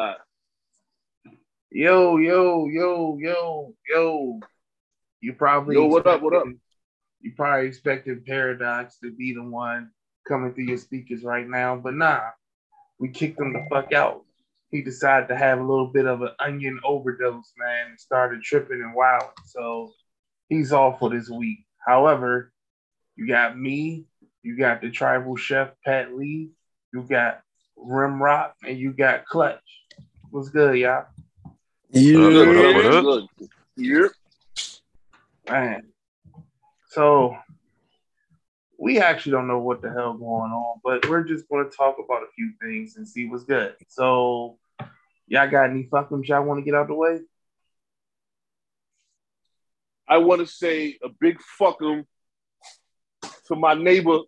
Uh, 0.00 0.14
Yo, 1.70 2.16
yo, 2.16 2.66
yo, 2.68 3.18
yo, 3.20 3.74
yo. 3.86 4.40
You 5.20 5.34
probably 5.34 5.74
Yo, 5.76 5.84
what 5.88 6.06
up, 6.06 6.22
what 6.22 6.32
up? 6.32 6.46
You 7.20 7.32
probably 7.36 7.66
expected 7.68 8.24
Paradox 8.24 8.96
to 9.00 9.12
be 9.12 9.34
the 9.34 9.42
one 9.42 9.90
coming 10.26 10.54
through 10.54 10.64
your 10.64 10.78
speakers 10.78 11.22
right 11.22 11.46
now, 11.46 11.76
but 11.76 11.92
nah, 11.92 12.22
we 12.98 13.10
kicked 13.10 13.38
him 13.38 13.52
the 13.52 13.66
fuck 13.68 13.92
out. 13.92 14.24
He 14.70 14.80
decided 14.80 15.28
to 15.28 15.36
have 15.36 15.58
a 15.58 15.64
little 15.64 15.88
bit 15.88 16.06
of 16.06 16.22
an 16.22 16.30
onion 16.38 16.80
overdose, 16.82 17.52
man, 17.58 17.90
and 17.90 18.00
started 18.00 18.42
tripping 18.42 18.80
and 18.80 18.94
wilding. 18.94 19.28
So 19.44 19.92
he's 20.48 20.72
off 20.72 20.98
for 20.98 21.10
this 21.10 21.28
week. 21.28 21.58
However, 21.86 22.54
you 23.16 23.28
got 23.28 23.58
me, 23.58 24.06
you 24.42 24.56
got 24.56 24.80
the 24.80 24.90
tribal 24.90 25.36
chef 25.36 25.72
Pat 25.84 26.16
Lee, 26.16 26.52
you 26.90 27.02
got 27.02 27.42
Rimrock, 27.78 28.52
and 28.66 28.78
you 28.78 28.92
got 28.92 29.26
Clutch. 29.26 29.60
What's 30.30 30.48
good, 30.48 30.76
y'all? 30.76 31.06
Yeah. 31.90 32.22
What 32.22 32.36
up, 32.36 32.74
what 32.74 32.86
up? 32.86 33.04
good. 33.04 33.26
Yep. 33.76 34.10
Man. 35.48 35.82
So 36.90 37.36
we 38.78 39.00
actually 39.00 39.32
don't 39.32 39.48
know 39.48 39.58
what 39.58 39.82
the 39.82 39.90
hell 39.90 40.14
going 40.14 40.52
on, 40.52 40.80
but 40.84 41.08
we're 41.08 41.24
just 41.24 41.48
going 41.48 41.68
to 41.68 41.76
talk 41.76 41.96
about 41.98 42.22
a 42.22 42.30
few 42.36 42.52
things 42.62 42.96
and 42.96 43.08
see 43.08 43.26
what's 43.26 43.42
good. 43.42 43.74
So 43.88 44.56
y'all 45.26 45.50
got 45.50 45.70
any 45.70 45.88
fuckums 45.92 46.28
y'all 46.28 46.44
want 46.44 46.58
to 46.58 46.64
get 46.64 46.76
out 46.76 46.86
the 46.86 46.94
way? 46.94 47.20
I 50.06 50.18
want 50.18 50.42
to 50.42 50.46
say 50.46 50.96
a 51.02 51.08
big 51.08 51.40
fuck 51.58 51.78
'em 51.82 52.06
to 53.46 53.56
my 53.56 53.74
neighbor 53.74 54.20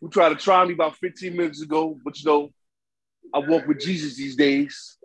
who 0.00 0.08
tried 0.08 0.30
to 0.30 0.36
try 0.36 0.64
me 0.64 0.74
about 0.74 0.96
15 0.96 1.36
minutes 1.36 1.62
ago, 1.62 1.96
but 2.04 2.18
you 2.18 2.26
know, 2.26 2.52
I 3.32 3.38
walk 3.38 3.66
with 3.66 3.80
Jesus 3.80 4.16
these 4.16 4.36
days. 4.36 4.98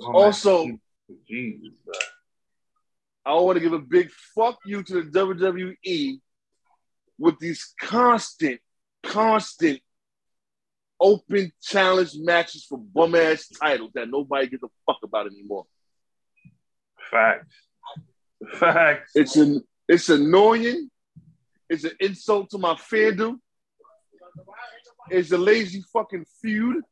Oh, 0.00 0.12
Also-. 0.12 0.78
Jesus. 1.28 1.72
I 3.24 3.34
want 3.34 3.56
to 3.56 3.60
give 3.60 3.72
a 3.72 3.78
big 3.78 4.10
fuck 4.34 4.58
you 4.64 4.82
to 4.82 5.02
the 5.02 5.10
WWE 5.10 6.20
with 7.18 7.38
these 7.38 7.72
constant, 7.80 8.60
constant 9.02 9.80
open 11.00 11.52
challenge 11.62 12.12
matches 12.16 12.64
for 12.64 12.78
bum 12.78 13.14
ass 13.14 13.48
titles 13.48 13.90
that 13.94 14.08
nobody 14.08 14.48
gives 14.48 14.62
a 14.62 14.68
fuck 14.86 14.98
about 15.02 15.26
anymore. 15.26 15.66
Facts. 17.10 17.54
Facts. 18.54 19.12
It's 19.14 19.36
an 19.36 19.62
it's 19.88 20.08
annoying. 20.08 20.90
It's 21.68 21.84
an 21.84 21.92
insult 22.00 22.50
to 22.50 22.58
my 22.58 22.74
fandom. 22.74 23.38
It's 25.10 25.32
a 25.32 25.38
lazy 25.38 25.84
fucking 25.92 26.24
feud. 26.40 26.82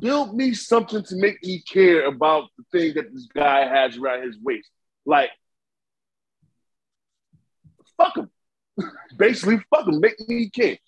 Build 0.00 0.34
me 0.36 0.54
something 0.54 1.02
to 1.04 1.16
make 1.16 1.42
me 1.42 1.60
care 1.62 2.06
about 2.06 2.44
the 2.56 2.64
thing 2.72 2.94
that 2.94 3.12
this 3.12 3.26
guy 3.34 3.66
has 3.66 3.96
around 3.98 4.22
his 4.22 4.36
waist. 4.40 4.68
Like, 5.04 5.30
fuck 7.96 8.16
him. 8.16 8.30
Basically, 9.18 9.58
fuck 9.74 9.86
him. 9.88 10.00
Make 10.00 10.20
me 10.28 10.50
care. 10.50 10.78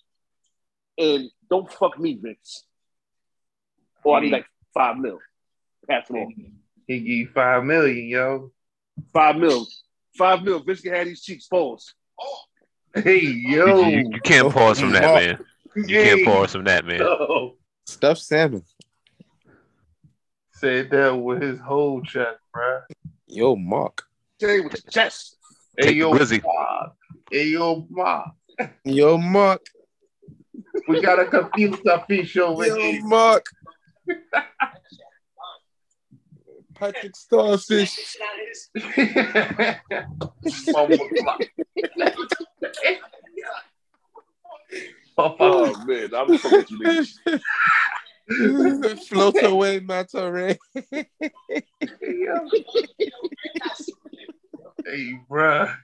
And 0.97 1.29
don't 1.49 1.71
fuck 1.71 1.99
me, 1.99 2.17
Vince. 2.21 2.63
Or 4.03 4.17
I 4.17 4.21
need 4.21 4.31
like 4.31 4.45
five 4.73 4.97
mil. 4.97 5.19
Pass 5.89 6.09
it 6.09 6.13
on. 6.13 6.33
He 6.87 6.99
give 6.99 7.07
you 7.07 7.27
five 7.33 7.63
million, 7.63 8.05
yo. 8.07 8.51
Five 9.11 9.35
mil. 9.37 9.67
Five 10.17 10.43
mil. 10.43 10.63
Vince 10.63 10.81
can 10.81 10.93
have 10.93 11.05
these 11.05 11.21
cheeks 11.21 11.47
falls. 11.47 11.93
Hey, 12.95 13.19
yo. 13.19 13.65
You, 13.81 13.97
you- 13.97 14.09
you 14.13 14.21
can't 14.21 14.53
pause 14.53 14.79
from 14.79 14.91
that, 14.93 15.01
man. 15.37 15.45
You 15.75 15.83
can't 16.03 16.25
pause 16.25 16.51
from 16.53 16.63
that, 16.63 16.85
man. 16.85 16.99
Stuff 17.87 18.17
salmon. 18.19 18.63
Said 20.55 20.89
that 20.91 21.13
with 21.13 21.41
his 21.41 21.59
whole 21.59 22.01
chest, 22.01 22.39
bruh. 22.55 22.83
Yo, 23.27 23.57
Mark. 23.57 24.03
Say 24.39 24.61
with 24.61 24.71
your 24.73 24.89
chest. 24.89 25.35
Hey, 25.77 25.87
Take 25.87 25.97
yo, 25.97 26.13
the 26.13 26.19
glizzy. 26.19 26.41
Mark. 26.43 26.93
Hey, 27.29 27.49
yo, 27.49 27.85
Mark. 27.89 28.29
Yo, 28.85 29.17
Mark. 29.17 29.65
We 30.87 31.01
got 31.01 31.19
a 31.19 31.25
computer 31.25 32.01
fish 32.07 32.37
over 32.37 32.65
Yo, 32.67 32.75
here. 32.77 33.03
Mark. 33.03 33.45
Patrick 36.73 37.17
Starfish. 37.17 38.15
oh, 40.73 41.09
Oh 45.17 45.75
man, 45.85 46.13
I'm 46.13 46.37
fucking 46.37 46.57
with 46.57 46.71
you 46.71 46.79
niggas. 46.79 47.41
Float 49.07 49.43
away, 49.43 49.79
Mata 49.79 50.31
Ray. 50.31 50.57
hey, 54.85 55.19
bruh. 55.29 55.75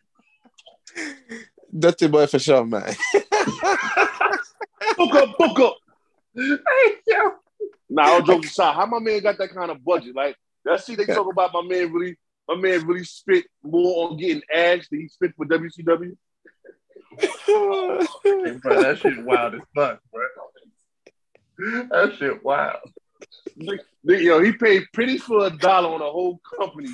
Dirty 1.78 2.07
boy 2.07 2.28
for 2.28 2.40
sure, 2.40 2.66
man. 2.66 2.96
Book 4.97 5.13
up, 5.13 5.38
book 5.38 5.59
up. 5.59 5.78
Hey, 6.35 6.96
yo. 7.07 7.31
Nah, 7.90 8.03
I'll 8.03 8.22
joke 8.22 8.46
aside. 8.46 8.75
How 8.75 8.85
my 8.85 9.00
man 9.00 9.22
got 9.22 9.38
that 9.38 9.53
kind 9.53 9.69
of 9.72 9.84
budget? 9.84 10.16
Like, 10.16 10.35
let's 10.66 10.85
see, 10.85 10.96
they 10.96 11.06
talk 11.06 11.31
about 11.31 11.53
my 11.53 11.62
man 11.62 11.94
really, 11.94 12.18
my 12.47 12.56
man 12.56 12.85
really 12.88 13.03
spit 13.03 13.46
more 13.63 14.09
on 14.09 14.18
getting 14.18 14.41
ass 14.53 14.88
than 14.90 15.02
he 15.02 15.08
spit 15.08 15.34
for 15.38 15.46
WCW. 15.46 16.16
Hey, 17.19 18.58
bro, 18.62 18.81
that 18.81 18.97
shit 19.00 19.23
wild 19.23 19.56
as 19.56 19.62
fuck, 19.75 20.00
bro. 20.12 20.23
That 21.61 22.16
shit 22.17 22.44
wild. 22.44 22.77
You 23.55 24.29
know, 24.29 24.41
he 24.41 24.51
paid 24.53 24.88
pretty 24.94 25.17
for 25.17 25.45
a 25.45 25.49
dollar 25.49 25.89
on 25.89 26.01
a 26.01 26.05
whole 26.05 26.39
company, 26.57 26.89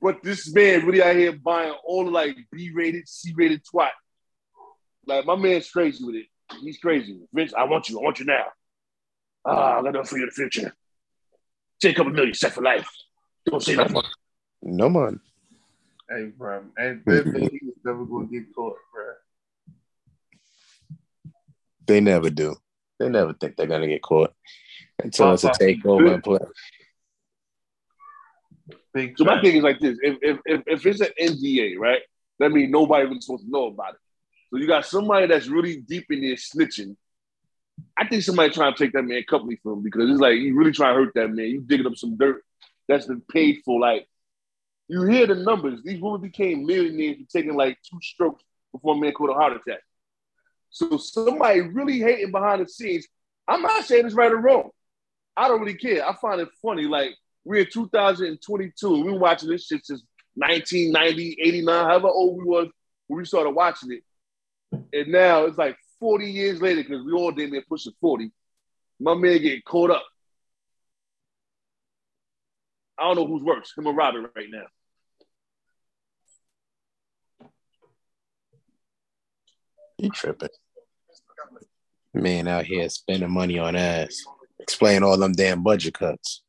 but 0.00 0.22
this 0.22 0.52
man 0.54 0.86
really 0.86 1.02
out 1.02 1.16
here 1.16 1.32
buying 1.32 1.74
all 1.84 2.04
the 2.04 2.10
like 2.10 2.36
B-rated, 2.52 3.08
C-rated 3.08 3.62
twat. 3.64 3.90
Like 5.06 5.26
my 5.26 5.34
man's 5.34 5.68
crazy 5.70 6.04
with 6.04 6.14
it. 6.14 6.26
He's 6.60 6.78
crazy. 6.78 7.18
Vince, 7.32 7.52
I 7.54 7.64
want 7.64 7.88
you. 7.88 7.98
I 7.98 8.02
want 8.02 8.20
you 8.20 8.26
now. 8.26 8.44
Ah, 9.44 9.78
I 9.78 9.82
got 9.82 9.88
enough 9.88 10.08
for 10.08 10.16
you 10.18 10.24
in 10.24 10.28
the 10.28 10.32
future. 10.32 10.72
Take 11.80 11.94
a 11.94 11.96
couple 11.96 12.12
million, 12.12 12.34
set 12.34 12.52
for 12.52 12.62
life. 12.62 12.88
Don't 13.46 13.62
say 13.62 13.74
nothing. 13.74 14.02
no, 14.62 14.88
man. 14.88 15.20
Hey, 16.08 16.26
bro. 16.36 16.62
And 16.76 17.02
that 17.06 17.26
man, 17.26 17.50
he 17.50 17.60
was 17.62 17.74
never 17.84 18.04
gonna 18.04 18.26
get 18.26 18.54
caught, 18.54 18.76
bro. 18.92 19.04
They 21.86 22.00
never 22.00 22.30
do. 22.30 22.56
They 23.04 23.10
never 23.10 23.34
think 23.34 23.56
they're 23.56 23.66
gonna 23.66 23.86
get 23.86 24.00
caught 24.00 24.32
until 24.98 25.34
it's 25.34 25.44
a 25.44 25.50
takeover 25.50 26.14
and 26.14 26.24
play. 26.24 26.38
Big 28.94 29.18
So 29.18 29.24
my 29.24 29.42
thing 29.42 29.56
is 29.56 29.62
like 29.62 29.78
this: 29.78 29.98
if 30.02 30.16
if 30.22 30.38
if, 30.46 30.62
if 30.66 30.86
it's 30.86 31.00
an 31.00 31.10
NDA, 31.20 31.76
right, 31.76 32.00
that 32.38 32.50
means 32.50 32.72
nobody 32.72 33.04
really 33.04 33.20
supposed 33.20 33.44
to 33.44 33.50
know 33.50 33.66
about 33.66 33.92
it. 33.92 34.00
So 34.48 34.56
you 34.56 34.66
got 34.66 34.86
somebody 34.86 35.26
that's 35.26 35.48
really 35.48 35.82
deep 35.82 36.06
in 36.08 36.22
there 36.22 36.36
snitching. 36.36 36.96
I 37.98 38.08
think 38.08 38.22
somebody 38.22 38.54
trying 38.54 38.72
to 38.72 38.78
take 38.82 38.94
that 38.94 39.02
man 39.02 39.22
company 39.28 39.58
from 39.62 39.72
him 39.74 39.82
because 39.82 40.08
it's 40.08 40.20
like 40.20 40.38
you 40.38 40.56
really 40.56 40.72
trying 40.72 40.94
to 40.94 41.04
hurt 41.04 41.12
that 41.14 41.28
man. 41.28 41.44
You 41.44 41.60
digging 41.60 41.86
up 41.86 41.96
some 41.96 42.16
dirt 42.16 42.42
that's 42.88 43.04
been 43.04 43.20
paid 43.30 43.60
for. 43.66 43.78
Like 43.78 44.08
you 44.88 45.02
hear 45.02 45.26
the 45.26 45.34
numbers. 45.34 45.82
These 45.84 46.00
women 46.00 46.22
became 46.22 46.64
millionaires 46.64 47.18
for 47.18 47.38
taking 47.38 47.54
like 47.54 47.76
two 47.82 47.98
strokes 48.00 48.42
before 48.72 48.94
a 48.94 48.98
man 48.98 49.12
caught 49.12 49.28
a 49.28 49.34
heart 49.34 49.52
attack. 49.52 49.80
So 50.74 50.96
somebody 50.96 51.60
really 51.60 52.00
hating 52.00 52.32
behind 52.32 52.60
the 52.60 52.68
scenes. 52.68 53.06
I'm 53.46 53.62
not 53.62 53.84
saying 53.84 54.06
it's 54.06 54.14
right 54.14 54.32
or 54.32 54.38
wrong. 54.38 54.70
I 55.36 55.46
don't 55.46 55.60
really 55.60 55.76
care. 55.76 56.04
I 56.04 56.14
find 56.16 56.40
it 56.40 56.48
funny. 56.60 56.82
Like 56.82 57.12
we're 57.44 57.60
in 57.60 57.70
2022. 57.72 59.04
We 59.04 59.12
were 59.12 59.18
watching 59.18 59.50
this 59.50 59.66
shit 59.66 59.86
since 59.86 60.02
1990, 60.34 61.36
89, 61.40 61.84
however 61.84 62.08
old 62.08 62.38
we 62.38 62.44
was 62.44 62.68
when 63.06 63.18
we 63.18 63.24
started 63.24 63.50
watching 63.50 63.92
it. 63.92 64.02
And 64.92 65.12
now 65.12 65.44
it's 65.44 65.56
like 65.56 65.76
40 66.00 66.28
years 66.28 66.60
later 66.60 66.82
because 66.82 67.04
we 67.04 67.12
all 67.12 67.30
damn 67.30 67.52
near 67.52 67.62
pushing 67.68 67.92
40. 68.00 68.32
My 68.98 69.14
man 69.14 69.40
getting 69.42 69.62
caught 69.64 69.92
up. 69.92 70.04
I 72.98 73.04
don't 73.04 73.14
know 73.14 73.26
who's 73.28 73.44
worse, 73.44 73.72
him 73.76 73.86
or 73.86 73.94
Robin 73.94 74.26
right 74.34 74.48
now. 74.50 74.66
You 79.98 80.10
tripping. 80.10 80.48
Man 82.14 82.48
out 82.48 82.64
here 82.64 82.88
spending 82.88 83.30
money 83.30 83.58
on 83.58 83.74
ass. 83.74 84.24
Explain 84.60 85.02
all 85.02 85.18
them 85.18 85.32
damn 85.32 85.62
budget 85.62 85.94
cuts. 85.94 86.42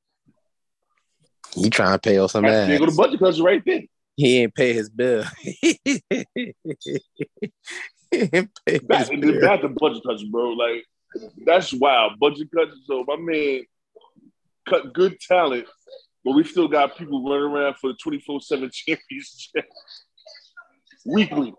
He 1.56 1.70
trying 1.70 1.94
to 1.94 2.00
pay 2.00 2.18
off 2.18 2.32
some 2.32 2.46
Right, 2.46 2.68
there 2.68 2.80
go 2.80 2.86
the 2.86 2.92
budget 2.92 3.20
cuts 3.20 3.40
right 3.40 3.64
there. 3.66 3.84
He 4.16 4.42
ain't 4.42 4.54
pay 4.54 4.74
his 4.74 4.90
bill. 4.90 5.24
he 5.42 5.80
ain't 8.12 8.50
pay 8.66 8.80
Back, 8.80 9.10
his 9.10 9.20
bill. 9.20 9.42
back 9.42 9.62
to 9.62 9.70
budget 9.70 10.04
cuts, 10.06 10.24
bro. 10.24 10.50
Like 10.52 10.86
that's 11.46 11.74
wild. 11.74 12.20
Budget 12.20 12.50
cuts. 12.54 12.76
So 12.86 13.04
my 13.08 13.16
man 13.18 13.64
cut 14.68 14.94
good 14.94 15.20
talent, 15.20 15.66
but 16.24 16.32
we 16.32 16.44
still 16.44 16.68
got 16.68 16.98
people 16.98 17.24
running 17.24 17.52
around 17.52 17.76
for 17.78 17.92
the 17.92 17.98
24-7 18.20 18.72
championship 18.72 19.66
weekly. 21.06 21.54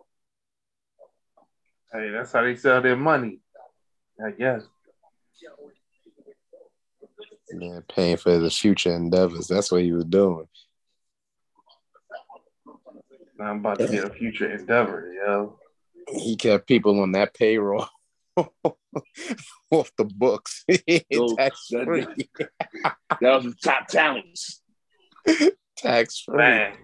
Hey, 1.93 2.11
that's 2.11 2.33
how 2.33 2.43
they 2.43 2.57
sell 2.57 2.83
their 2.83 2.97
money. 2.97 3.41
I 4.25 4.31
guess. 4.31 4.63
Man, 7.53 7.83
paying 7.89 8.17
for 8.17 8.33
his 8.33 8.59
future 8.59 8.95
endeavors. 8.95 9.47
That's 9.47 9.71
what 9.71 9.83
he 9.83 9.93
was 9.93 10.05
doing. 10.05 10.49
I'm 13.41 13.59
about 13.59 13.79
to 13.79 13.89
get 13.89 14.05
a 14.05 14.11
future 14.11 14.51
endeavor, 14.51 15.13
yo. 15.13 15.59
He 16.09 16.37
kept 16.37 16.67
people 16.67 17.01
on 17.01 17.13
that 17.13 17.35
payroll 17.35 17.87
off 19.71 19.91
the 19.99 20.05
books. 20.05 20.65
Yo, 21.11 21.35
Tax 21.37 21.67
free. 21.69 22.07
That 23.21 23.21
was 23.21 23.45
the 23.45 23.55
top 23.63 23.89
talents. 23.89 24.63
Tax 25.77 26.21
free. 26.21 26.37
Man, 26.37 26.75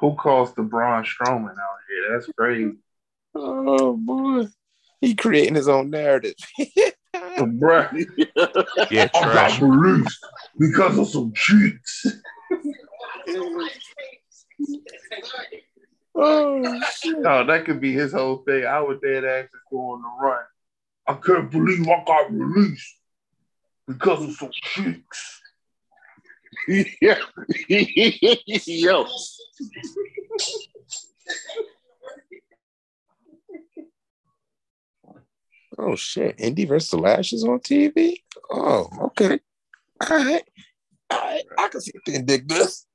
who 0.00 0.14
calls 0.14 0.54
the 0.54 0.62
Braun 0.62 1.04
Strowman 1.04 1.50
out 1.50 1.78
here? 1.88 2.12
That's 2.12 2.30
crazy. 2.36 2.72
Oh 3.34 3.96
boy. 3.96 4.46
He 5.04 5.14
creating 5.14 5.54
his 5.54 5.68
own 5.68 5.90
narrative. 5.90 6.34
Bruh, 7.14 8.06
Yeah, 8.90 9.08
I 9.14 9.20
got 9.20 9.32
trash. 9.32 9.60
released 9.60 10.18
because 10.58 10.98
of 10.98 11.08
some 11.08 11.32
cheats. 11.34 12.06
oh 16.14 16.80
shit. 16.96 17.18
No, 17.20 17.44
that 17.44 17.64
could 17.64 17.80
be 17.80 17.92
his 17.92 18.12
whole 18.12 18.38
thing. 18.38 18.64
I 18.64 18.80
would 18.80 19.00
dead 19.00 19.24
ass 19.24 19.44
is 19.44 19.60
going 19.70 20.02
to 20.02 20.08
run. 20.24 20.42
I 21.06 21.14
couldn't 21.14 21.50
believe 21.50 21.86
I 21.88 22.02
got 22.06 22.32
released 22.32 22.96
because 23.86 24.24
of 24.24 24.32
some 24.32 24.50
cheats. 24.52 25.40
yeah. 27.00 27.18
Yo. 28.66 29.06
Oh 35.78 35.96
shit. 35.96 36.36
Indy 36.38 36.64
versus 36.64 36.90
the 36.90 36.98
Lashes 36.98 37.44
on 37.44 37.58
TV? 37.60 38.22
Oh, 38.50 38.88
okay. 39.06 39.40
All 40.08 40.16
right. 40.16 40.42
All 41.10 41.18
right. 41.18 41.42
I 41.58 41.68
can 41.68 41.80
see 41.80 41.92
can 42.04 42.24
dig 42.24 42.48
this. 42.48 42.86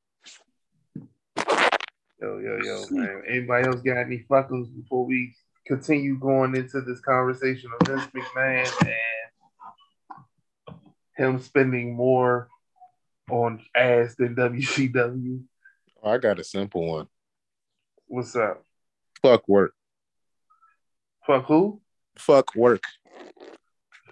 Yo, 2.21 2.37
yo, 2.39 2.59
yo, 2.63 2.85
man. 2.91 3.23
Anybody 3.29 3.67
else 3.67 3.81
got 3.81 3.97
any 3.97 4.25
fuckers 4.29 4.67
before 4.75 5.05
we 5.05 5.33
continue 5.65 6.19
going 6.19 6.55
into 6.55 6.81
this 6.81 6.99
conversation 6.99 7.69
of 7.79 7.87
Vince 7.87 8.09
McMahon 8.13 8.87
and 10.67 10.77
him 11.15 11.39
spending 11.39 11.95
more 11.95 12.49
on 13.29 13.61
ass 13.75 14.15
than 14.15 14.35
WCW? 14.35 15.43
Oh, 16.03 16.11
I 16.11 16.17
got 16.17 16.39
a 16.39 16.43
simple 16.43 16.85
one. 16.85 17.07
What's 18.07 18.35
up? 18.35 18.63
Fuck 19.21 19.47
work. 19.47 19.73
Fuck 21.25 21.45
who? 21.45 21.81
Fuck 22.19 22.54
work. 22.54 22.83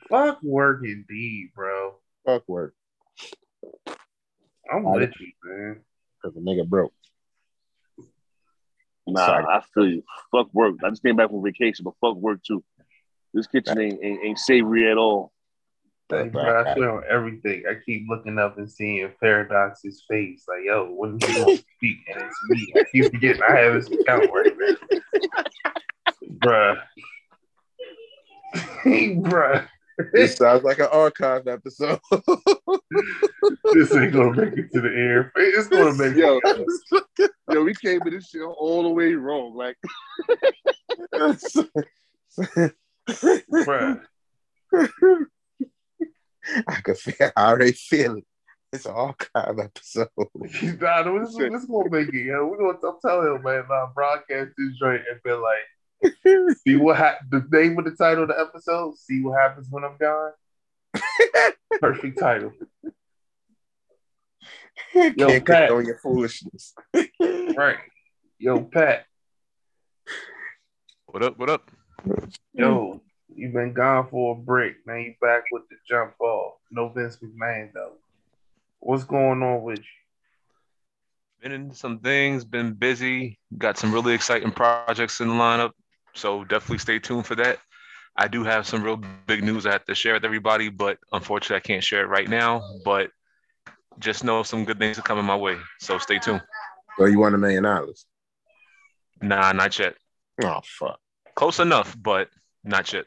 Fuck 0.09 0.39
work 0.41 0.81
indeed, 0.83 1.51
bro. 1.53 1.95
Fuck 2.25 2.43
work. 2.47 2.73
I'm 4.71 4.83
with 4.83 5.11
you, 5.19 5.31
man. 5.43 5.81
Cause 6.21 6.33
the 6.33 6.39
nigga 6.39 6.67
broke. 6.67 6.93
Nah, 9.05 9.25
Sorry. 9.25 9.45
I 9.45 9.61
feel 9.73 9.87
you. 9.87 10.03
Fuck 10.31 10.53
work. 10.53 10.75
I 10.83 10.89
just 10.89 11.03
came 11.03 11.17
back 11.17 11.29
from 11.29 11.43
vacation, 11.43 11.83
but 11.83 11.95
fuck 12.01 12.15
work 12.15 12.41
too. 12.43 12.63
This 13.33 13.47
kitchen 13.47 13.79
ain't, 13.79 13.99
ain't, 14.01 14.25
ain't 14.25 14.39
savory 14.39 14.89
at 14.89 14.97
all. 14.97 15.31
Like, 16.09 16.31
bro, 16.31 16.63
I 16.65 16.73
swear 16.73 16.91
on 16.91 17.03
everything. 17.09 17.63
I 17.69 17.75
keep 17.85 18.07
looking 18.07 18.39
up 18.39 18.57
and 18.57 18.71
seeing 18.71 19.11
Paradox's 19.21 20.05
face. 20.09 20.45
Like, 20.47 20.61
yo, 20.63 20.85
when 20.93 21.19
he 21.19 21.33
gonna 21.33 21.49
speak? 21.77 21.97
And 22.07 22.23
it's 22.23 22.39
me. 22.47 22.73
I 22.77 22.83
keep 22.89 23.11
forgetting 23.11 23.41
I 23.47 23.57
have 23.57 23.73
his 23.75 23.91
account 23.91 24.31
right 24.33 24.53
now. 24.57 25.01
Bruh. 26.39 26.81
Bruh. 28.85 29.67
This 30.13 30.35
sounds 30.35 30.63
like 30.63 30.79
an 30.79 30.89
archive 30.91 31.47
episode. 31.47 31.99
This 33.73 33.93
ain't 33.95 34.13
gonna 34.13 34.33
make 34.33 34.57
it 34.57 34.71
to 34.73 34.81
the 34.81 34.87
air. 34.87 35.31
It's 35.35 35.67
gonna 35.67 35.93
make 35.93 36.15
Yo, 36.15 36.39
it. 36.43 37.31
yo, 37.51 37.63
we 37.63 37.73
came 37.75 37.99
to 38.01 38.09
this 38.09 38.29
shit 38.29 38.41
all 38.41 38.83
the 38.83 38.89
way 38.89 39.13
wrong. 39.13 39.55
Like, 39.55 39.77
Bruh. 43.51 44.01
I 46.67 46.81
can 46.83 46.95
feel. 46.95 47.31
I 47.35 47.49
already 47.49 47.73
feel 47.73 48.17
it. 48.17 48.25
It's 48.73 48.85
an 48.85 48.93
archive 48.93 49.59
episode. 49.59 50.09
Nah, 50.15 51.03
no, 51.03 51.19
this, 51.19 51.35
this 51.35 51.65
gonna 51.65 51.89
make 51.89 52.09
it, 52.09 52.25
yo. 52.25 52.47
We're 52.47 52.57
gonna 52.57 52.87
I'm 52.87 52.99
telling 53.01 53.35
him, 53.35 53.43
man, 53.43 53.63
nah, 53.69 53.87
broadcast 53.93 54.51
this 54.57 54.77
joint 54.79 55.01
and 55.09 55.21
be 55.23 55.31
like, 55.31 55.65
see 56.65 56.75
what 56.75 56.97
hap- 56.97 57.19
the 57.29 57.45
name 57.51 57.77
of 57.79 57.85
the 57.85 57.91
title 57.91 58.23
of 58.23 58.29
the 58.29 58.39
episode, 58.39 58.97
see 58.97 59.21
what 59.21 59.39
happens 59.39 59.67
when 59.69 59.83
I'm 59.83 59.97
gone. 59.97 60.31
Perfect 61.79 62.19
title. 62.19 62.53
Can't 64.93 65.45
Pat. 65.45 65.71
on 65.71 65.85
your 65.85 65.97
foolishness. 65.99 66.73
Right. 67.19 67.77
Yo, 68.39 68.61
Pat. 68.61 69.05
What 71.07 71.23
up? 71.23 71.39
What 71.39 71.49
up? 71.49 71.71
Yo, 72.53 73.01
you've 73.33 73.53
been 73.53 73.73
gone 73.73 74.07
for 74.09 74.35
a 74.35 74.39
break. 74.39 74.75
Now 74.85 74.95
you 74.95 75.15
back 75.21 75.43
with 75.51 75.63
the 75.69 75.77
jump 75.87 76.17
ball. 76.19 76.59
No 76.71 76.89
Vince 76.89 77.17
McMahon 77.17 77.73
though. 77.73 77.93
What's 78.79 79.03
going 79.03 79.41
on 79.41 79.63
with 79.63 79.79
you? 79.79 79.83
Been 81.41 81.51
in 81.51 81.73
some 81.73 81.99
things, 81.99 82.45
been 82.45 82.73
busy, 82.73 83.39
got 83.57 83.77
some 83.77 83.93
really 83.93 84.13
exciting 84.13 84.51
projects 84.51 85.19
in 85.19 85.27
the 85.27 85.33
lineup. 85.33 85.71
So 86.13 86.43
definitely 86.43 86.79
stay 86.79 86.99
tuned 86.99 87.25
for 87.25 87.35
that. 87.35 87.59
I 88.15 88.27
do 88.27 88.43
have 88.43 88.65
some 88.65 88.83
real 88.83 88.97
big 89.27 89.43
news 89.43 89.65
I 89.67 89.71
have 89.73 89.85
to 89.85 89.93
share 89.95 90.13
with 90.15 90.25
everybody, 90.25 90.69
but 90.69 90.97
unfortunately 91.11 91.57
I 91.57 91.59
can't 91.59 91.83
share 91.83 92.01
it 92.01 92.07
right 92.07 92.27
now. 92.27 92.61
But 92.83 93.11
just 93.99 94.23
know 94.23 94.41
some 94.43 94.65
good 94.65 94.79
things 94.79 94.97
are 94.97 95.03
coming 95.03 95.25
my 95.25 95.35
way. 95.35 95.57
So 95.79 95.97
stay 95.99 96.17
tuned. 96.17 96.41
So 96.97 97.05
you 97.05 97.19
want 97.19 97.35
a 97.35 97.37
million 97.37 97.63
dollars? 97.63 98.05
Nah, 99.21 99.51
not 99.51 99.77
yet. 99.77 99.95
Oh 100.43 100.61
fuck. 100.63 100.99
Close 101.35 101.59
enough, 101.59 101.95
but 102.01 102.29
not 102.63 102.91
yet. 102.91 103.05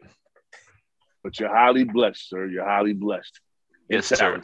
but 1.25 1.39
you're 1.41 1.49
highly 1.55 1.85
blessed, 1.85 2.29
sir. 2.29 2.47
You're 2.47 2.65
highly 2.65 2.93
blessed. 2.93 3.41
And 3.89 3.97
Yes, 3.97 4.07
sir. 4.07 4.41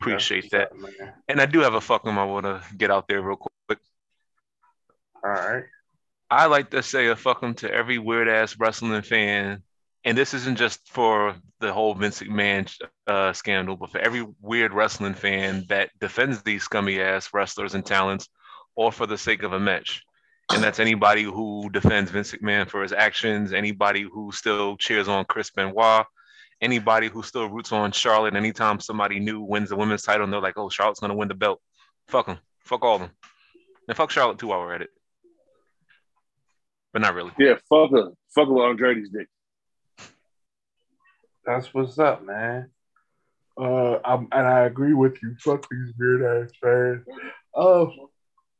Appreciate 0.00 0.50
That's 0.50 0.70
that. 0.70 0.80
what's 0.80 0.94
up, 0.94 1.00
man. 1.00 1.12
And 1.28 1.40
I 1.40 1.46
do 1.46 1.60
have 1.60 1.74
a 1.74 1.80
fucking 1.80 2.10
I 2.16 2.24
want 2.24 2.46
to 2.46 2.62
get 2.76 2.90
out 2.90 3.06
there 3.08 3.20
real 3.22 3.36
quick. 3.36 3.78
All 5.24 5.30
right. 5.30 5.64
I 6.32 6.46
like 6.46 6.70
to 6.70 6.82
say 6.82 7.08
a 7.08 7.14
fuck 7.14 7.42
'em 7.42 7.52
to 7.56 7.70
every 7.70 7.98
weird 7.98 8.26
ass 8.26 8.56
wrestling 8.58 9.02
fan. 9.02 9.62
And 10.02 10.16
this 10.16 10.32
isn't 10.32 10.56
just 10.56 10.90
for 10.90 11.36
the 11.60 11.74
whole 11.74 11.92
Vince 11.92 12.22
McMahon 12.22 12.74
uh, 13.06 13.34
scandal, 13.34 13.76
but 13.76 13.90
for 13.90 13.98
every 13.98 14.26
weird 14.40 14.72
wrestling 14.72 15.12
fan 15.12 15.66
that 15.68 15.90
defends 16.00 16.42
these 16.42 16.62
scummy 16.62 17.02
ass 17.02 17.34
wrestlers 17.34 17.74
and 17.74 17.84
talents, 17.84 18.30
or 18.74 18.90
for 18.90 19.06
the 19.06 19.18
sake 19.18 19.42
of 19.42 19.52
a 19.52 19.60
match. 19.60 20.04
And 20.50 20.64
that's 20.64 20.80
anybody 20.80 21.24
who 21.24 21.68
defends 21.68 22.10
Vince 22.10 22.32
McMahon 22.32 22.66
for 22.66 22.82
his 22.82 22.94
actions, 22.94 23.52
anybody 23.52 24.00
who 24.00 24.32
still 24.32 24.78
cheers 24.78 25.08
on 25.08 25.26
Chris 25.26 25.50
Benoit, 25.50 26.06
anybody 26.62 27.08
who 27.08 27.22
still 27.22 27.50
roots 27.50 27.72
on 27.72 27.92
Charlotte 27.92 28.34
anytime 28.34 28.80
somebody 28.80 29.20
new 29.20 29.42
wins 29.42 29.68
the 29.68 29.76
women's 29.76 30.02
title 30.02 30.24
and 30.24 30.32
they're 30.32 30.40
like, 30.40 30.56
oh, 30.56 30.70
Charlotte's 30.70 31.00
going 31.00 31.10
to 31.12 31.16
win 31.16 31.28
the 31.28 31.34
belt. 31.34 31.60
Fuck 32.08 32.24
them. 32.24 32.38
Fuck 32.64 32.84
all 32.84 32.94
of 32.94 33.02
them. 33.02 33.10
And 33.86 33.94
fuck 33.98 34.10
Charlotte 34.10 34.38
too 34.38 34.46
while 34.46 34.60
we're 34.60 34.74
at 34.74 34.80
it. 34.80 34.90
But 36.92 37.02
not 37.02 37.14
really. 37.14 37.32
Yeah, 37.38 37.54
fuck 37.68 37.90
her. 37.90 38.10
Fuck 38.34 38.48
her 38.48 38.52
with 38.52 38.64
Andrade's 38.64 39.10
dick. 39.10 39.28
That's 41.44 41.72
what's 41.74 41.98
up, 41.98 42.24
man. 42.24 42.70
Uh, 43.58 43.98
I'm, 44.04 44.28
and 44.32 44.46
I 44.46 44.60
agree 44.60 44.94
with 44.94 45.22
you. 45.22 45.34
Fuck 45.38 45.66
these 45.70 45.92
weird 45.98 46.22
ass 46.22 46.52
fans. 46.62 47.04
Uh, 47.54 47.86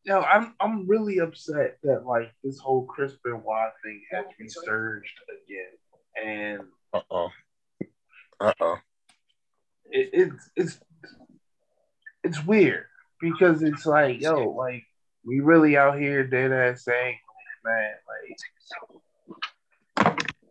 yo, 0.05 0.21
I'm 0.21 0.55
I'm 0.61 0.87
really 0.87 1.19
upset 1.19 1.79
that 1.83 2.05
like 2.07 2.33
this 2.43 2.59
whole 2.59 2.85
Chris 2.85 3.15
Benoit 3.25 3.73
thing 3.85 4.03
has 4.11 4.25
resurged 4.39 5.19
again, 5.47 6.23
and 6.25 6.61
Uh 6.93 7.01
oh. 7.11 7.29
Uh 8.41 8.53
oh. 8.61 8.77
it, 9.91 10.11
it's 10.13 10.51
it's 10.57 10.81
it's 12.25 12.45
weird 12.45 12.87
because 13.21 13.63
it's 13.63 13.87
like 13.87 14.21
yo, 14.21 14.51
like 14.51 14.85
we 15.25 15.41
really 15.41 15.77
out 15.77 15.99
here 15.99 16.27
dead 16.27 16.53
ass 16.53 16.85
saying, 16.85 17.17
man, 17.65 17.93
like 18.09 18.37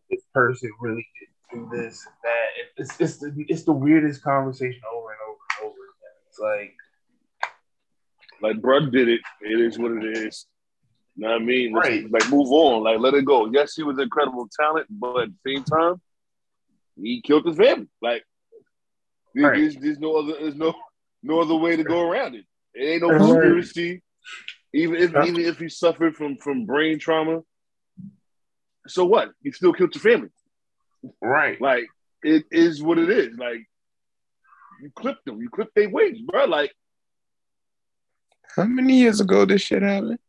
this 0.10 0.22
person 0.34 0.70
really 0.80 1.08
did 1.20 1.30
do 1.54 1.70
this 1.72 2.06
and 2.06 2.16
that. 2.24 2.48
It's 2.78 3.00
it's 3.00 3.18
the 3.18 3.46
it's 3.50 3.64
the 3.64 3.72
weirdest 3.74 4.24
conversation 4.24 4.82
over 4.94 5.10
and 5.12 5.20
over 5.28 5.40
and 5.60 5.68
over 5.68 5.76
again. 5.76 6.16
It's 6.30 6.40
like 6.40 6.74
Like, 8.42 8.62
bruh 8.62 8.92
did 8.92 9.08
it. 9.10 9.22
It 9.42 9.60
is 9.62 9.78
what 9.78 9.92
it 9.92 10.18
is. 10.18 10.46
You 11.16 11.24
know 11.28 11.34
what 11.34 11.42
I 11.42 11.46
mean? 11.46 11.74
Let's, 11.74 11.88
Right. 11.90 12.12
Like, 12.12 12.30
move 12.30 12.52
on. 12.52 12.84
Like, 12.84 13.00
let 13.00 13.14
it 13.14 13.26
go. 13.26 13.52
Yes, 13.52 13.76
he 13.76 13.84
was 13.84 14.00
incredible 14.00 14.48
talent, 14.58 14.88
but 14.90 15.24
at 15.24 15.30
the 15.44 15.56
same 15.56 15.64
time, 15.66 16.02
he 17.00 17.22
killed 17.22 17.46
his 17.46 17.58
family. 17.58 17.88
Like, 18.02 18.24
there- 19.36 19.50
Right. 19.50 19.60
there's, 19.60 19.76
there's 19.76 20.00
no 20.00 20.16
other 20.18 20.34
there's 20.40 20.56
no 20.56 20.74
no 21.24 21.40
other 21.42 21.56
way 21.56 21.76
to 21.76 21.84
go 21.84 22.10
around 22.10 22.36
it. 22.36 22.46
It 22.74 22.84
ain't 22.86 23.02
no 23.02 23.10
conspiracy. 23.18 24.02
Even 24.74 24.96
if 24.96 25.12
Yeah. 25.12 25.26
even 25.26 25.42
if 25.42 25.60
he 25.60 25.70
suffered 25.70 26.16
from 26.16 26.38
from 26.38 26.66
brain 26.66 26.98
trauma, 27.00 27.42
so 28.88 29.06
what? 29.06 29.32
He 29.44 29.52
still 29.52 29.74
killed 29.74 29.94
your 29.96 30.02
family. 30.02 30.30
right, 31.22 31.60
Like, 31.60 31.88
it 32.24 32.46
is 32.52 32.82
what 32.82 32.98
it 33.00 33.10
is. 33.10 33.36
Like 33.38 33.68
you 34.82 34.92
clip 34.96 35.18
them, 35.26 35.42
you 35.42 35.50
clip 35.50 35.70
their 35.76 35.90
wings, 35.90 36.20
bro. 36.22 36.46
Like 36.46 36.72
How 38.56 38.64
many 38.66 39.00
years 39.00 39.20
ago 39.22 39.46
this 39.46 39.62
shit 39.62 39.82
happened? 39.82 40.20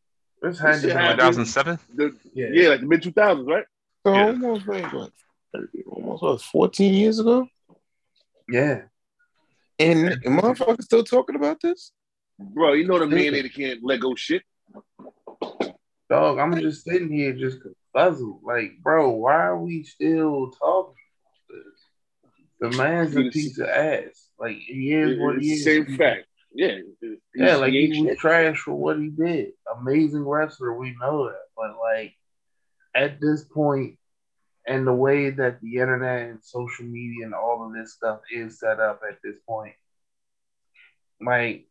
This 0.40 0.58
had 0.58 0.74
to 0.74 0.80
shit 0.80 0.88
be- 0.90 0.94
happened. 0.94 1.20
2007. 1.20 1.78
Yeah. 2.34 2.46
yeah, 2.52 2.68
like 2.70 2.80
the 2.80 2.86
mid 2.86 3.02
two 3.02 3.12
thousands, 3.12 3.46
right? 3.48 3.64
So 4.04 4.14
Yeah. 4.14 4.26
almost 4.26 4.66
like 4.66 4.92
what, 4.92 5.12
30, 5.54 5.82
almost 5.84 6.22
what, 6.22 6.40
14 6.42 6.94
years 6.94 7.18
ago? 7.20 7.46
Yeah. 8.48 8.82
And 9.78 10.22
motherfuckers 10.24 10.82
still 10.84 11.04
talking 11.04 11.36
about 11.36 11.60
this? 11.60 11.92
Bro, 12.38 12.74
you 12.74 12.86
know 12.86 12.98
the 12.98 13.06
man 13.06 13.32
that 13.34 13.54
can't 13.54 13.80
let 13.82 14.00
go 14.00 14.14
shit. 14.14 14.42
Dog, 16.10 16.38
I'm 16.38 16.58
just 16.60 16.84
sitting 16.84 17.10
here 17.10 17.32
just 17.32 17.58
puzzled. 17.94 18.40
Like, 18.42 18.72
bro, 18.82 19.10
why 19.10 19.34
are 19.34 19.58
we 19.58 19.84
still 19.84 20.50
talking? 20.50 20.94
The 22.60 22.70
man's 22.70 23.16
a 23.16 23.30
piece 23.30 23.58
of 23.58 23.68
ass. 23.68 24.28
Like, 24.38 24.56
he 24.56 24.92
is 24.92 25.18
what 25.18 25.40
he 25.40 25.52
is. 25.52 25.64
same 25.64 25.96
fact. 25.96 26.26
Yeah. 26.54 26.78
Yeah, 27.34 27.56
like 27.56 27.72
he 27.72 28.02
was 28.02 28.18
trash 28.18 28.58
for 28.58 28.74
what 28.74 28.98
he 28.98 29.08
did. 29.08 29.52
Amazing 29.80 30.26
wrestler, 30.26 30.76
we 30.76 30.94
know 31.00 31.28
that. 31.28 31.40
But 31.56 31.76
like 31.78 32.14
at 32.94 33.20
this 33.20 33.44
point, 33.44 33.98
and 34.66 34.86
the 34.86 34.92
way 34.92 35.30
that 35.30 35.60
the 35.60 35.78
internet 35.78 36.28
and 36.28 36.38
social 36.42 36.84
media 36.84 37.24
and 37.24 37.34
all 37.34 37.66
of 37.66 37.74
this 37.74 37.94
stuff 37.94 38.20
is 38.32 38.60
set 38.60 38.78
up 38.80 39.00
at 39.08 39.18
this 39.24 39.36
point, 39.48 39.74
like 41.20 41.66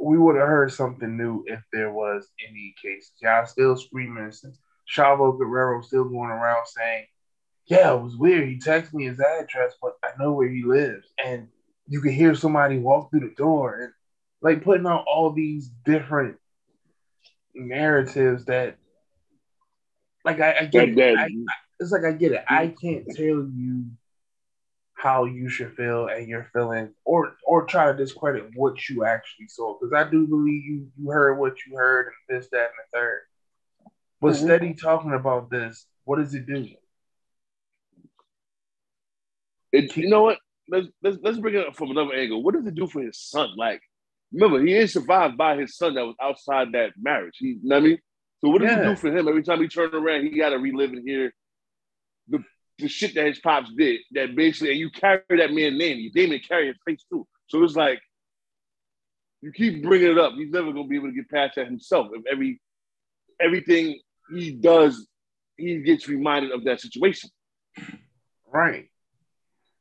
we 0.00 0.18
would 0.18 0.36
have 0.36 0.48
heard 0.48 0.72
something 0.72 1.16
new 1.16 1.44
if 1.46 1.62
there 1.72 1.92
was 1.92 2.28
any 2.48 2.74
cases. 2.80 3.12
Y'all 3.20 3.46
still 3.46 3.76
screaming. 3.76 4.32
Chavo 4.94 5.36
Guerrero 5.38 5.80
still 5.82 6.04
going 6.04 6.30
around 6.30 6.66
saying, 6.66 7.06
"Yeah, 7.66 7.94
it 7.94 8.02
was 8.02 8.16
weird. 8.16 8.48
He 8.48 8.58
texted 8.58 8.92
me 8.94 9.06
his 9.06 9.20
address, 9.20 9.74
but 9.80 9.94
I 10.04 10.10
know 10.18 10.32
where 10.32 10.48
he 10.48 10.62
lives." 10.62 11.12
And 11.24 11.48
you 11.88 12.00
can 12.00 12.12
hear 12.12 12.34
somebody 12.34 12.78
walk 12.78 13.10
through 13.10 13.28
the 13.28 13.34
door 13.34 13.78
and 13.80 13.92
like 14.42 14.62
putting 14.62 14.86
out 14.86 15.04
all 15.06 15.32
these 15.32 15.68
different 15.84 16.38
narratives 17.54 18.44
that 18.46 18.76
like 20.24 20.40
I, 20.40 20.58
I 20.60 20.64
get 20.66 20.88
That, 20.88 20.96
it. 20.96 20.96
that, 20.96 21.18
I, 21.18 21.28
it's 21.80 21.92
like 21.92 22.04
I 22.04 22.12
get 22.12 22.32
it. 22.32 22.44
I 22.48 22.68
can't 22.68 23.06
tell 23.06 23.24
you 23.24 23.86
how 25.04 25.26
you 25.26 25.50
should 25.50 25.76
feel 25.76 26.08
and 26.08 26.28
your 26.28 26.48
feelings 26.54 26.90
or 27.04 27.36
or 27.46 27.66
try 27.66 27.92
to 27.92 27.98
discredit 27.98 28.50
what 28.56 28.88
you 28.88 29.04
actually 29.04 29.48
saw. 29.48 29.76
Because 29.78 29.92
I 29.92 30.10
do 30.10 30.26
believe 30.26 30.64
you 30.64 30.90
you 30.98 31.10
heard 31.10 31.38
what 31.38 31.54
you 31.66 31.76
heard 31.76 32.06
and 32.06 32.38
this, 32.40 32.48
that, 32.52 32.70
and 32.70 32.70
the 32.92 32.98
third. 32.98 33.20
But 34.22 34.32
Mhm. 34.32 34.44
steady 34.44 34.74
talking 34.74 35.12
about 35.12 35.50
this, 35.50 35.86
what 36.04 36.16
does 36.16 36.34
it 36.34 36.46
do? 36.46 36.68
it, 39.72 39.96
you 39.96 40.08
know 40.08 40.22
what? 40.22 40.38
Let's, 40.68 40.88
let's 41.02 41.18
let's 41.22 41.38
bring 41.38 41.56
it 41.56 41.66
up 41.66 41.76
from 41.76 41.90
another 41.90 42.14
angle. 42.14 42.42
What 42.42 42.54
does 42.54 42.66
it 42.66 42.74
do 42.74 42.86
for 42.86 43.02
his 43.02 43.20
son? 43.20 43.50
Like, 43.56 43.82
remember, 44.32 44.64
he 44.64 44.74
is 44.74 44.94
survived 44.94 45.36
by 45.36 45.56
his 45.56 45.76
son 45.76 45.94
that 45.94 46.06
was 46.06 46.16
outside 46.22 46.72
that 46.72 46.92
marriage. 47.00 47.34
He, 47.38 47.48
you 47.48 47.60
know 47.64 47.76
what 47.76 47.84
I 47.84 47.86
mean? 47.88 47.98
So 48.40 48.48
what 48.50 48.62
does 48.62 48.72
it 48.72 48.82
do 48.82 48.96
for 48.96 49.08
him? 49.14 49.28
Every 49.28 49.42
time 49.42 49.60
he 49.60 49.68
turned 49.68 49.94
around, 49.94 50.24
he 50.24 50.38
got 50.38 50.50
to 50.50 50.58
relive 50.58 50.92
and 50.92 51.06
hear 51.06 51.32
the 52.28 52.42
the 52.78 52.88
shit 52.88 53.14
that 53.14 53.26
his 53.26 53.40
pops 53.40 53.70
did. 53.76 54.00
That 54.12 54.34
basically, 54.34 54.70
and 54.70 54.80
you 54.80 54.90
carry 54.90 55.22
that 55.30 55.52
man's 55.52 55.78
name. 55.78 55.98
You 55.98 56.10
damn 56.12 56.32
it 56.32 56.46
carry 56.46 56.68
his 56.68 56.76
face 56.86 57.04
too. 57.10 57.26
So 57.46 57.62
it's 57.62 57.76
like 57.76 58.00
you 59.42 59.52
keep 59.52 59.82
bringing 59.82 60.12
it 60.12 60.18
up. 60.18 60.32
He's 60.34 60.50
never 60.50 60.72
gonna 60.72 60.88
be 60.88 60.96
able 60.96 61.08
to 61.08 61.14
get 61.14 61.30
past 61.30 61.56
that 61.56 61.66
himself. 61.66 62.08
If 62.12 62.24
every 62.30 62.60
everything 63.40 64.00
he 64.30 64.52
does, 64.52 65.06
he 65.56 65.82
gets 65.82 66.08
reminded 66.08 66.52
of 66.52 66.64
that 66.64 66.80
situation. 66.80 67.30
Right. 68.52 68.88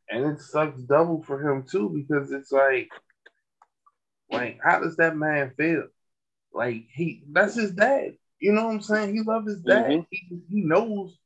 And 0.10 0.26
it 0.26 0.42
sucks 0.42 0.82
double 0.82 1.24
for 1.24 1.42
him 1.42 1.64
too 1.70 1.90
because 1.90 2.32
it's 2.32 2.52
like, 2.52 2.90
like, 4.30 4.60
how 4.64 4.80
does 4.80 4.98
that 4.98 5.16
man 5.16 5.54
feel? 5.56 5.88
Like 6.54 6.86
he 6.94 7.24
that's 7.32 7.56
his 7.56 7.72
dad. 7.72 8.14
You 8.40 8.52
know 8.52 8.66
what 8.66 8.74
I'm 8.74 8.82
saying? 8.82 9.16
He 9.16 9.22
loved 9.22 9.48
his 9.48 9.62
dad. 9.62 9.86
Mhm. 9.86 10.06
He, 10.10 10.42
he 10.52 10.62
knows. 10.62 11.18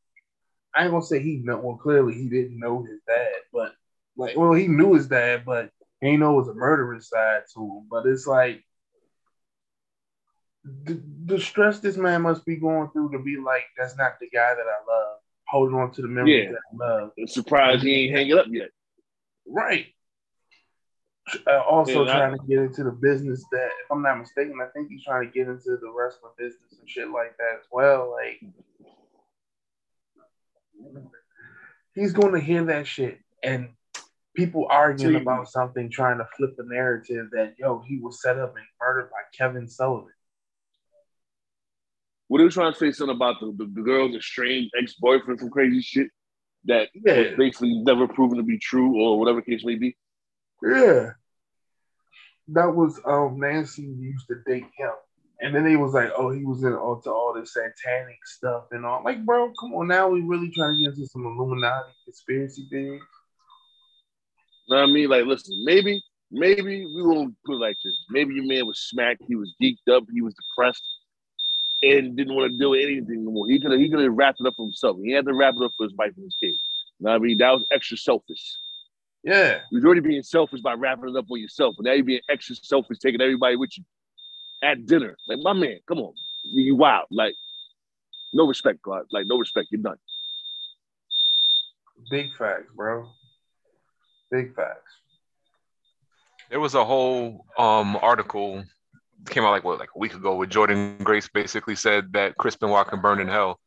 I 0.77 0.84
ain't 0.84 0.91
gonna 0.91 1.03
say 1.03 1.19
he 1.19 1.38
know. 1.38 1.57
Well, 1.57 1.77
clearly 1.77 2.13
he 2.13 2.29
didn't 2.29 2.60
know 2.60 2.84
his 2.84 3.00
dad, 3.07 3.31
but 3.51 3.74
like, 4.15 4.38
well, 4.38 4.53
he 4.53 4.67
knew 4.67 4.93
his 4.93 5.07
dad, 5.07 5.43
but 5.46 5.72
he 6.01 6.17
know 6.17 6.34
it 6.34 6.46
was 6.46 6.48
a 6.50 6.53
murderous 6.53 7.10
side 7.10 7.43
to 7.55 7.60
him. 7.60 7.88
But 7.89 8.05
it's 8.05 8.27
like 8.27 8.63
the, 10.63 11.01
the 11.25 11.39
stress 11.39 11.79
this 11.79 11.98
man 11.98 12.22
must 12.22 12.46
be 12.46 12.55
going 12.55 12.89
through 12.91 13.12
to 13.12 13.19
be 13.19 13.38
like, 13.38 13.63
that's 13.77 13.98
not 13.98 14.19
the 14.19 14.29
guy 14.29 14.53
that 14.53 14.62
I 14.62 14.91
love. 14.91 15.17
Holding 15.48 15.75
on 15.75 15.91
to 15.93 16.01
the 16.01 16.07
memories 16.07 16.46
Yeah. 16.46 16.51
that 16.51 16.60
I 16.74 17.00
love. 17.00 17.12
I'm 17.17 17.27
surprised 17.27 17.84
he 17.84 18.05
ain't 18.05 18.15
hanging 18.15 18.38
up 18.38 18.48
yet. 18.50 18.69
Right. 19.48 19.88
Uh, 21.46 21.62
also 21.62 22.05
Yeah, 22.05 22.13
trying 22.13 22.38
to 22.38 22.46
get 22.46 22.60
into 22.60 22.84
the 22.84 22.91
business 22.91 23.43
that, 23.51 23.65
if 23.65 23.91
I'm 23.91 24.01
not 24.01 24.19
mistaken, 24.19 24.60
I 24.62 24.67
think 24.74 24.89
he's 24.89 25.03
trying 25.03 25.25
to 25.25 25.31
get 25.31 25.48
into 25.48 25.77
the 25.77 25.91
wrestling 25.91 26.34
business 26.38 26.77
and 26.79 26.89
shit 26.89 27.10
like 27.10 27.36
that 27.38 27.60
as 27.60 27.65
well. 27.72 28.12
Like, 28.12 28.41
he's 31.96 32.13
going 32.13 32.34
to 32.34 32.39
hear 32.39 32.65
that 32.65 32.88
shit 32.88 33.20
and 33.44 33.70
people 34.36 34.67
arguing 34.70 35.15
See- 35.15 35.22
about 35.22 35.50
something, 35.50 35.89
trying 35.89 36.20
to 36.20 36.27
flip 36.38 36.56
the 36.58 36.63
narrative 36.65 37.27
that 37.32 37.56
yo, 37.58 37.82
he 37.88 37.98
was 38.00 38.22
set 38.22 38.38
up 38.38 38.56
and 38.56 38.65
murdered 38.82 39.10
by 39.10 39.17
Kevin 39.38 39.67
Sullivan. 39.67 40.12
What 42.27 42.41
are 42.41 42.44
you 42.44 42.50
trying 42.51 42.74
to 42.74 42.77
say 42.77 42.91
something 42.91 43.15
about 43.15 43.39
the, 43.39 43.53
the, 43.58 43.72
the 43.74 43.82
girl's 43.82 44.15
estranged 44.15 44.72
ex-boyfriend 44.79 45.39
from 45.39 45.50
crazy 45.50 45.82
shit 45.82 46.10
that 46.65 46.89
Yeah. 46.94 47.20
was 47.20 47.38
basically 47.38 47.74
never 47.75 48.08
proven 48.08 48.38
to 48.38 48.44
be 48.44 48.60
true 48.60 49.01
or 49.01 49.17
whatever 49.17 49.41
case 49.41 49.63
may 49.63 49.75
be? 49.75 49.96
Yeah. 50.62 51.12
That 52.50 52.75
was 52.75 53.00
um 53.06 53.39
Nancy 53.39 53.84
used 53.84 54.27
to 54.27 54.36
date 54.46 54.65
him. 54.77 54.91
And 55.39 55.53
then 55.53 55.63
they 55.63 55.75
was 55.75 55.94
like, 55.94 56.10
oh, 56.17 56.32
he 56.32 56.44
was 56.44 56.63
in 56.63 56.74
all 56.74 57.00
to 57.01 57.12
all 57.12 57.34
this 57.34 57.53
satanic 57.53 58.25
stuff 58.25 58.65
and 58.72 58.86
all. 58.86 59.03
Like, 59.03 59.24
bro, 59.24 59.53
come 59.60 59.74
on 59.75 59.88
now. 59.88 60.08
We 60.08 60.22
really 60.22 60.50
trying 60.50 60.74
to 60.74 60.84
get 60.84 60.98
into 60.98 61.08
some 61.08 61.25
Illuminati 61.25 61.91
conspiracy 62.06 62.67
things. 62.72 63.01
know 64.67 64.77
what 64.77 64.89
I 64.89 64.91
mean? 64.91 65.10
Like, 65.10 65.25
listen, 65.25 65.63
maybe, 65.63 66.01
maybe 66.32 66.86
we 66.86 67.03
won't 67.03 67.36
put 67.46 67.56
it 67.56 67.60
like 67.60 67.77
this. 67.84 67.94
Maybe 68.10 68.34
your 68.34 68.46
man 68.46 68.65
was 68.65 68.79
smacked, 68.79 69.22
he 69.27 69.36
was 69.36 69.53
geeked 69.62 69.94
up, 69.96 70.06
he 70.12 70.22
was 70.22 70.34
depressed, 70.34 70.84
and 71.84 72.17
didn't 72.17 72.36
want 72.36 72.51
to 72.51 72.58
do 72.58 72.74
anything 72.74 73.24
no 73.24 73.32
more. 73.32 73.48
He 73.48 73.60
could 73.60 73.72
have 73.72 73.79
he 73.79 73.91
could 73.91 74.03
have 74.03 74.13
wrapped 74.13 74.41
it 74.41 74.48
up 74.48 74.56
for 74.58 74.65
himself. 74.65 74.98
He 75.03 75.12
had 75.12 75.25
to 75.25 75.36
wrap 75.36 75.53
it 75.56 75.63
up 75.63 75.72
for 75.77 75.84
his 75.84 75.94
wife 75.96 76.13
and 76.15 76.25
his 76.25 76.36
kids. 76.41 76.60
Know 77.00 77.12
what 77.12 77.17
I 77.17 77.20
mean? 77.20 77.38
That 77.38 77.51
was 77.51 77.67
extra 77.72 77.98
selfish. 77.98 78.58
Yeah. 79.24 79.60
You 79.72 79.77
was 79.77 79.86
already 79.86 80.01
being 80.01 80.24
selfish 80.24 80.62
by 80.62 80.74
wrapping 80.74 81.10
it 81.10 81.15
up 81.15 81.25
on 81.29 81.39
yourself, 81.39 81.75
and 81.77 81.86
now 81.86 81.94
you're 81.94 82.03
being 82.03 82.22
extra 82.27 82.56
selfish, 82.56 82.98
taking 82.98 83.22
everybody 83.22 83.56
with 83.56 83.77
you 83.77 83.84
at 84.62 84.86
dinner. 84.86 85.16
Like, 85.28 85.40
my 85.40 85.54
man, 85.54 85.80
come 85.88 86.00
on, 86.00 86.14
you, 86.44 86.64
you 86.64 86.76
wild. 86.76 87.08
Like, 87.12 87.36
no 88.34 88.46
respect, 88.46 88.82
God. 88.82 89.06
Like, 89.12 89.26
no 89.28 89.38
respect. 89.38 89.70
You're 89.72 89.82
done. 89.82 89.98
Big 92.10 92.34
facts, 92.38 92.72
bro. 92.76 93.08
Big 94.32 94.56
facts. 94.56 94.92
There 96.50 96.60
was 96.60 96.76
a 96.76 96.86
whole 96.86 97.46
um 97.58 97.98
article 98.02 98.64
came 99.30 99.44
out 99.44 99.52
like 99.52 99.64
what 99.64 99.80
like 99.80 99.90
a 99.96 100.00
week 100.00 100.14
ago 100.14 100.36
where 100.36 100.48
Jordynne 100.48 101.04
Grace 101.04 101.28
basically 101.28 101.76
said 101.76 102.14
that 102.14 102.38
Chris 102.38 102.56
Benoit 102.56 102.88
can 102.88 103.02
burn 103.02 103.20
in 103.20 103.28
hell, 103.28 103.60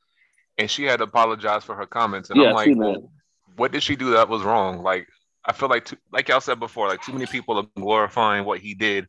and 0.56 0.70
she 0.70 0.84
had 0.84 0.98
to 0.98 1.04
apologize 1.04 1.64
for 1.64 1.74
her 1.74 1.86
comments. 1.86 2.30
And 2.30 2.40
Yeah, 2.40 2.48
I'm 2.48 2.54
like, 2.54 2.76
well, 2.76 3.10
what 3.56 3.72
did 3.72 3.82
she 3.82 3.96
do 3.96 4.12
that 4.12 4.28
was 4.28 4.42
wrong? 4.42 4.82
Like 4.82 5.06
I 5.44 5.52
feel 5.52 5.68
like 5.68 5.86
too, 5.86 5.96
like 6.12 6.28
y'all 6.28 6.40
said 6.40 6.60
before, 6.60 6.88
like 6.88 7.02
too 7.02 7.12
many 7.12 7.26
people 7.26 7.58
are 7.58 7.66
glorifying 7.76 8.44
what 8.44 8.60
he 8.60 8.74
did 8.74 9.06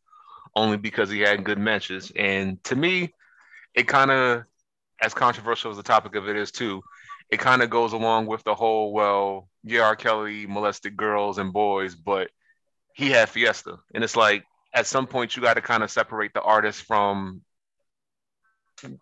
only 0.55 0.77
because 0.77 1.09
he 1.09 1.19
had 1.19 1.43
good 1.43 1.57
matches. 1.57 2.11
And 2.15 2.63
to 2.65 2.75
me, 2.75 3.13
it 3.73 3.87
kind 3.87 4.11
of 4.11 4.43
as 5.01 5.13
controversial 5.13 5.71
as 5.71 5.77
the 5.77 5.83
topic 5.83 6.15
of 6.15 6.29
it 6.29 6.35
is 6.35 6.51
too, 6.51 6.81
it 7.29 7.39
kind 7.39 7.61
of 7.61 7.69
goes 7.69 7.93
along 7.93 8.27
with 8.27 8.43
the 8.43 8.53
whole 8.53 8.93
well, 8.93 9.49
yeah, 9.63 9.81
R. 9.81 9.95
Kelly 9.95 10.45
molested 10.45 10.97
girls 10.97 11.37
and 11.37 11.53
boys, 11.53 11.95
but 11.95 12.29
he 12.93 13.09
had 13.09 13.29
Fiesta, 13.29 13.77
and 13.93 14.03
it's 14.03 14.15
like 14.15 14.43
at 14.73 14.85
some 14.85 15.07
point 15.07 15.35
you 15.35 15.41
got 15.41 15.55
to 15.55 15.61
kind 15.61 15.83
of 15.83 15.89
separate 15.89 16.33
the 16.33 16.41
artist 16.41 16.83
from. 16.83 17.41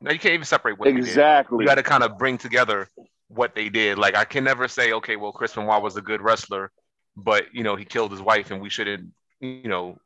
No, 0.02 0.12
you 0.12 0.20
can't 0.20 0.34
even 0.34 0.46
separate 0.46 0.78
what 0.78 0.86
they 0.86 0.92
did. 0.92 1.00
Exactly. 1.00 1.64
You 1.64 1.68
got 1.68 1.76
to 1.76 1.84
kind 1.84 2.04
of 2.04 2.18
bring 2.18 2.38
together 2.38 2.90
what 3.30 3.56
they 3.56 3.70
did. 3.70 3.98
Like 3.98 4.16
I 4.16 4.26
can 4.26 4.44
never 4.44 4.68
say, 4.68 4.92
okay, 4.94 5.16
well, 5.16 5.32
Chris 5.32 5.56
Benoit 5.56 5.82
was 5.82 5.96
a 5.96 6.02
good 6.02 6.22
wrestler, 6.22 6.72
but 7.16 7.46
you 7.54 7.64
know 7.64 7.76
he 7.76 7.86
killed 7.86 8.12
his 8.12 8.22
wife, 8.22 8.52
and 8.52 8.62
we 8.62 8.70
shouldn't, 8.70 9.10
you 9.40 9.70
know, 9.70 9.98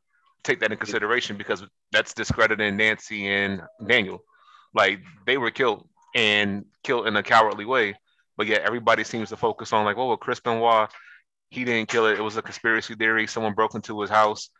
take 0.44 0.60
that 0.60 0.72
in 0.72 0.78
consideration 0.78 1.36
because 1.36 1.64
that's 1.92 2.14
discrediting 2.14 2.76
Nancy 2.76 3.28
and 3.28 3.62
Daniel. 3.86 4.22
Like 4.74 5.00
they 5.26 5.38
were 5.38 5.50
killed 5.50 5.88
and 6.14 6.64
killed 6.82 7.06
in 7.06 7.16
a 7.16 7.22
cowardly 7.22 7.64
way, 7.64 7.94
but 8.36 8.46
yet 8.46 8.62
everybody 8.62 9.04
seems 9.04 9.30
to 9.30 9.36
focus 9.36 9.72
on 9.72 9.84
like, 9.84 9.96
oh, 9.96 10.08
well, 10.08 10.16
Chris 10.16 10.40
Benoit, 10.40 10.90
he 11.50 11.64
didn't 11.64 11.88
kill 11.88 12.06
it. 12.06 12.18
It 12.18 12.22
was 12.22 12.36
a 12.36 12.42
conspiracy 12.42 12.94
theory. 12.94 13.26
Someone 13.26 13.54
broke 13.54 13.74
into 13.74 14.00
his 14.00 14.10
house, 14.10 14.50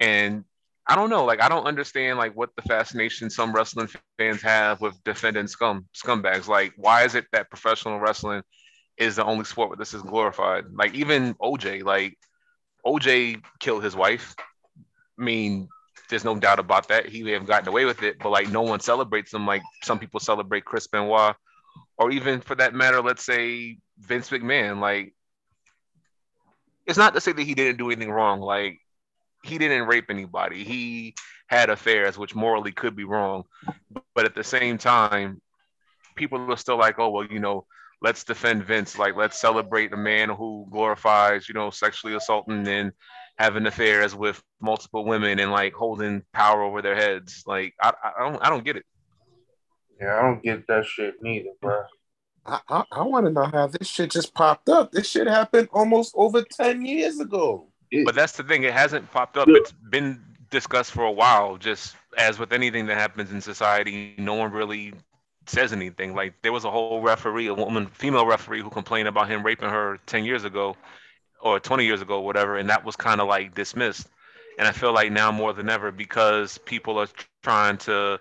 and 0.00 0.44
I 0.86 0.96
don't 0.96 1.10
know. 1.10 1.24
Like 1.24 1.42
I 1.42 1.48
don't 1.48 1.66
understand 1.66 2.18
like 2.18 2.34
what 2.36 2.50
the 2.56 2.62
fascination 2.62 3.30
some 3.30 3.52
wrestling 3.52 3.88
fans 4.18 4.42
have 4.42 4.80
with 4.80 5.02
defending 5.04 5.46
scum 5.46 5.86
scumbags. 5.94 6.46
Like 6.46 6.72
why 6.76 7.04
is 7.04 7.14
it 7.14 7.26
that 7.32 7.50
professional 7.50 7.98
wrestling 7.98 8.42
is 8.96 9.16
the 9.16 9.24
only 9.24 9.44
sport 9.44 9.70
where 9.70 9.76
this 9.76 9.94
is 9.94 10.02
glorified. 10.02 10.64
Like 10.72 10.94
even 10.94 11.34
OJ, 11.34 11.82
like 11.82 12.16
OJ 12.86 13.42
killed 13.60 13.82
his 13.82 13.96
wife. 13.96 14.34
I 15.18 15.22
mean, 15.22 15.68
there's 16.10 16.24
no 16.24 16.36
doubt 16.36 16.58
about 16.58 16.88
that. 16.88 17.06
He 17.06 17.22
may 17.22 17.32
have 17.32 17.46
gotten 17.46 17.68
away 17.68 17.84
with 17.84 18.02
it, 18.02 18.18
but 18.18 18.30
like 18.30 18.48
no 18.50 18.62
one 18.62 18.80
celebrates 18.80 19.32
him 19.32 19.46
like 19.46 19.62
some 19.82 19.98
people 19.98 20.20
celebrate 20.20 20.64
Chris 20.64 20.86
Benoit, 20.86 21.36
or 21.98 22.10
even 22.10 22.40
for 22.40 22.54
that 22.56 22.74
matter, 22.74 23.00
let's 23.00 23.24
say 23.24 23.78
Vince 23.98 24.30
McMahon. 24.30 24.80
Like, 24.80 25.14
it's 26.86 26.98
not 26.98 27.14
to 27.14 27.20
say 27.20 27.32
that 27.32 27.42
he 27.42 27.54
didn't 27.54 27.78
do 27.78 27.90
anything 27.90 28.10
wrong. 28.10 28.40
Like, 28.40 28.78
he 29.42 29.58
didn't 29.58 29.86
rape 29.86 30.06
anybody. 30.10 30.64
He 30.64 31.14
had 31.46 31.70
affairs, 31.70 32.18
which 32.18 32.34
morally 32.34 32.72
could 32.72 32.96
be 32.96 33.04
wrong, 33.04 33.44
but 34.14 34.24
at 34.24 34.34
the 34.34 34.44
same 34.44 34.78
time, 34.78 35.40
people 36.16 36.50
are 36.50 36.56
still 36.56 36.78
like, 36.78 36.98
oh 36.98 37.10
well, 37.10 37.26
you 37.26 37.38
know, 37.38 37.66
let's 38.02 38.24
defend 38.24 38.64
Vince. 38.64 38.98
Like, 38.98 39.16
let's 39.16 39.40
celebrate 39.40 39.92
a 39.92 39.96
man 39.96 40.28
who 40.28 40.66
glorifies, 40.70 41.48
you 41.48 41.54
know, 41.54 41.70
sexually 41.70 42.14
assaulting 42.14 42.66
and 42.66 42.92
having 43.38 43.66
affairs 43.66 44.14
with 44.14 44.42
multiple 44.60 45.04
women 45.04 45.38
and 45.40 45.50
like 45.50 45.72
holding 45.74 46.22
power 46.32 46.62
over 46.62 46.80
their 46.82 46.94
heads. 46.94 47.42
Like, 47.46 47.74
I, 47.80 47.92
I 48.04 48.22
don't, 48.30 48.42
I 48.44 48.48
don't 48.50 48.64
get 48.64 48.76
it. 48.76 48.84
Yeah, 50.00 50.18
I 50.18 50.22
don't 50.22 50.42
get 50.42 50.66
that 50.68 50.84
shit 50.86 51.14
neither, 51.22 51.50
bro. 51.60 51.82
I, 52.46 52.60
I, 52.68 52.84
I 52.92 53.02
want 53.02 53.26
to 53.26 53.32
know 53.32 53.44
how 53.44 53.66
this 53.68 53.88
shit 53.88 54.10
just 54.10 54.34
popped 54.34 54.68
up. 54.68 54.92
This 54.92 55.08
shit 55.08 55.26
happened 55.26 55.68
almost 55.72 56.12
over 56.16 56.42
10 56.42 56.84
years 56.84 57.18
ago. 57.20 57.68
It- 57.90 58.04
But 58.04 58.14
that's 58.14 58.36
the 58.36 58.42
thing; 58.42 58.64
it 58.64 58.72
hasn't 58.72 59.10
popped 59.12 59.36
up. 59.36 59.48
It's 59.48 59.72
been 59.72 60.20
discussed 60.50 60.90
for 60.92 61.04
a 61.04 61.12
while. 61.12 61.56
Just 61.56 61.96
as 62.18 62.38
with 62.38 62.52
anything 62.52 62.86
that 62.86 62.96
happens 62.98 63.30
in 63.32 63.40
society, 63.40 64.14
no 64.18 64.34
one 64.34 64.50
really 64.52 64.94
says 65.46 65.72
anything. 65.72 66.14
Like 66.14 66.34
there 66.42 66.52
was 66.52 66.64
a 66.64 66.70
whole 66.70 67.00
referee, 67.02 67.46
a 67.46 67.54
woman, 67.54 67.86
female 67.86 68.26
referee, 68.26 68.60
who 68.62 68.70
complained 68.70 69.08
about 69.08 69.28
him 69.28 69.42
raping 69.44 69.68
her 69.70 69.98
ten 70.06 70.24
years 70.24 70.44
ago, 70.44 70.76
or 71.44 71.60
twenty 71.60 71.84
years 71.86 72.02
ago, 72.02 72.20
whatever, 72.20 72.58
and 72.58 72.70
that 72.70 72.84
was 72.84 72.96
kind 72.96 73.20
of 73.20 73.28
like 73.28 73.54
dismissed. 73.54 74.08
And 74.58 74.68
I 74.68 74.72
feel 74.72 74.92
like 74.94 75.12
now 75.12 75.32
more 75.32 75.52
than 75.52 75.68
ever, 75.70 75.92
because 75.92 76.58
people 76.58 76.98
are 76.98 77.08
trying 77.42 77.78
to, 77.78 78.20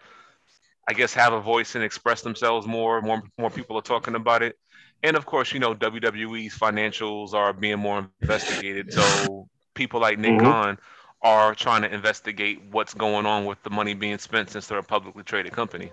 I 0.71 0.93
guess, 0.93 1.13
have 1.13 1.33
a 1.33 1.41
voice 1.41 1.75
and 1.75 1.83
express 1.83 2.21
themselves 2.21 2.67
more. 2.67 3.01
More, 3.01 3.21
more 3.37 3.49
people 3.51 3.77
are 3.77 3.81
talking 3.81 4.15
about 4.15 4.43
it. 4.43 4.57
And 5.03 5.15
of 5.17 5.25
course, 5.25 5.53
you 5.53 5.59
know, 5.59 5.73
WWE's 5.75 6.57
financials 6.57 7.33
are 7.33 7.53
being 7.53 7.79
more 7.79 7.99
investigated. 7.99 8.91
So 8.93 9.47
people 9.75 10.01
like 10.01 10.19
Nick 10.19 10.37
Mhm. 10.37 10.39
Khan 10.39 10.79
are 11.21 11.55
trying 11.55 11.83
to 11.83 11.93
investigate 11.93 12.61
what's 12.71 12.93
going 12.93 13.25
on 13.25 13.45
with 13.45 13.61
the 13.63 13.69
money 13.69 13.93
being 13.93 14.17
spent 14.19 14.49
since 14.49 14.67
they're 14.67 14.79
a 14.79 14.83
publicly 14.83 15.23
traded 15.23 15.53
company. 15.53 15.91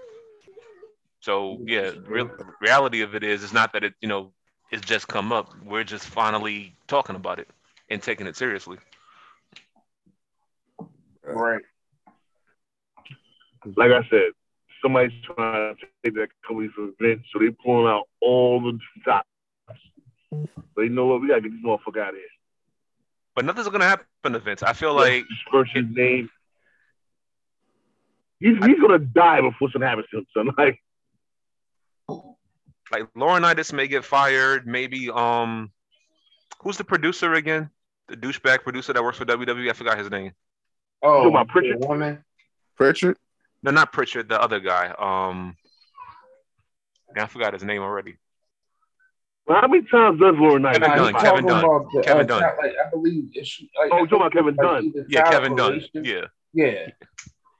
So 1.20 1.62
yeah, 1.66 1.92
real 2.06 2.30
reality 2.60 3.02
of 3.02 3.14
it 3.14 3.22
is, 3.22 3.44
it's 3.44 3.52
not 3.52 3.72
that 3.74 3.84
it, 3.84 3.94
you 4.00 4.08
know, 4.08 4.32
it's 4.70 4.84
just 4.84 5.08
come 5.08 5.32
up. 5.32 5.52
We're 5.64 5.84
just 5.84 6.06
finally 6.06 6.74
talking 6.86 7.16
about 7.16 7.38
it 7.38 7.48
and 7.88 8.02
taking 8.02 8.26
it 8.26 8.36
seriously. 8.36 8.78
right. 11.24 11.62
Like 13.76 13.90
I 13.90 14.08
said, 14.08 14.30
somebody's 14.82 15.12
trying 15.22 15.74
to 15.74 15.86
take 16.04 16.14
that 16.14 16.28
company 16.46 16.70
from 16.74 16.94
Vince, 17.00 17.22
so 17.32 17.38
they're 17.38 17.52
pulling 17.52 17.86
out 17.86 18.04
all 18.20 18.60
the 18.60 18.78
stops. 19.02 19.26
They 20.76 20.88
know 20.88 21.06
what 21.06 21.20
we 21.20 21.28
gotta 21.28 21.42
get 21.42 21.50
this 21.50 21.60
motherfucker 21.64 22.00
out 22.00 22.10
of 22.10 22.14
here. 22.14 22.24
But 23.34 23.44
nothing's 23.44 23.68
gonna 23.68 23.84
happen 23.84 24.32
to 24.32 24.38
Vince. 24.38 24.62
I 24.62 24.72
feel 24.72 24.94
like 24.94 25.24
disperse 25.28 25.68
his 25.74 25.84
name. 25.90 26.30
He's, 28.38 28.56
he's 28.64 28.80
gonna 28.80 28.98
die 28.98 29.40
before 29.42 29.70
something 29.70 29.86
happens 29.86 30.06
to 30.12 30.18
him. 30.18 30.26
Son. 30.34 30.50
Like 30.58 30.80
like 32.92 33.04
Laurinaitis 33.16 33.72
may 33.72 33.88
get 33.88 34.04
fired. 34.04 34.66
Maybe 34.66 35.10
um, 35.10 35.70
who's 36.60 36.76
the 36.76 36.84
producer 36.84 37.34
again? 37.34 37.70
The 38.08 38.16
douchebag 38.16 38.62
producer 38.62 38.92
that 38.92 39.02
works 39.02 39.18
for 39.18 39.24
WWE. 39.24 39.70
I 39.70 39.72
forgot 39.72 39.98
his 39.98 40.10
name. 40.10 40.32
Oh, 41.02 41.18
talking 41.18 41.28
about 41.30 41.48
Pritchard? 41.48 41.76
woman. 41.80 42.24
Pritchard? 42.76 43.16
No, 43.62 43.70
not 43.70 43.92
Pritchard. 43.92 44.28
The 44.28 44.40
other 44.40 44.58
guy. 44.60 44.88
Um, 44.98 45.56
yeah, 47.16 47.24
I 47.24 47.26
forgot 47.26 47.52
his 47.52 47.62
name 47.64 47.82
already. 47.82 48.16
well, 49.46 49.60
how 49.60 49.68
many 49.68 49.82
times 49.90 50.20
does 50.20 50.34
Lauren 50.38 50.62
Knight? 50.62 50.80
Kevin 50.80 50.96
Dunn, 51.12 51.14
Kevin 51.14 51.46
Dunn, 51.46 51.64
about 51.64 51.86
the, 51.92 52.02
Kevin 52.02 52.24
uh, 52.30 52.38
Dunn. 52.38 52.42
Like, 52.62 52.72
I 52.86 52.90
believe 52.90 53.30
it's 53.34 53.48
she- 53.48 53.70
like, 53.78 53.90
Oh, 53.92 53.98
you're 53.98 54.06
talking 54.06 54.20
about 54.20 54.32
Kevin 54.32 54.54
like, 54.56 54.66
Dunn. 54.66 54.84
either 54.86 55.06
Yeah, 55.08 55.30
Kevin 55.30 55.56
Dunn. 55.56 55.82
Yeah. 55.94 56.24
Yeah. 56.52 56.86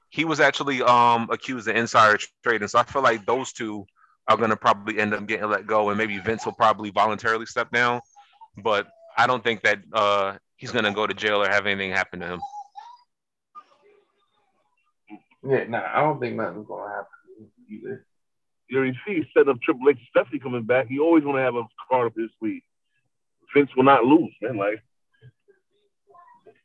he 0.09 0.25
was 0.25 0.39
actually 0.41 0.81
um 0.81 1.29
accused 1.31 1.67
of 1.67 1.75
insider 1.75 2.19
trading. 2.43 2.67
So 2.67 2.79
I 2.79 2.83
feel 2.83 3.01
like 3.01 3.25
those 3.25 3.53
two 3.53 3.85
are 4.27 4.37
gonna 4.37 4.55
probably 4.55 4.99
end 4.99 5.13
up 5.13 5.25
getting 5.27 5.49
let 5.49 5.67
go, 5.67 5.89
and 5.89 5.97
maybe 5.97 6.17
Vince 6.19 6.45
will 6.45 6.53
probably 6.53 6.91
voluntarily 6.91 7.45
step 7.45 7.71
down. 7.71 8.01
But 8.57 8.87
I 9.17 9.27
don't 9.27 9.43
think 9.43 9.61
that 9.63 9.79
uh 9.93 10.37
he's 10.57 10.71
gonna 10.71 10.93
go 10.93 11.07
to 11.07 11.13
jail 11.13 11.41
or 11.41 11.49
have 11.49 11.65
anything 11.65 11.91
happen 11.91 12.19
to 12.19 12.27
him. 12.27 12.41
Yeah, 15.43 15.63
nah, 15.67 15.83
I 15.93 16.01
don't 16.01 16.19
think 16.19 16.35
nothing's 16.35 16.67
gonna 16.67 16.91
happen 16.91 17.51
either. 17.69 18.05
You 18.69 18.79
know, 18.79 18.83
you 18.85 18.93
see, 19.05 19.15
he's 19.15 19.25
setting 19.35 19.49
up 19.49 19.61
Triple 19.61 19.89
H, 19.89 19.97
Stephanie 20.09 20.39
coming 20.39 20.63
back. 20.63 20.87
He 20.87 20.99
always 20.99 21.23
want 21.25 21.37
to 21.37 21.41
have 21.41 21.55
a 21.55 21.63
card 21.89 22.07
up 22.07 22.13
his 22.15 22.29
sleeve. 22.39 22.61
Vince 23.53 23.69
will 23.75 23.83
not 23.83 24.05
lose, 24.05 24.31
man. 24.41 24.55
Like 24.55 24.81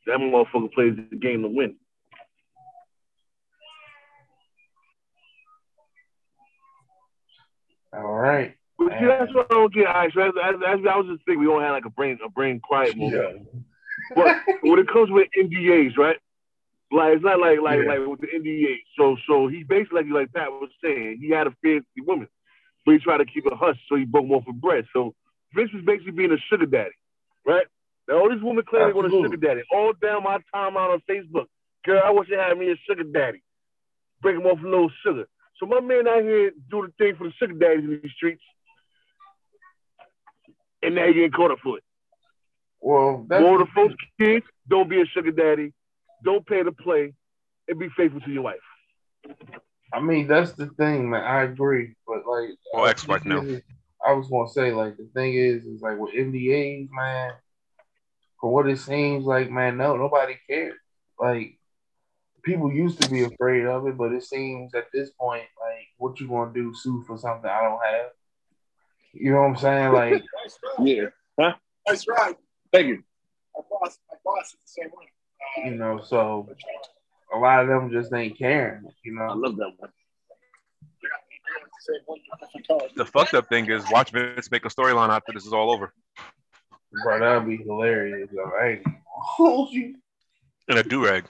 that 0.07 0.19
motherfucker 0.19 0.73
plays 0.73 0.95
the 1.11 1.17
game 1.17 1.43
to 1.43 1.49
win. 1.49 1.77
All 7.97 8.13
right. 8.15 8.55
But 8.79 8.93
see, 8.99 9.07
that's 9.07 9.33
what 9.35 9.47
I 9.51 9.55
don't 9.55 9.73
get. 9.73 9.87
All 9.87 9.95
right, 9.95 10.13
so 10.13 10.21
I 10.21 10.97
was 10.97 11.07
just 11.07 11.25
thinking, 11.25 11.41
we 11.41 11.47
don't 11.47 11.63
have 11.63 11.73
like 11.73 11.87
a 11.87 11.91
brain 11.91 12.19
a 12.25 12.29
brain 12.29 12.61
quiet 12.61 12.97
moment. 12.97 13.49
But 14.15 14.37
when 14.63 14.79
it 14.79 14.89
comes 14.89 15.11
with 15.11 15.29
NDAs, 15.37 15.97
right? 15.97 16.17
Like 16.93 17.15
it's 17.15 17.25
not 17.25 17.41
like 17.41 17.59
like 17.61 17.81
Yeah. 17.81 17.95
like 17.95 18.07
with 18.07 18.21
the 18.21 18.29
NDA. 18.29 18.77
So 18.99 19.17
so 19.27 19.49
he 19.49 19.65
basically 19.65 20.03
like, 20.03 20.13
like 20.13 20.33
Pat 20.33 20.53
was 20.53 20.71
saying, 20.85 21.19
he 21.21 21.31
had 21.31 21.47
a 21.47 21.55
fancy 21.63 22.01
woman, 22.07 22.29
but 22.85 22.93
he 22.93 22.99
tried 22.99 23.19
to 23.19 23.25
keep 23.25 23.47
it 23.47 23.53
hush, 23.55 23.79
so 23.89 23.97
he 23.97 24.05
broke 24.05 24.27
more 24.27 24.43
for 24.43 24.53
bread. 24.53 24.87
So 24.93 25.15
Vince 25.55 25.73
was 25.73 25.85
basically 25.85 26.13
being 26.13 26.33
a 26.33 26.39
sugar 26.51 26.67
daddy, 26.67 26.95
right? 27.47 27.67
Now 28.09 28.21
all 28.21 28.31
these 28.31 28.43
women 28.43 28.65
claim 28.69 28.87
they 28.87 28.93
want 28.93 29.09
a 29.09 29.11
sugar 29.11 29.37
daddy. 29.37 29.63
All 29.73 29.95
down 29.95 30.23
my 30.23 30.39
timeline 30.55 30.93
on 30.93 31.03
Facebook. 31.09 31.47
Girl, 31.85 32.03
I 32.05 32.11
wish 32.11 32.29
I 32.31 32.49
had 32.49 32.59
me 32.59 32.71
a 32.71 32.77
sugar 32.89 33.05
daddy. 33.05 33.43
Break 34.21 34.37
him 34.37 34.47
off 34.47 34.61
a 34.61 34.65
little 34.65 34.91
sugar. 35.05 35.27
So 35.59 35.67
my 35.67 35.81
man 35.81 36.07
out 36.07 36.23
here 36.23 36.53
do 36.71 36.87
the 36.87 36.93
thing 36.99 37.17
for 37.17 37.25
the 37.25 37.33
sugar 37.39 37.55
daddies 37.55 37.85
in 37.85 38.01
these 38.03 38.13
streets. 38.13 38.43
And 40.83 40.95
now 40.95 41.07
he 41.07 41.15
getting 41.15 41.31
caught 41.33 41.51
up 41.51 41.59
for 41.63 41.79
it. 41.79 41.85
Well, 42.81 43.25
that's 43.29 43.43
More 43.43 43.59
the 43.59 43.65
the 43.65 43.71
folks 43.75 43.95
kids, 44.21 44.47
don't 44.69 44.89
be 44.89 45.01
a 45.01 45.07
sugar 45.07 45.33
daddy. 45.33 45.73
Don't 46.23 46.47
pay 46.47 46.63
to 46.63 46.73
play 46.73 47.15
and 47.69 47.79
be 47.79 47.89
faithful 47.97 48.21
to 48.21 48.31
your 48.31 48.43
wife. 48.43 48.57
I 49.93 50.01
mean, 50.01 50.27
that's 50.27 50.53
the 50.53 50.67
thing, 50.67 51.11
man. 51.11 51.25
I 51.25 51.43
agree, 51.45 51.95
but 52.07 52.27
like, 52.27 52.51
Well, 52.73 52.85
uh, 52.85 52.89
ex-wife 52.89 53.25
now. 53.25 53.43
I 54.07 54.13
was 54.13 54.29
gonna 54.29 54.49
say, 54.49 54.73
like, 54.73 54.97
the 54.97 55.09
thing 55.15 55.35
is, 55.35 55.65
is 55.65 55.81
like 55.81 55.99
with 55.99 56.15
NDAs, 56.15 56.89
man. 56.93 57.33
For 58.41 58.53
what 58.53 58.69
it 58.69 58.79
seems 58.79 59.25
like, 59.25 59.51
man, 59.51 59.79
no, 59.79 59.97
nobody 59.97 60.37
cares. 60.49 60.79
Like, 61.19 61.59
people 62.47 62.73
used 62.73 63.03
to 63.03 63.11
be 63.11 63.25
afraid 63.25 63.67
of 63.67 63.87
it, 63.89 63.99
but 63.99 64.13
it 64.13 64.23
seems 64.23 64.73
at 64.75 64.87
this 64.95 65.11
point, 65.21 65.43
like, 65.61 65.89
what 65.99 66.19
you 66.21 66.29
gonna 66.29 66.53
do? 66.55 66.73
Sue 66.75 67.03
for 67.07 67.19
something 67.19 67.51
I 67.51 67.61
don't 67.63 67.85
have? 67.85 68.11
You 69.13 69.33
know 69.33 69.41
what 69.43 69.49
I'm 69.49 69.57
saying? 69.57 69.93
Like, 69.93 70.23
Yeah. 70.79 71.07
Huh? 71.39 71.55
That's 71.87 72.07
right. 72.09 72.37
Thank 72.73 72.87
you. 72.87 73.03
My 73.55 73.63
boss, 73.71 73.99
my 74.11 74.17
boss 74.25 74.47
is 74.47 74.53
the 74.53 74.83
same 74.83 74.91
way. 74.97 75.07
Uh, 75.65 75.69
you 75.69 75.75
know, 75.77 76.01
so 76.03 76.49
a 77.35 77.39
lot 77.39 77.61
of 77.63 77.69
them 77.69 77.91
just 77.91 78.13
ain't 78.15 78.39
caring. 78.39 78.85
You 79.05 79.15
know, 79.15 79.23
I 79.25 79.35
love 79.35 79.57
that 79.57 79.73
one. 79.77 79.91
they 81.03 81.09
got- 81.09 81.21
they 81.29 81.61
got 81.61 81.65
the 81.65 81.81
same 81.81 82.03
one 82.07 82.19
different 82.41 82.67
color. 82.69 82.89
The 82.97 83.05
fucked 83.07 83.35
up 83.35 83.49
thing 83.49 83.69
is 83.71 83.85
watch 83.91 84.11
Vince 84.13 84.51
make 84.51 84.65
a 84.65 84.69
storyline 84.69 85.11
after 85.11 85.33
this 85.33 85.47
is 85.47 85.53
all 85.53 85.71
over. 85.73 85.93
bro, 87.03 87.19
that'd 87.19 87.47
be 87.47 87.57
hilarious. 87.57 88.31
Though. 88.33 88.53
I 88.61 88.69
ain't 88.69 88.85
gonna 88.85 88.97
hold 89.15 89.73
you. 89.73 89.97
In 90.69 90.79
a 90.79 90.83
do 90.83 91.05
rag. 91.05 91.25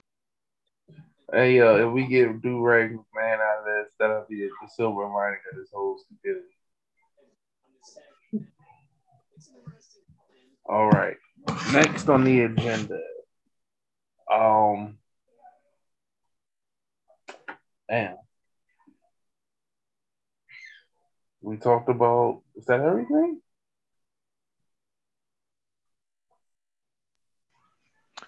Hey, 1.31 1.59
uh, 1.59 1.75
if 1.75 1.93
we 1.93 2.07
get 2.07 2.41
do 2.41 2.61
rag 2.61 2.91
man 3.13 3.39
out 3.39 3.59
of 3.59 3.65
this, 3.65 3.91
that'll 3.99 4.25
be 4.29 4.47
the 4.47 4.69
silver 4.69 5.03
lining 5.03 5.39
of 5.51 5.57
this 5.57 5.69
whole 5.73 5.97
stupidity. 5.97 6.45
All 10.65 10.89
right. 10.89 11.17
Next 11.73 12.07
on 12.07 12.23
the 12.23 12.41
agenda. 12.41 12.99
Um 14.33 14.97
damn. 17.89 18.17
We 21.41 21.57
talked 21.57 21.89
about 21.89 22.41
is 22.55 22.65
that 22.65 22.81
everything? 22.81 23.41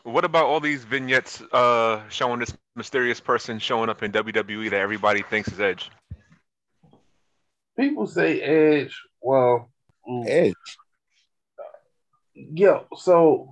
What 0.10 0.26
about 0.26 0.46
all 0.46 0.60
these 0.60 0.84
vignettes 0.84 1.42
uh 1.52 2.08
showing 2.10 2.40
this 2.40 2.56
mysterious 2.76 3.20
person 3.20 3.60
showing 3.60 3.90
up 3.90 4.04
in 4.04 4.12
WWE 4.12 4.70
that 4.72 4.80
everybody 4.80 5.22
thinks 5.22 5.52
is 5.52 5.60
Edge? 5.60 5.90
People 7.78 8.08
say 8.08 8.42
Edge. 8.42 9.00
Well, 9.22 9.70
Edge. 10.28 10.54
Yo, 12.34 12.88
so 12.96 13.50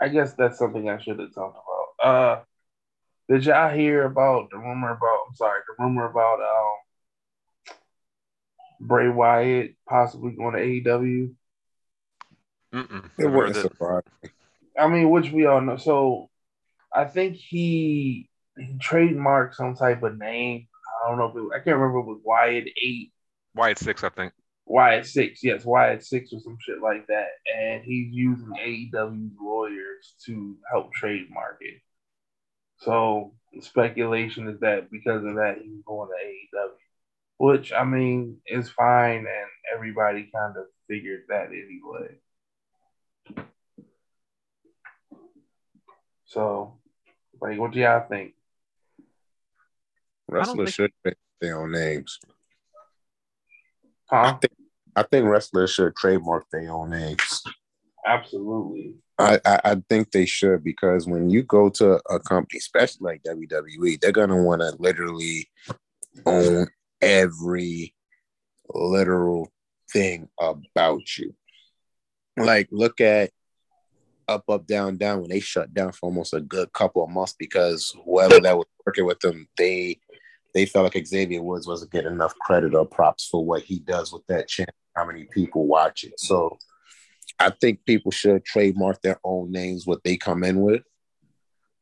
I 0.00 0.08
guess 0.08 0.34
that's 0.34 0.58
something 0.58 0.88
I 0.88 1.00
should 1.00 1.18
have 1.18 1.34
talked 1.34 1.58
about. 1.98 2.08
Uh 2.08 2.40
did 3.28 3.44
y'all 3.44 3.74
hear 3.74 4.04
about 4.04 4.50
the 4.50 4.58
rumor 4.58 4.90
about 4.92 5.18
I'm 5.28 5.34
sorry, 5.34 5.60
the 5.66 5.82
rumor 5.82 6.08
about 6.08 6.40
um 6.40 7.76
Bray 8.80 9.08
Wyatt 9.08 9.74
possibly 9.88 10.32
going 10.32 10.54
to 10.54 10.60
AEW? 10.60 11.34
Mm-mm. 12.74 13.04
It 13.04 13.10
Never 13.18 13.30
heard 13.30 13.36
wouldn't 13.36 13.54
that. 13.54 13.62
surprise. 13.62 14.02
I 14.78 14.88
mean, 14.88 15.10
which 15.10 15.30
we 15.30 15.46
all 15.46 15.60
know. 15.60 15.76
So 15.76 16.28
I 16.92 17.04
think 17.04 17.36
he, 17.36 18.28
he 18.56 18.78
trademarked 18.78 19.54
some 19.54 19.74
type 19.74 20.02
of 20.02 20.18
name. 20.18 20.66
I 21.04 21.08
don't 21.08 21.18
know 21.18 21.26
if 21.26 21.36
it, 21.36 21.54
I 21.54 21.64
can't 21.64 21.76
remember 21.76 22.00
if 22.00 22.04
it 22.04 22.08
was 22.08 22.20
Wyatt 22.24 22.68
eight, 22.82 23.12
Wyatt 23.54 23.78
six, 23.78 24.04
I 24.04 24.10
think. 24.10 24.32
Wyatt 24.66 25.06
six, 25.06 25.42
yes, 25.42 25.64
Wyatt 25.64 26.04
six 26.04 26.32
or 26.32 26.40
some 26.40 26.58
shit 26.60 26.82
like 26.82 27.06
that. 27.06 27.28
And 27.56 27.84
he's 27.84 28.12
using 28.12 28.50
AEW's 28.50 29.32
lawyers 29.40 30.14
to 30.26 30.56
help 30.70 30.92
trademark 30.92 31.58
it. 31.60 31.80
So 32.78 33.34
speculation 33.60 34.48
is 34.48 34.60
that 34.60 34.90
because 34.90 35.24
of 35.24 35.36
that, 35.36 35.58
he's 35.62 35.82
going 35.86 36.08
to 36.08 36.58
AEW, 36.58 36.70
which 37.38 37.72
I 37.72 37.84
mean 37.84 38.38
is 38.46 38.68
fine, 38.68 39.18
and 39.18 39.50
everybody 39.74 40.30
kind 40.34 40.56
of 40.56 40.64
figured 40.88 41.22
that 41.28 41.46
anyway. 41.46 42.18
So, 46.26 46.74
like, 47.40 47.58
what 47.58 47.72
do 47.72 47.80
y'all 47.80 48.06
think? 48.08 48.34
Wrestlers 50.28 50.56
think- 50.56 50.74
should 50.74 50.90
make 51.04 51.16
their 51.40 51.60
own 51.60 51.72
names. 51.72 52.18
Huh? 54.10 54.38
I 54.94 55.02
think 55.02 55.26
wrestlers 55.26 55.72
should 55.72 55.94
trademark 55.96 56.46
their 56.50 56.70
own 56.70 56.90
names. 56.90 57.42
Absolutely. 58.06 58.94
I, 59.18 59.40
I, 59.44 59.60
I 59.64 59.82
think 59.88 60.10
they 60.10 60.26
should 60.26 60.62
because 60.62 61.06
when 61.06 61.28
you 61.28 61.42
go 61.42 61.68
to 61.70 62.00
a 62.08 62.20
company, 62.20 62.58
especially 62.58 63.00
like 63.00 63.22
WWE, 63.24 64.00
they're 64.00 64.12
gonna 64.12 64.42
want 64.42 64.60
to 64.60 64.74
literally 64.78 65.48
own 66.24 66.68
every 67.00 67.94
literal 68.68 69.50
thing 69.92 70.28
about 70.38 71.16
you. 71.18 71.34
Like, 72.36 72.68
look 72.70 73.00
at 73.00 73.30
up, 74.28 74.44
up, 74.48 74.66
down, 74.66 74.96
down 74.96 75.20
when 75.20 75.30
they 75.30 75.40
shut 75.40 75.72
down 75.72 75.92
for 75.92 76.06
almost 76.06 76.34
a 76.34 76.40
good 76.40 76.72
couple 76.72 77.04
of 77.04 77.10
months 77.10 77.34
because 77.38 77.94
whoever 78.04 78.40
that 78.40 78.56
was 78.56 78.66
working 78.84 79.06
with 79.06 79.20
them, 79.20 79.48
they 79.56 79.98
they 80.54 80.64
felt 80.64 80.94
like 80.94 81.06
Xavier 81.06 81.42
Woods 81.42 81.66
wasn't 81.66 81.92
getting 81.92 82.12
enough 82.12 82.34
credit 82.38 82.74
or 82.74 82.86
props 82.86 83.28
for 83.28 83.44
what 83.44 83.62
he 83.62 83.78
does 83.80 84.10
with 84.10 84.26
that 84.28 84.48
channel, 84.48 84.72
how 84.94 85.04
many 85.04 85.24
people 85.24 85.66
watch 85.66 86.02
it. 86.02 86.18
So 86.18 86.56
I 87.38 87.50
think 87.50 87.84
people 87.84 88.10
should 88.10 88.42
trademark 88.44 89.02
their 89.02 89.20
own 89.22 89.52
names, 89.52 89.86
what 89.86 90.02
they 90.02 90.16
come 90.16 90.42
in 90.44 90.62
with. 90.62 90.82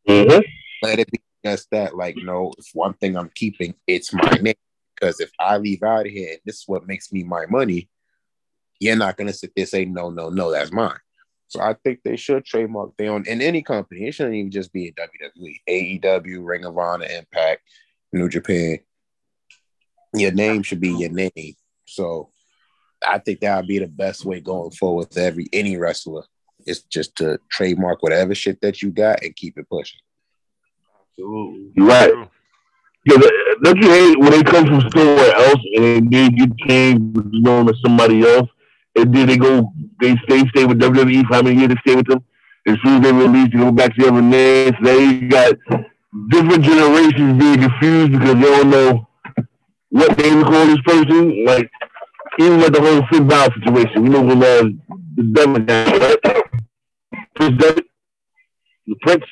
Mhm. 0.09 0.43
Let 0.83 0.99
it 0.99 1.11
be 1.11 1.21
just 1.45 1.71
that, 1.71 1.97
like, 1.97 2.17
no, 2.17 2.53
if 2.59 2.67
one 2.73 2.95
thing 2.95 3.17
I'm 3.17 3.31
keeping, 3.35 3.75
it's 3.87 4.13
my 4.13 4.31
name. 4.43 4.55
Because 4.95 5.21
if 5.21 5.31
I 5.39 5.57
leave 5.59 5.83
out 5.83 6.07
of 6.07 6.13
here 6.13 6.37
this 6.45 6.57
is 6.57 6.65
what 6.67 6.87
makes 6.87 7.13
me 7.13 7.23
my 7.23 7.47
money, 7.47 7.89
you're 8.81 8.97
not 8.97 9.17
gonna 9.17 9.33
sit 9.33 9.53
there 9.55 9.63
and 9.63 9.69
say, 9.69 9.85
no, 9.85 10.11
no, 10.11 10.31
no, 10.31 10.51
that's 10.51 10.73
mine. 10.73 10.99
So 11.49 11.61
I 11.61 11.75
think 11.85 12.01
they 12.03 12.17
should 12.17 12.45
trademark 12.45 12.97
their 12.97 13.13
own 13.13 13.27
in 13.27 13.41
any 13.41 13.63
company. 13.63 14.07
It 14.07 14.13
shouldn't 14.13 14.35
even 14.35 14.51
just 14.51 14.73
be 14.73 14.89
in 14.89 14.95
WWE, 14.95 16.01
AEW, 16.03 16.45
Ring 16.45 16.65
of 16.65 16.77
Honor, 16.77 17.07
Impact, 17.07 17.63
New 18.13 18.29
Japan. 18.29 18.79
Your 20.15 20.33
name 20.33 20.63
should 20.63 20.81
be 20.81 20.91
your 20.91 21.11
name. 21.11 21.55
So 21.85 22.31
I 23.07 23.19
think 23.19 23.41
that 23.41 23.57
would 23.57 23.67
be 23.67 23.79
the 23.79 23.87
best 23.87 24.25
way 24.25 24.41
going 24.41 24.71
forward 24.71 25.09
with 25.09 25.19
every 25.19 25.47
any 25.53 25.77
wrestler. 25.77 26.25
Is 26.67 26.83
just 26.85 27.17
to 27.17 27.39
trademark 27.51 28.03
whatever 28.03 28.35
shit 28.35 28.59
that 28.63 28.81
you 28.81 28.91
got 28.91 29.23
and 29.23 29.37
keep 29.37 29.59
it 29.59 29.69
pushing. 29.69 30.01
Absolutely. 31.11 31.73
Right. 31.77 32.13
Yeah, 33.05 33.19
don't 33.63 33.77
you 33.77 33.91
hate 33.91 34.19
when 34.19 34.31
they 34.31 34.43
come 34.43 34.65
from 34.65 34.81
somewhere 34.91 35.35
else 35.35 35.61
and 35.77 36.11
they 36.11 36.31
changed, 36.67 37.19
you 37.33 37.43
know, 37.43 37.65
to 37.65 37.75
somebody 37.85 38.27
else, 38.27 38.49
and 38.97 39.15
then 39.15 39.27
they 39.27 39.37
go, 39.37 39.73
they 40.01 40.17
stay, 40.25 40.47
stay 40.49 40.65
with 40.65 40.79
WWE 40.79 41.27
for 41.27 41.35
how 41.35 41.43
many 41.43 41.59
years 41.59 41.69
they 41.69 41.81
stay 41.91 41.97
with 41.97 42.07
them? 42.07 42.25
As 42.67 42.77
soon 42.83 42.97
as 42.97 43.03
they 43.03 43.13
release, 43.13 43.53
they 43.53 43.59
go 43.59 43.73
back 43.73 43.95
to 43.95 44.03
the 44.03 44.09
other 44.09 44.23
names. 44.23 44.77
You 44.81 45.29
got 45.29 45.55
different 46.29 46.65
generations 46.65 47.39
being 47.39 47.61
confused 47.61 48.13
because 48.13 48.35
they 48.35 48.41
don't 48.41 48.71
know 48.71 49.09
what 49.91 50.17
name 50.19 50.43
to 50.43 50.45
call 50.45 50.67
this 50.67 50.81
person. 50.87 51.45
Like 51.45 51.71
even 52.39 52.59
with 52.59 52.73
the 52.73 52.81
whole 52.81 53.07
Finn 53.11 53.29
Balor 53.29 53.55
situation, 53.55 54.03
we 54.03 54.09
know 54.09 54.23
when 54.23 54.43
uh, 54.43 54.63
the 55.17 55.23
devil 55.33 55.59
guy, 55.61 55.97
right? 55.99 56.19
Prince 57.37 57.63
Devitt, 57.63 57.87
the 58.87 58.95
Prince. 59.03 59.25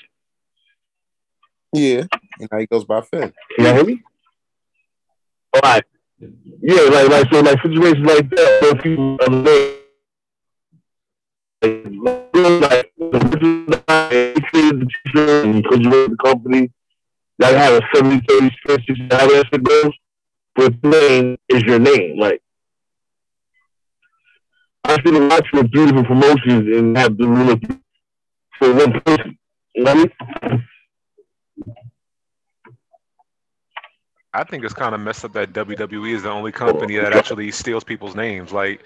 Yeah, 1.73 2.05
and 2.39 2.49
now 2.51 2.59
he 2.59 2.67
goes 2.67 2.85
by 2.85 3.01
Finn. 3.01 3.33
Can 3.57 3.67
you 3.67 3.73
hear 3.73 3.85
me? 3.85 4.03
All 5.55 5.61
right. 5.63 5.85
Yeah, 6.61 6.83
like 6.83 7.09
like 7.09 7.33
so 7.33 7.41
like 7.41 7.61
situations 7.63 8.07
like 8.07 8.31
that 8.31 8.59
where 8.63 8.75
people 8.77 9.17
like, 9.43 9.83
like 12.69 12.93
created 14.47 14.81
the 14.81 14.87
t-shirt 15.05 15.47
and 15.47 15.65
run 15.67 16.11
the 16.11 16.17
company 16.25 16.71
that 17.39 17.55
had 17.55 17.73
a 17.73 17.81
70 17.95 18.25
30 18.29 18.51
split, 18.59 18.81
how 19.13 19.27
that 19.27 19.47
shit 19.53 19.65
goes. 19.65 19.93
But 20.55 20.85
name 20.85 21.39
is 21.49 21.63
your 21.65 21.81
name. 21.81 22.19
Like 22.19 22.41
I've 24.85 25.03
been 25.03 25.29
watching 25.29 25.69
three 25.69 25.87
different 25.87 26.07
promotions 26.07 26.77
and 26.77 26.97
have 26.97 27.17
the 27.17 27.27
rule 27.27 27.59
for 28.59 28.73
one 28.73 29.01
person. 29.01 29.39
You 29.75 29.85
know 29.85 29.95
what 29.95 30.11
I 30.43 30.49
mean? 30.49 30.69
I 34.35 34.45
think 34.45 34.65
it's 34.65 34.75
kind 34.75 34.95
of 34.95 35.01
messed 35.01 35.25
up 35.25 35.33
that 35.35 35.53
WWE 35.53 36.15
is 36.15 36.23
the 36.23 36.31
only 36.31 36.53
company 36.53 36.97
that 36.97 37.13
actually 37.13 37.51
steals 37.51 37.85
people's 37.85 38.15
names. 38.15 38.53
Like, 38.53 38.83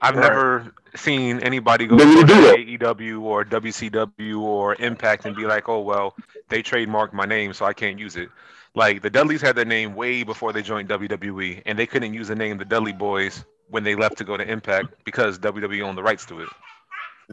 I've 0.00 0.16
Right. 0.16 0.28
never 0.28 0.74
seen 0.96 1.40
anybody 1.40 1.86
go 1.86 1.96
to. 1.96 2.04
AEW 2.04 3.22
or 3.22 3.44
WCW 3.44 4.40
or 4.40 4.74
Impact 4.78 5.24
and 5.24 5.34
be 5.34 5.46
like, 5.46 5.68
"Oh 5.68 5.80
well, 5.80 6.14
they 6.48 6.62
trademarked 6.62 7.12
my 7.12 7.24
name, 7.24 7.52
so 7.54 7.64
I 7.64 7.72
can't 7.72 7.98
use 7.98 8.16
it." 8.16 8.28
Like 8.74 9.02
the 9.02 9.10
Dudleys 9.10 9.40
had 9.40 9.56
their 9.56 9.64
name 9.64 9.94
way 9.94 10.24
before 10.24 10.52
they 10.52 10.60
joined 10.60 10.88
WWE, 10.88 11.62
and 11.64 11.78
they 11.78 11.86
couldn't 11.86 12.12
use 12.12 12.28
the 12.28 12.34
name 12.34 12.58
the 12.58 12.64
Dudley 12.64 12.92
Boys 12.92 13.44
when 13.68 13.84
they 13.84 13.94
left 13.94 14.18
to 14.18 14.24
go 14.24 14.36
to 14.36 14.46
Impact 14.46 14.88
because 15.04 15.38
WWE 15.38 15.82
owned 15.82 15.96
the 15.96 16.02
rights 16.02 16.26
to 16.26 16.40
it. 16.40 16.48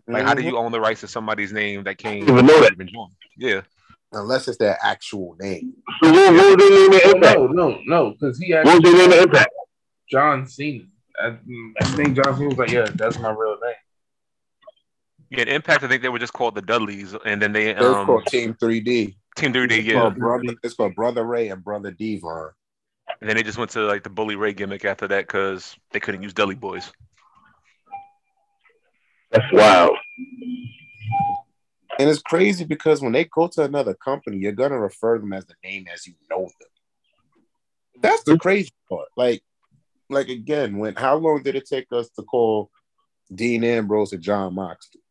Like, 0.08 0.24
how 0.24 0.34
do 0.34 0.42
mm-hmm. 0.42 0.52
you 0.52 0.58
own 0.58 0.72
the 0.72 0.80
rights 0.80 1.02
to 1.02 1.08
somebody's 1.08 1.52
name 1.52 1.84
that 1.84 1.98
came 1.98 2.24
Even 2.24 2.46
know 2.46 2.62
that. 2.62 2.74
even? 2.74 2.90
Yeah, 3.38 3.62
Unless 4.14 4.48
it's 4.50 4.58
their 4.58 4.78
actual 4.84 5.36
name. 5.40 5.74
So 6.04 6.12
what, 6.12 6.34
what 6.34 6.58
was 6.60 6.70
their 6.70 6.90
name 6.90 6.94
at 6.94 7.06
Oh, 7.06 7.12
Impact? 7.16 7.40
no, 7.40 7.48
no, 7.48 7.80
no, 7.86 8.12
because 8.12 8.38
he 8.38 8.54
What 8.54 8.66
was 8.66 8.76
actually 8.76 8.92
their 8.92 9.08
name 9.08 9.18
at 9.20 9.24
Impact? 9.24 9.50
John 10.10 10.46
Cena. 10.48 10.84
I, 11.22 11.38
I 11.82 11.86
think 11.86 12.16
John 12.16 12.36
Cena 12.36 12.50
was 12.50 12.58
like, 12.58 12.72
yeah, 12.72 12.88
that's 12.94 13.18
my 13.20 13.30
real 13.32 13.58
name. 13.64 13.74
yeah. 15.30 15.44
Impact, 15.56 15.84
I 15.84 15.88
think 15.88 16.02
they 16.02 16.10
were 16.10 16.20
just 16.20 16.34
called 16.34 16.56
the 16.56 16.62
Dudleys, 16.62 17.16
and 17.26 17.42
then 17.42 17.54
they 17.54 17.70
It's 17.70 17.82
um 17.82 18.06
called 18.06 18.26
Team 18.26 18.54
3D. 18.56 19.16
Team 19.38 19.54
3D, 19.54 19.72
It's 19.72 19.88
yeah. 19.88 20.02
called 20.02 20.16
brother. 20.18 20.54
It's 20.62 20.74
called 20.74 20.94
Brother 20.96 21.24
Ray 21.24 21.48
and 21.48 21.64
Brother 21.64 21.92
Devon. 21.92 22.50
And 23.22 23.30
then 23.30 23.38
they 23.38 23.44
just 23.44 23.58
went 23.58 23.72
to 23.72 23.82
like 23.82 24.04
the 24.04 24.10
Bully 24.10 24.36
Ray 24.36 24.52
gimmick 24.54 24.84
after 24.84 25.08
that 25.08 25.28
because 25.28 25.76
they 25.92 26.02
couldn't 26.02 26.22
use 26.24 26.34
Dudley 26.34 26.56
Boys. 26.56 26.92
That's 29.32 29.46
wild. 29.54 29.96
And 32.00 32.10
it's 32.10 32.22
crazy 32.22 32.66
because 32.66 33.02
when 33.02 33.12
they 33.12 33.26
go 33.26 33.48
to 33.48 33.64
another 33.64 33.94
company, 33.94 34.38
you're 34.38 34.52
gonna 34.52 34.80
refer 34.80 35.20
them 35.20 35.34
as 35.34 35.46
the 35.46 35.56
name 35.64 35.86
as 35.94 36.08
you 36.08 36.14
know 36.30 36.44
them. 36.44 38.02
That's 38.02 38.24
the 38.24 38.38
crazy 38.38 38.72
part. 38.90 39.10
Like, 39.16 39.44
like 40.10 40.30
again, 40.30 40.78
when 40.78 40.96
how 40.96 41.16
long 41.18 41.44
did 41.44 41.56
it 41.56 41.68
take 41.68 41.88
us 41.92 42.10
to 42.12 42.24
call 42.24 42.72
Dean 43.34 43.64
Ambrose 43.64 44.14
and 44.14 44.22
Jon 44.22 44.56
Moxley? 44.56 45.02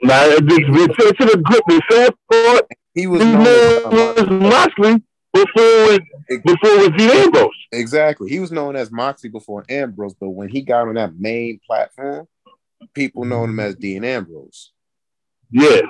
Now, 0.00 0.24
it's, 0.26 0.40
it's, 0.40 1.20
in 1.20 1.28
a 1.28 1.42
group. 1.42 1.64
The 1.66 1.82
sad 1.90 2.14
part, 2.30 2.66
He 2.94 3.06
was 3.06 3.20
known 3.20 3.90
was 3.90 4.28
Moxley. 4.28 5.02
Before 5.34 5.92
it, 5.92 6.02
before 6.28 6.70
it 6.70 6.92
was 6.92 6.98
Dean 6.98 7.10
Ambrose. 7.10 7.50
Exactly. 7.72 8.30
He 8.30 8.38
was 8.38 8.50
known 8.50 8.76
as 8.76 8.90
Moxley 8.90 9.28
before 9.28 9.64
Ambrose, 9.68 10.14
but 10.14 10.30
when 10.30 10.48
he 10.48 10.62
got 10.62 10.88
on 10.88 10.94
that 10.94 11.18
main 11.18 11.60
platform, 11.66 12.26
people 12.94 13.24
know 13.24 13.44
him 13.44 13.60
as 13.60 13.74
Dean 13.74 14.04
Ambrose. 14.04 14.72
Yeah. 15.50 15.80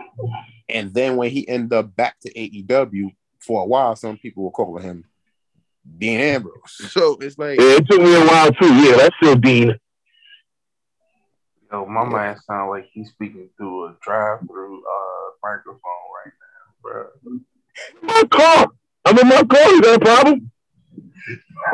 And 0.69 0.93
then 0.93 1.17
when 1.17 1.31
he 1.31 1.49
ended 1.49 1.73
up 1.73 1.95
back 1.97 2.19
to 2.21 2.33
AEW 2.33 3.15
for 3.41 3.63
a 3.63 3.67
while, 3.67 3.97
some 3.97 4.17
people 4.19 4.45
were 4.45 4.51
calling 4.51 4.83
him 4.85 5.05
Dean 5.99 6.21
Ambrose. 6.21 6.55
So 6.91 7.17
it's 7.21 7.39
like 7.39 7.59
yeah. 7.59 7.77
It 7.77 7.87
took 7.89 8.01
me 8.01 8.15
a 8.15 8.25
while 8.27 8.53
too. 8.53 8.75
Yeah, 8.75 8.97
that's 8.97 9.17
still 9.21 9.37
Dean. 9.37 9.75
Yo, 11.73 11.85
my 11.87 12.05
man 12.05 12.37
sound 12.47 12.71
like 12.71 12.89
he's 12.93 13.11
speaking 13.11 13.49
through 13.59 13.87
a 13.89 13.97
drive-through 14.03 14.79
uh, 14.79 15.31
microphone 15.43 15.81
right 16.25 16.33
now, 16.41 16.73
bro. 16.83 17.07
My 18.03 18.23
car. 18.31 18.69
I'm 19.05 19.19
in 19.19 19.29
my 19.29 19.43
car. 19.45 19.71
You 19.71 19.83
got 19.83 19.97
a 19.97 20.05
problem? 20.05 20.51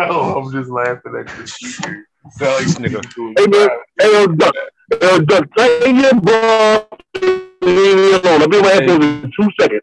Oh, 0.01 0.41
I'm 0.41 0.51
just 0.53 0.71
laughing 0.71 1.15
at 1.17 1.27
the 1.37 1.47
speaker. 1.47 2.05
Sound 2.33 2.53
like 2.55 2.65
This 2.65 2.75
nigga. 2.79 3.05
speaking 3.05 3.11
through 3.11 3.35
a 3.37 3.41
Hey, 3.41 3.47
man. 3.47 3.69
drive- 3.69 3.79
Hey, 4.01 4.13
yo, 4.13 4.27
Doc. 4.27 4.55
Uh, 5.01 5.19
just 5.21 5.45
tighten 5.57 5.97
your 5.97 6.15
bra. 6.21 7.41
Leave 7.65 7.97
me 7.97 8.13
alone. 8.13 8.43
I'll 8.43 8.49
be 8.49 8.61
my 8.61 8.69
headphones 8.69 9.05
in 9.05 9.33
two 9.41 9.49
seconds. 9.59 9.83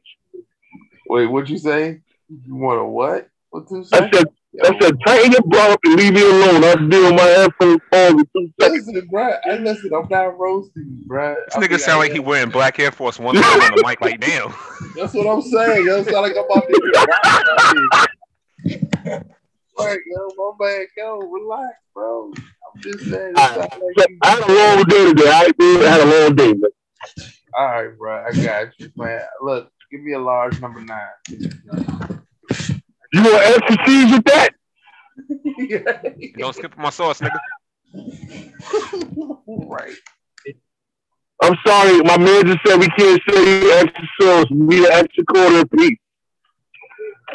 Wait, 1.07 1.25
what'd 1.25 1.49
you 1.49 1.57
say? 1.57 2.01
You 2.29 2.55
want 2.55 2.79
a 2.79 2.85
what? 2.85 3.27
What 3.49 3.69
you 3.71 3.83
I 3.91 3.99
say? 3.99 4.09
said, 4.13 4.25
I 4.63 4.79
said, 4.79 4.97
tighten 5.05 5.31
your 5.31 5.41
bra 5.41 5.73
up 5.73 5.79
and 5.83 5.95
leave 5.95 6.13
me 6.13 6.21
alone. 6.21 6.63
I'll 6.63 6.87
deal 6.87 7.03
with 7.03 7.15
my 7.15 7.23
headphones 7.23 7.81
on 7.91 8.19
in 8.19 8.25
two 8.35 8.53
seconds. 8.59 8.87
Listen, 8.87 9.07
bro. 9.09 9.33
I 9.45 9.57
listen. 9.57 9.91
I'm 9.93 10.07
not 10.09 10.37
roasting 10.39 10.83
you, 10.99 11.07
bro. 11.07 11.35
This 11.47 11.55
nigga 11.55 11.79
sound 11.79 11.99
like 11.99 12.11
he 12.11 12.19
wearing 12.19 12.49
black 12.49 12.79
Air 12.79 12.91
Force 12.91 13.19
One 13.19 13.35
on 13.35 13.77
the 13.77 13.83
mic. 13.83 13.99
Like, 13.99 14.19
damn. 14.21 14.53
That's 14.95 15.13
what 15.13 15.27
I'm 15.27 15.41
saying. 15.41 15.85
Yo, 15.85 16.03
sound 16.03 16.21
like 16.21 16.37
I'm 16.37 16.45
about 16.45 16.67
to 16.67 16.73
get 16.73 17.07
robbed 17.07 17.49
out 17.49 19.03
here. 19.03 19.23
Like, 19.77 19.99
yo, 20.05 20.53
my 20.59 20.67
man, 20.67 20.85
yo, 20.97 21.19
relax, 21.19 21.73
bro. 21.93 22.31
I'm 22.33 22.81
just 22.81 23.09
saying. 23.09 23.31
It 23.31 23.37
sound 23.37 23.81
like 23.97 24.19
I 24.21 24.29
had 24.29 24.43
a 24.43 24.53
long 24.53 24.83
day 24.83 25.05
today. 25.05 25.29
I 25.29 25.51
I 25.59 25.89
had 25.89 26.01
a 26.01 26.25
long 26.25 26.35
day. 26.35 26.53
man. 26.53 26.69
All 27.53 27.65
right, 27.65 27.97
bro. 27.97 28.25
I 28.25 28.31
got 28.31 28.67
you, 28.79 28.89
man. 28.95 29.19
Look, 29.41 29.69
give 29.91 29.99
me 30.01 30.13
a 30.13 30.19
large 30.19 30.61
number 30.61 30.79
nine. 30.81 31.09
You 33.13 33.23
want 33.23 33.43
extra 33.43 33.75
cheese 33.85 34.13
with 34.13 34.23
that? 34.25 34.51
Don't 36.37 36.55
skip 36.55 36.77
my 36.77 36.89
sauce, 36.89 37.19
nigga. 37.19 37.37
right. 39.47 39.93
I'm 41.43 41.55
sorry, 41.65 41.97
my 42.03 42.17
man 42.17 42.45
just 42.45 42.59
said 42.65 42.79
we 42.79 42.87
can't 42.89 43.21
say 43.29 43.79
extra 43.79 44.07
sauce. 44.19 44.45
We 44.51 44.77
need 44.77 44.85
an 44.85 44.91
extra 44.93 45.25
quarter 45.25 45.65
piece. 45.65 45.97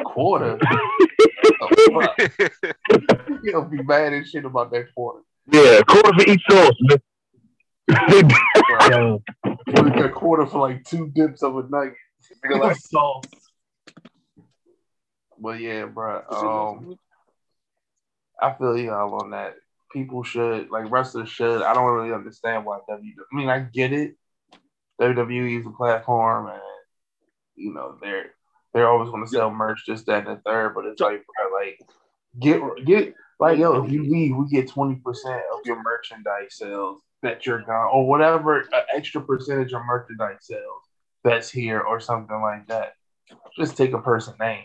Quarter. 0.05 0.59
You'll 3.43 3.65
be 3.65 3.83
mad 3.83 4.13
as 4.13 4.31
shit 4.31 4.45
about 4.45 4.71
that 4.71 4.95
quarter. 4.95 5.23
Yeah, 5.51 5.81
quarter 5.83 6.13
for 6.15 6.23
each 6.31 6.43
sauce, 6.49 6.77
man. 6.83 7.01
Bro. 7.89 9.23
That 9.67 10.13
quarter 10.15 10.47
for 10.47 10.61
like 10.61 10.85
two 10.85 11.09
dips 11.09 11.43
of 11.43 11.57
a 11.57 11.69
nugget? 11.69 11.95
Nigga 12.45 12.61
like 12.61 12.77
sauce. 12.77 13.25
But 15.39 15.61
yeah, 15.61 15.87
bro. 15.87 16.23
Um, 16.31 16.97
I 18.41 18.53
feel 18.55 18.77
y'all 18.79 19.15
on 19.15 19.31
that. 19.31 19.55
People 19.93 20.23
should 20.23 20.71
like 20.71 20.91
wrestlers 20.91 21.29
should. 21.29 21.63
I 21.63 21.75
don't 21.75 21.93
really 21.93 22.15
understand 22.15 22.65
why 22.65 22.79
WWE. 22.89 23.13
I 23.33 23.37
mean, 23.37 23.49
I 23.49 23.61
get 23.61 23.93
it. 23.93 24.17
WWE 25.01 25.61
is 25.61 25.67
a 25.67 25.71
platform, 25.71 26.49
and 26.49 26.61
you 27.55 27.73
know 27.73 27.97
they're 28.01 28.31
they're 28.73 28.89
always 28.89 29.11
going 29.11 29.25
to 29.25 29.31
sell 29.31 29.51
merch, 29.51 29.85
just 29.87 30.07
that 30.07 30.27
and 30.27 30.37
the 30.37 30.43
third. 30.43 30.75
But 30.75 30.87
it's 30.87 31.01
like, 31.01 31.25
bro, 31.25 31.59
like 31.59 31.81
get 32.39 32.85
get 32.85 33.15
like 33.41 33.59
yo, 33.59 33.85
if 33.85 33.91
you 33.91 34.03
leave, 34.03 34.37
we 34.37 34.49
get 34.49 34.69
twenty 34.69 34.97
percent 34.97 35.43
of 35.53 35.61
your 35.65 35.83
merchandise 35.83 36.57
sales 36.57 37.01
that 37.27 37.45
you're 37.45 37.63
gone, 37.63 37.91
or 37.93 38.07
whatever 38.07 38.63
uh, 38.73 38.83
extra 38.95 39.21
percentage 39.21 39.73
of 39.73 39.85
merchandise 39.85 40.39
sales 40.41 40.83
that's 41.25 41.51
here, 41.51 41.81
or 41.81 42.01
something 42.01 42.41
like 42.41 42.67
that. 42.69 42.95
Just 43.59 43.77
take 43.77 43.93
a 43.93 43.99
person 44.01 44.35
name. 44.39 44.65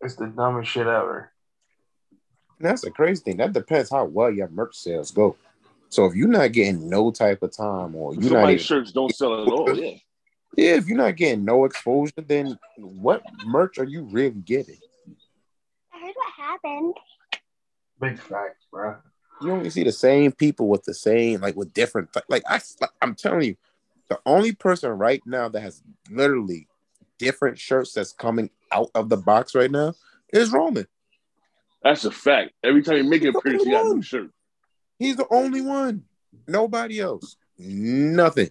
It's 0.00 0.14
the 0.14 0.26
dumbest 0.26 0.70
shit 0.70 0.86
ever. 0.86 1.32
That's 2.60 2.82
the 2.82 2.90
crazy 2.90 3.22
thing. 3.22 3.36
That 3.38 3.52
depends 3.52 3.90
how 3.90 4.04
well 4.04 4.30
your 4.30 4.48
merch 4.48 4.76
sales 4.76 5.10
go. 5.10 5.36
So 5.88 6.04
if 6.06 6.14
you're 6.14 6.28
not 6.28 6.52
getting 6.52 6.88
no 6.88 7.10
type 7.10 7.42
of 7.42 7.56
time, 7.56 7.96
or 7.96 8.14
you're 8.14 8.22
not 8.24 8.30
Somebody's 8.30 8.54
even, 8.54 8.64
shirts 8.64 8.92
don't 8.92 9.14
sell 9.14 9.42
at 9.42 9.48
all. 9.48 9.76
Yeah. 9.76 9.96
yeah, 10.56 10.74
if 10.74 10.86
you're 10.86 10.98
not 10.98 11.16
getting 11.16 11.44
no 11.44 11.64
exposure, 11.64 12.12
then 12.26 12.58
what 12.76 13.22
merch 13.44 13.78
are 13.78 13.84
you 13.84 14.02
really 14.02 14.30
getting? 14.30 14.78
I 15.92 15.98
heard 15.98 16.14
what 16.14 16.32
happened. 16.36 16.94
Big 18.00 18.18
facts, 18.20 18.66
bro. 18.70 18.96
You 19.40 19.52
only 19.52 19.70
see 19.70 19.84
the 19.84 19.92
same 19.92 20.32
people 20.32 20.68
with 20.68 20.84
the 20.84 20.94
same, 20.94 21.40
like 21.40 21.56
with 21.56 21.72
different, 21.72 22.10
like 22.28 22.42
I, 22.48 22.60
I'm 23.00 23.14
telling 23.14 23.42
you, 23.42 23.56
the 24.08 24.18
only 24.26 24.52
person 24.52 24.90
right 24.90 25.22
now 25.26 25.48
that 25.48 25.60
has 25.60 25.82
literally 26.10 26.66
different 27.18 27.58
shirts 27.58 27.92
that's 27.92 28.12
coming 28.12 28.50
out 28.72 28.90
of 28.94 29.08
the 29.08 29.16
box 29.16 29.54
right 29.54 29.70
now 29.70 29.94
is 30.32 30.50
Roman. 30.50 30.86
That's 31.82 32.04
a 32.04 32.10
fact. 32.10 32.52
Every 32.64 32.82
time 32.82 32.96
you 32.96 33.04
make 33.04 33.22
an 33.22 33.36
appearance, 33.36 33.64
you 33.64 33.72
got 33.72 33.86
a 33.86 33.94
new 33.94 34.02
shirt. 34.02 34.30
He's 34.98 35.16
the 35.16 35.26
only 35.30 35.60
one. 35.60 36.04
Nobody 36.46 37.00
else. 37.00 37.36
Nothing. 37.58 38.50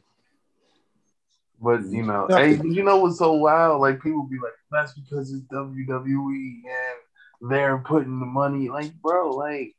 But 1.59 1.85
you 1.85 2.03
know, 2.03 2.27
Nothing. 2.27 2.61
hey, 2.61 2.69
you 2.69 2.83
know 2.83 2.97
what's 2.97 3.17
so 3.17 3.33
wild? 3.33 3.81
Like 3.81 4.01
people 4.01 4.23
be 4.23 4.37
like, 4.37 4.53
that's 4.71 4.93
because 4.93 5.33
it's 5.33 5.43
WWE 5.47 6.61
and 6.65 7.51
they're 7.51 7.79
putting 7.79 8.19
the 8.19 8.25
money. 8.25 8.69
Like, 8.69 8.93
bro, 9.01 9.31
like 9.31 9.75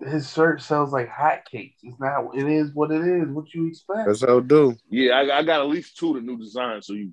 his 0.00 0.30
shirt 0.32 0.60
sells 0.62 0.92
like 0.92 1.08
hotcakes. 1.08 1.76
It's 1.82 1.98
not. 2.00 2.36
It 2.36 2.46
is 2.48 2.72
what 2.74 2.90
it 2.90 3.02
is. 3.06 3.28
What 3.28 3.52
you 3.54 3.68
expect? 3.68 4.06
That's 4.06 4.20
how 4.22 4.38
it 4.38 4.48
do. 4.48 4.76
Yeah, 4.90 5.12
I, 5.14 5.38
I 5.38 5.42
got 5.42 5.60
at 5.60 5.68
least 5.68 5.96
two 5.96 6.10
of 6.10 6.14
the 6.16 6.20
new 6.20 6.36
designs, 6.38 6.86
so 6.86 6.92
you 6.94 7.10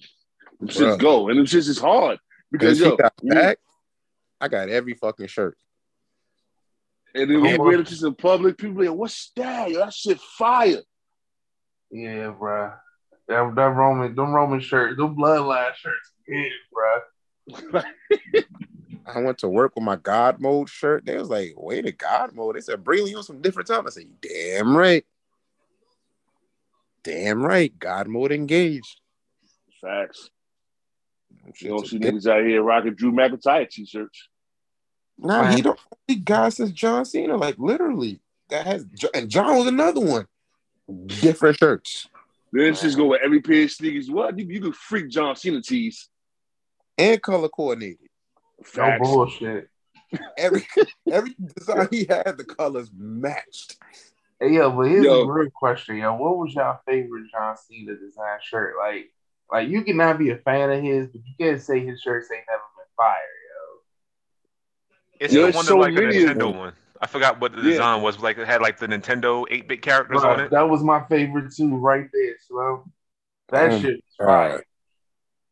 just 0.66 0.80
Bruh. 0.80 1.00
go. 1.00 1.30
And 1.30 1.40
it's 1.40 1.52
just 1.52 1.70
is 1.70 1.80
hard. 1.80 2.20
Because 2.52 2.80
Because 2.80 2.92
yo, 2.92 2.98
got 2.98 3.14
you- 3.22 3.34
back. 3.34 3.58
I 4.40 4.48
got 4.48 4.70
every 4.70 4.96
fucking 4.96 5.28
shirt. 5.28 5.56
and 7.14 7.30
then 7.30 7.42
we 7.42 7.50
Come 7.52 7.66
wear 7.66 7.78
on. 7.78 7.84
them 7.84 8.06
in 8.08 8.16
public, 8.16 8.58
people 8.58 8.82
be 8.82 8.90
like, 8.90 8.98
what's 8.98 9.32
that? 9.36 9.70
Yo, 9.70 9.78
that 9.80 9.94
shit 9.94 10.20
fire. 10.20 10.82
Yeah, 11.92 12.32
bro. 12.32 12.72
That, 13.28 13.54
that 13.56 13.62
Roman, 13.70 14.16
them 14.16 14.32
Roman 14.34 14.60
shirts, 14.60 14.98
them 14.98 15.16
bloodline 15.16 15.76
shirts, 15.76 16.12
yeah, 16.28 16.46
bro. 16.74 17.82
I 19.06 19.20
went 19.20 19.38
to 19.40 19.50
work 19.50 19.76
with 19.76 19.84
my 19.84 19.96
God 19.96 20.40
mode 20.40 20.70
shirt. 20.70 21.06
They 21.06 21.18
was 21.18 21.30
like, 21.30 21.54
wait 21.58 21.86
a 21.86 21.92
God 21.92 22.34
mode. 22.34 22.56
They 22.56 22.62
said, 22.62 22.84
bring 22.84 23.08
you 23.08 23.18
on 23.18 23.24
some 23.24 23.42
different 23.42 23.68
time. 23.68 23.88
I 23.88 23.90
said, 23.90 24.08
damn 24.22 24.76
right. 24.76 25.06
Damn 27.04 27.42
right. 27.44 27.78
God 27.78 28.08
mode 28.08 28.32
engaged. 28.32 29.00
Facts. 29.82 30.30
You 31.60 31.70
don't 31.70 31.88
see 31.88 32.00
niggas 32.00 32.28
out 32.28 32.46
here 32.46 32.62
rocking 32.62 32.94
Drew 32.94 33.12
McIntyre 33.12 33.68
t-shirts. 33.70 34.28
Nah, 35.18 35.52
he 35.52 35.62
the 35.62 35.70
only 35.70 36.22
guy 36.22 36.50
since 36.50 36.72
John 36.72 37.06
Cena, 37.06 37.38
like 37.38 37.56
literally, 37.58 38.22
that 38.50 38.66
has 38.66 38.86
and 39.14 39.30
John 39.30 39.58
was 39.58 39.68
another 39.68 40.02
one. 40.02 40.28
Different 41.08 41.58
shirts 41.58 42.08
Then 42.52 42.74
shits 42.74 42.98
go 42.98 43.08
with 43.08 43.22
every 43.24 43.40
pair 43.40 43.64
of 43.64 43.72
sneakers. 43.72 44.10
What? 44.10 44.38
You, 44.38 44.46
you 44.46 44.62
could 44.62 44.76
freak 44.76 45.10
John 45.10 45.36
Cena 45.36 45.62
tees. 45.62 46.10
and 46.98 47.22
color 47.22 47.50
coordinated. 47.50 48.11
No 48.78 48.98
bullshit. 49.00 49.70
Every 50.38 50.66
every 51.12 51.36
design 51.56 51.88
he 51.92 52.06
had, 52.06 52.36
the 52.38 52.44
colors 52.44 52.90
matched. 52.96 53.78
Hey, 54.40 54.54
yo, 54.54 54.72
but 54.72 54.88
here's 54.88 55.06
Yo. 55.06 55.22
a 55.22 55.32
real 55.32 55.50
question, 55.52 55.98
yo. 55.98 56.16
What 56.16 56.38
was 56.38 56.54
your 56.56 56.80
favorite 56.88 57.30
John 57.32 57.56
Cena 57.56 57.96
design 57.96 58.40
shirt? 58.42 58.74
Like, 58.80 59.12
like 59.52 59.70
you 59.70 59.84
cannot 59.84 60.18
be 60.18 60.32
a 60.32 60.38
fan 60.38 60.72
of 60.72 60.82
his, 60.82 61.08
but 61.08 61.22
you 61.26 61.34
can't 61.40 61.62
say 61.62 61.86
his 61.86 62.02
shirts 62.02 62.30
ain't 62.32 62.44
never 62.50 62.62
been 62.76 62.86
fire, 62.98 63.16
yo. 63.16 63.80
It's 65.20 65.34
Yo, 65.34 65.42
the 65.42 65.48
it's 65.50 65.56
one 65.56 65.66
so 65.66 65.76
that 65.76 65.82
like 65.82 65.96
the 65.96 66.02
many 66.02 66.18
Nintendo 66.18 66.58
one. 66.58 66.74
I 67.00 67.08
forgot 67.08 67.40
what 67.40 67.54
the 67.56 67.62
Yeah. 67.62 67.70
design 67.70 68.02
was. 68.02 68.20
Like 68.20 68.38
it 68.38 68.48
had 68.48 68.62
like 68.62 68.80
the 68.80 68.88
Nintendo 68.88 69.46
8-bit 69.50 69.82
characters 69.82 70.22
Bro, 70.22 70.34
on 70.34 70.40
it. 70.40 70.52
that 70.52 70.70
was 70.70 70.84
my 70.84 71.04
favorite 71.08 71.54
too, 71.56 71.76
right 71.78 72.08
there, 72.14 72.36
Slow. 72.48 72.86
That 73.50 73.74
Oh, 73.74 73.82
shit 73.82 73.96
is 73.96 74.02
God. 74.20 74.26
fire. 74.28 74.66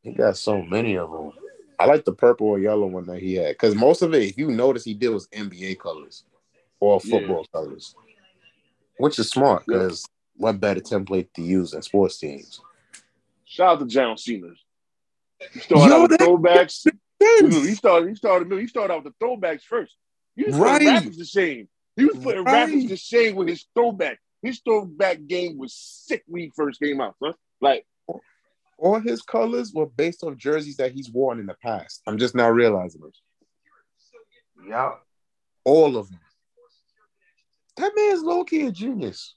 He 0.01 0.13
got 0.13 0.37
so 0.37 0.61
many 0.61 0.95
of 0.95 1.11
them. 1.11 1.31
I 1.79 1.85
like 1.85 2.03
the 2.03 2.11
purple 2.11 2.47
or 2.47 2.59
yellow 2.59 2.87
one 2.87 3.05
that 3.07 3.21
he 3.21 3.35
had 3.35 3.53
because 3.53 3.73
most 3.73 4.01
of 4.01 4.13
it, 4.13 4.23
if 4.23 4.37
you 4.37 4.51
notice, 4.51 4.83
he 4.83 4.93
did 4.93 5.09
was 5.09 5.27
NBA 5.29 5.79
colors 5.79 6.25
or 6.79 6.99
Yeah. 7.03 7.19
football 7.19 7.45
colors, 7.53 7.95
which 8.97 9.17
is 9.17 9.29
smart 9.29 9.65
because 9.65 10.05
what 10.35 10.59
better 10.59 10.81
template 10.81 11.31
to 11.33 11.41
use 11.41 11.73
in 11.73 11.81
sports 11.81 12.19
teams? 12.19 12.59
Shout 13.45 13.75
out 13.75 13.79
to 13.79 13.85
John 13.85 14.17
Cena. 14.17 14.49
He 15.53 15.59
started 15.59 15.93
Yo, 15.93 16.03
out 16.03 16.09
with 16.09 16.19
throwbacks. 16.19 16.85
He 17.19 17.75
started. 17.75 18.09
He 18.09 18.15
started. 18.15 18.59
He 18.59 18.67
started 18.67 18.93
out 18.93 19.03
with 19.03 19.13
the 19.17 19.25
throwbacks 19.25 19.63
first. 19.63 19.95
He 20.35 20.43
was 20.43 20.55
Right. 20.57 20.73
putting 20.73 20.87
rappers 20.93 21.17
to 21.17 21.25
shame. 21.25 21.69
He 21.95 22.05
was 22.05 22.17
putting 22.17 22.43
Right. 22.43 22.69
rappers 22.71 22.85
to 22.85 22.97
shame 22.97 23.35
with 23.35 23.47
his 23.47 23.65
throwback. 23.73 24.19
His 24.41 24.59
throwback 24.59 25.25
game 25.27 25.57
was 25.57 25.73
sick 25.73 26.23
when 26.27 26.43
he 26.43 26.51
first 26.55 26.79
came 26.81 27.01
out, 27.01 27.15
son. 27.21 27.33
Like 27.61 27.85
All 28.79 28.99
his 28.99 29.21
colors 29.21 29.73
were 29.73 29.85
based 29.87 30.23
on 30.23 30.37
jerseys 30.37 30.77
that 30.77 30.91
he's 30.93 31.09
worn 31.11 31.39
in 31.39 31.45
the 31.45 31.55
past. 31.61 32.01
I'm 32.07 32.17
just 32.17 32.33
now 32.35 32.49
realizing 32.49 33.01
it. 33.05 33.17
Yeah. 34.69 34.91
All 35.65 35.97
of 35.97 36.09
them. 36.09 36.19
That 37.77 37.91
man's 37.95 38.21
low 38.23 38.43
key 38.43 38.65
a 38.67 38.71
genius. 38.71 39.33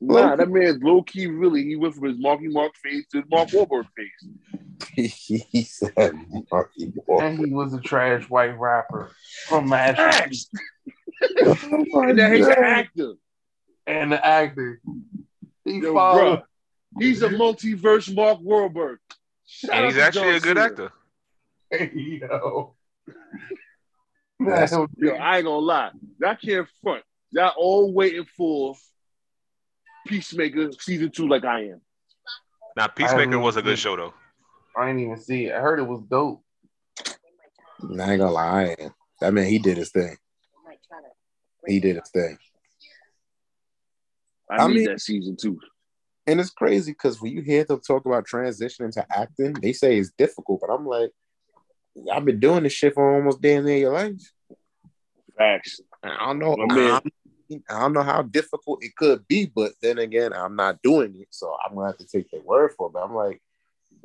Nah, 0.00 0.34
that 0.36 0.48
man's 0.48 0.82
low 0.82 1.02
key. 1.02 1.26
Really, 1.26 1.62
he 1.64 1.76
went 1.76 1.94
from 1.94 2.08
his 2.08 2.18
Marky 2.18 2.48
Mark 2.48 2.72
face 2.82 3.06
to 3.12 3.18
his 3.20 3.30
Mark 3.30 3.48
Wahlberg 3.50 3.86
face. 3.96 5.14
he 5.50 5.62
said, 5.62 6.12
Marky 6.50 6.92
Mark. 7.08 7.22
And 7.22 7.38
he 7.38 7.46
was 7.52 7.72
a 7.72 7.80
trash 7.80 8.28
white 8.28 8.58
rapper 8.58 9.12
from 9.48 9.68
Mash 9.68 9.96
Facts. 9.96 10.50
Oh 11.44 12.00
And 12.02 12.18
that 12.18 12.32
he's 12.32 12.46
an 12.48 12.54
actor. 12.64 13.12
and 13.86 14.10
the 14.10 14.26
actor. 14.26 14.80
He 15.64 15.78
Yo, 15.78 15.94
followed. 15.94 16.38
bruh, 16.40 16.42
he's 16.98 17.22
a 17.22 17.28
mm-hmm. 17.28 17.40
multiverse 17.40 18.14
Mark 18.14 18.40
Wahlberg. 18.40 18.96
Shout 19.46 19.74
And 19.74 19.86
he's 19.86 19.94
to 19.94 20.02
actually 20.02 20.36
a 20.36 20.40
good 20.40 20.56
Cena. 20.56 20.60
actor. 20.60 20.92
Yo. 21.94 22.74
That's- 24.40 24.72
Man, 24.72 24.88
Yo, 24.96 25.14
I 25.14 25.36
ain't 25.38 25.44
gonna 25.44 25.58
lie. 25.58 25.90
I 26.24 26.34
can't 26.34 26.68
front. 26.82 27.04
y'all 27.30 27.52
all 27.56 27.92
waiting 27.92 28.26
for 28.36 28.74
Peacemaker 30.06 30.72
season 30.72 31.10
two, 31.10 31.28
like 31.28 31.44
I 31.44 31.66
am. 31.66 31.80
Now, 32.76 32.88
Peacemaker 32.88 33.38
was 33.38 33.56
a 33.56 33.62
good 33.62 33.78
show 33.78 33.96
though. 33.96 34.14
I 34.76 34.86
didn't 34.86 35.00
even 35.00 35.18
see 35.18 35.46
it. 35.46 35.54
I 35.54 35.60
heard 35.60 35.78
it 35.78 35.86
was 35.86 36.02
dope. 36.02 36.42
I 36.98 38.12
ain't 38.12 38.20
gonna 38.20 38.30
lie, 38.30 38.76
I 38.78 38.82
am. 38.82 38.94
That 39.20 39.34
man, 39.34 39.46
he 39.46 39.58
did 39.58 39.76
his 39.76 39.90
thing. 39.90 40.16
He 41.66 41.78
did 41.78 41.96
his 41.96 42.10
thing. 42.10 42.38
I, 44.50 44.56
I 44.56 44.66
need 44.66 44.74
mean- 44.76 44.84
that 44.86 45.00
season 45.00 45.36
two. 45.40 45.60
And 46.26 46.40
it's 46.40 46.50
crazy 46.50 46.92
because 46.92 47.20
when 47.20 47.32
you 47.32 47.42
hear 47.42 47.64
them 47.64 47.80
talk 47.80 48.06
about 48.06 48.26
transitioning 48.26 48.92
to 48.92 49.04
acting, 49.10 49.54
they 49.54 49.72
say 49.72 49.98
it's 49.98 50.12
difficult, 50.16 50.60
but 50.60 50.72
I'm 50.72 50.86
like, 50.86 51.10
I've 52.12 52.24
been 52.24 52.40
doing 52.40 52.62
this 52.62 52.72
shit 52.72 52.94
for 52.94 53.16
almost 53.16 53.40
damn 53.40 53.64
near 53.64 53.76
your 53.76 53.92
life. 53.92 54.20
Facts. 55.36 55.80
I 56.02 56.26
don't 56.26 56.38
know. 56.38 56.56
I'm- 56.70 57.02
I 57.68 57.80
don't 57.80 57.92
know 57.92 58.02
how 58.02 58.22
difficult 58.22 58.82
it 58.82 58.96
could 58.96 59.28
be, 59.28 59.44
but 59.54 59.72
then 59.82 59.98
again, 59.98 60.32
I'm 60.32 60.56
not 60.56 60.80
doing 60.80 61.14
it, 61.16 61.28
so 61.30 61.54
I'm 61.62 61.74
gonna 61.74 61.88
have 61.88 61.98
to 61.98 62.06
take 62.06 62.30
their 62.30 62.40
word 62.40 62.72
for 62.78 62.86
it. 62.86 62.94
But 62.94 63.04
I'm 63.04 63.14
like, 63.14 63.42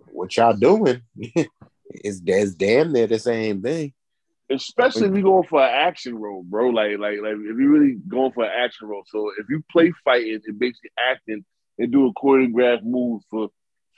what 0.08 0.36
y'all 0.36 0.54
doing? 0.54 1.02
it's, 1.16 2.22
it's 2.26 2.56
damn 2.56 2.92
near 2.92 3.08
the 3.08 3.20
same 3.20 3.62
thing. 3.62 3.94
Especially 4.50 5.08
if 5.08 5.14
you're 5.14 5.22
going 5.22 5.48
for 5.48 5.62
an 5.62 5.74
action 5.74 6.16
role, 6.16 6.44
bro. 6.44 6.70
Like, 6.70 6.98
like, 7.00 7.20
like 7.22 7.34
if 7.34 7.58
you're 7.58 7.70
really 7.72 7.96
going 8.08 8.32
for 8.32 8.44
an 8.44 8.52
action 8.54 8.88
role. 8.88 9.04
So 9.08 9.32
if 9.38 9.46
you 9.50 9.64
play 9.72 9.94
fighting 10.04 10.42
and 10.46 10.60
basically 10.60 10.92
acting 10.98 11.46
and 11.78 11.92
do 11.92 12.08
a 12.08 12.14
choreographed 12.14 12.84
move 12.84 13.22
for 13.30 13.50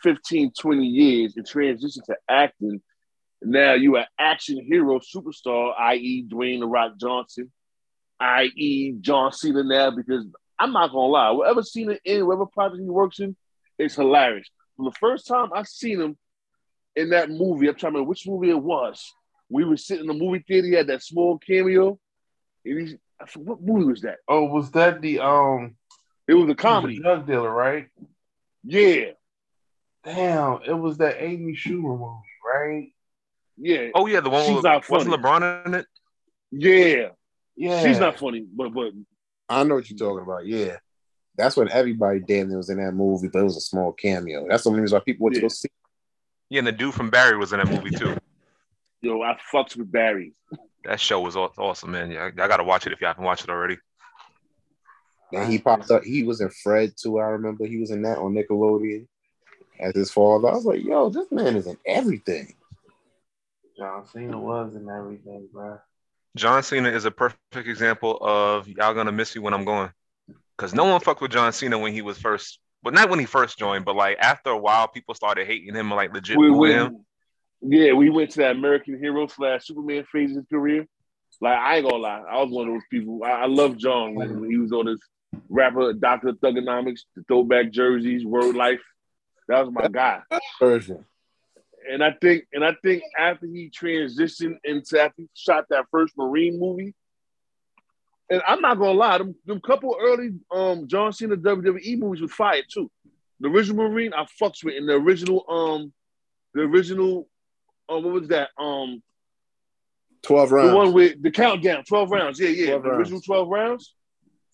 15, 0.04 0.52
20 0.58 0.86
years 0.86 1.34
and 1.36 1.46
transition 1.46 2.02
to 2.06 2.15
acting, 2.30 2.82
now 3.42 3.74
you 3.74 3.98
an 3.98 4.06
action 4.18 4.63
hero 4.65 5.00
superstar, 5.00 5.74
i.e. 5.80 6.26
Dwayne 6.28 6.60
The 6.60 6.68
Rock 6.68 6.94
Johnson, 7.00 7.52
i.e. 8.20 8.96
John 9.00 9.32
Cena 9.32 9.63
now, 9.63 9.92
because 9.92 10.26
I'm 10.58 10.74
not 10.74 10.92
gonna 10.92 11.08
lie, 11.08 11.32
whatever 11.32 11.63
Cena 11.63 11.98
in, 12.04 12.26
whatever 12.26 12.46
project 12.46 12.82
he 12.82 12.89
works 12.89 13.20
in, 13.20 13.36
it's 13.78 13.96
hilarious. 13.96 14.48
From 14.76 14.86
the 14.86 14.92
first 15.00 15.28
time 15.28 15.50
I 15.54 15.63
seen 15.63 16.02
him 16.02 16.18
in 16.96 17.10
that 17.12 17.30
movie, 17.30 17.70
I'm 17.70 17.76
trying 17.76 17.94
to 17.94 17.98
remember 17.98 18.10
which 18.10 18.28
movie 18.28 18.50
it 18.50 18.62
was. 18.62 19.13
We 19.50 19.63
were 19.63 19.78
sitting 19.78 20.02
in 20.02 20.08
the 20.08 20.13
movie 20.13 20.44
theater, 20.46 20.68
he 20.68 20.74
had 20.74 20.88
that 20.88 21.04
small 21.04 21.38
cameo. 21.38 21.98
And 22.65 23.00
what 23.36 23.62
movie 23.62 23.86
was 23.86 24.02
that? 24.02 24.18
Oh, 24.28 24.46
was 24.46 24.72
that 24.72 25.02
the 25.02 25.20
um 25.20 25.76
It 26.30 26.34
was 26.36 26.44
a 26.46 26.48
the 26.48 26.56
comedy. 26.56 27.00
drug 27.00 27.26
dealer, 27.28 27.50
right? 27.52 27.88
Yeah, 28.63 29.12
Damn, 30.04 30.60
it 30.65 30.74
was 30.74 30.98
that 31.00 31.22
Amy 31.22 31.54
Schumer 31.56 31.98
movie, 31.98 32.22
right? 32.46 32.88
yeah, 33.58 33.89
Oh 33.96 34.06
yeah, 34.06 34.20
the 34.22 34.30
one 34.30 34.46
She's 34.46 34.56
with 34.56 34.63
not 34.63 34.88
wasn't 34.89 35.12
funny. 35.22 35.24
LeBron 35.24 35.65
in 35.65 35.74
it? 35.76 35.86
yeah. 36.52 37.08
Yeah, 37.58 37.84
She's 37.84 38.00
not 38.00 38.18
funny, 38.20 38.46
but 38.56 38.70
but 38.74 38.94
I 39.50 39.63
know 39.63 39.76
what 39.76 39.89
you're 39.89 39.98
talking 39.98 40.24
about. 40.24 40.46
Yeah, 40.46 40.78
that's 41.36 41.58
when 41.58 41.70
everybody 41.70 42.20
damn 42.22 42.48
near 42.48 42.58
was 42.58 42.70
in 42.70 42.78
that 42.78 42.94
movie, 42.94 43.28
but 43.28 43.39
it 43.39 43.44
was 43.44 43.58
a 43.58 43.62
small 43.62 43.92
cameo. 43.92 44.46
That's 44.48 44.63
the 44.63 44.70
only 44.70 44.82
reason 44.82 44.96
why 44.98 45.04
people 45.04 45.26
went 45.26 45.36
to 45.36 45.42
go 45.42 45.48
see. 45.50 45.68
Yeah, 46.50 46.60
and 46.60 46.68
the 46.68 46.72
dude 46.72 46.94
from 46.94 47.10
Barry 47.10 47.38
was 47.38 47.52
in 47.52 47.60
that 47.60 47.68
movie 47.70 47.89
too. 47.92 48.15
yo, 49.02 49.22
I 49.22 49.38
fucked 49.52 49.76
with 49.76 49.92
Barry. 49.92 50.34
That 50.86 51.00
show 51.02 51.20
was 51.20 51.36
awesome, 51.36 51.92
man. 51.92 52.12
Yeah, 52.12 52.24
I, 52.24 52.28
I 52.28 52.48
gotta 52.48 52.63
watch 52.63 52.88
it 52.88 52.94
if 52.94 53.02
you 53.02 53.08
haven't 53.08 53.26
watched 53.26 53.44
it 53.44 53.50
already. 53.50 53.78
And 55.34 55.52
he 55.52 55.60
popped 55.60 55.92
up. 55.92 56.04
He 56.04 56.24
was 56.24 56.42
in 56.42 56.50
Fred 56.50 56.94
too. 56.98 57.20
I 57.20 57.26
remember 57.26 57.65
he 57.65 57.78
was 57.78 57.92
in 57.92 58.02
that 58.04 58.18
on 58.18 58.34
Nickelodeon 58.34 59.08
as 59.80 59.96
his 59.96 60.12
father. 60.12 60.50
I 60.50 60.56
was 60.56 60.65
like, 60.65 60.84
yo, 60.84 61.10
this 61.10 61.32
man 61.32 61.56
is 61.56 61.68
in 61.68 61.78
everything. 61.86 62.54
John 63.78 64.06
Cena 64.08 64.38
was 64.38 64.76
in 64.76 64.89
everything, 64.89 65.48
bro. 65.54 65.80
John 66.36 66.63
Cena 66.63 66.89
is 66.89 67.06
a 67.06 67.12
perfect 67.12 67.39
example 67.56 68.18
of 68.22 68.68
y'all 68.68 68.94
gonna 68.94 69.12
miss 69.12 69.36
you 69.36 69.42
when 69.42 69.54
I'm 69.54 69.65
going. 69.65 69.89
Cause 70.58 70.74
no 70.74 70.84
one 70.84 71.00
fucked 71.00 71.22
with 71.22 71.32
John 71.32 71.54
Cena 71.54 71.80
when 71.80 71.94
he 71.94 72.02
was 72.02 72.18
first, 72.18 72.60
but 72.84 72.94
not 72.94 73.10
when 73.10 73.20
he 73.20 73.26
first 73.26 73.58
joined, 73.58 73.86
but 73.86 73.96
like 73.96 74.18
after 74.20 74.50
a 74.50 74.58
while, 74.58 74.89
people 74.89 75.15
started 75.15 75.48
hating 75.48 75.74
him 75.74 75.88
and 75.88 75.96
like 75.96 76.13
legit 76.13 76.38
We 76.38 76.50
booing 76.50 76.72
him. 76.74 77.06
yeah, 77.62 77.94
we 77.94 78.10
went 78.10 78.32
to 78.32 78.39
that 78.39 78.58
American 78.58 79.00
hero 79.00 79.28
slash 79.28 79.68
Superman 79.68 80.06
phase 80.12 80.32
of 80.32 80.38
his 80.38 80.46
career. 80.48 80.86
Like 81.39 81.58
I 81.58 81.78
ain't 81.78 81.89
gonna 81.89 82.04
lie, 82.04 82.24
I 82.30 82.44
was 82.44 82.52
one 82.52 82.68
of 82.68 82.74
those 82.74 82.84
people. 82.92 83.22
I, 83.24 83.30
I 83.30 83.46
love 83.46 83.78
John 83.78 84.15
when, 84.15 84.42
when 84.42 84.52
he 84.52 84.58
was 84.58 84.74
on 84.74 84.88
his 84.88 85.00
rapper 85.50 85.94
Doctor 85.94 86.34
Thuganomics, 86.34 87.02
the 87.15 87.24
throwback 87.28 87.72
jerseys, 87.72 88.26
Word 88.26 88.56
Life. 88.56 88.82
That 89.48 89.65
was 89.65 89.74
my 89.74 89.88
guy. 89.88 90.22
Version. 90.60 91.06
And 91.92 92.04
I 92.04 92.12
think, 92.22 92.44
and 92.54 92.63
I 92.63 92.76
think 92.84 93.02
after 93.18 93.48
he 93.48 93.70
transitioned 93.72 94.58
into 94.63 95.02
after 95.02 95.24
he 95.24 95.30
shot 95.34 95.65
that 95.70 95.86
first 95.92 96.13
Marine 96.18 96.60
movie, 96.60 96.94
and 98.30 98.42
I'm 98.48 98.62
not 98.62 98.78
gonna 98.78 98.92
lie, 98.92 99.18
them, 99.18 99.34
them 99.46 99.60
couple 99.62 99.96
early 100.00 100.32
um 100.52 100.88
John 100.88 101.12
Cena 101.13 101.36
WWE 101.36 101.98
movies 101.98 102.22
was 102.22 102.32
fire 102.32 102.62
too. 102.72 102.92
The 103.39 103.48
original 103.50 103.89
Marine 103.89 104.13
I 104.13 104.26
fucks 104.39 104.63
with, 104.63 104.76
and 104.76 104.88
the 104.88 104.94
original 104.94 105.46
um 105.50 105.92
the 106.54 106.62
original 106.62 107.28
um 107.88 108.04
what 108.04 108.13
was 108.13 108.28
that 108.28 108.50
um 108.60 109.02
Twelve 110.22 110.52
rounds. 110.52 110.70
the 110.72 110.76
one 110.76 110.94
with 110.94 111.24
the 111.24 111.32
countdown 111.32 111.86
twelve 111.86 112.12
rounds 112.12 112.39
yeah 112.39 112.50
yeah 112.50 112.65
the 112.78 112.82
rounds. 112.82 113.00
original 113.00 113.22
twelve 113.22 113.48
rounds 113.48 113.96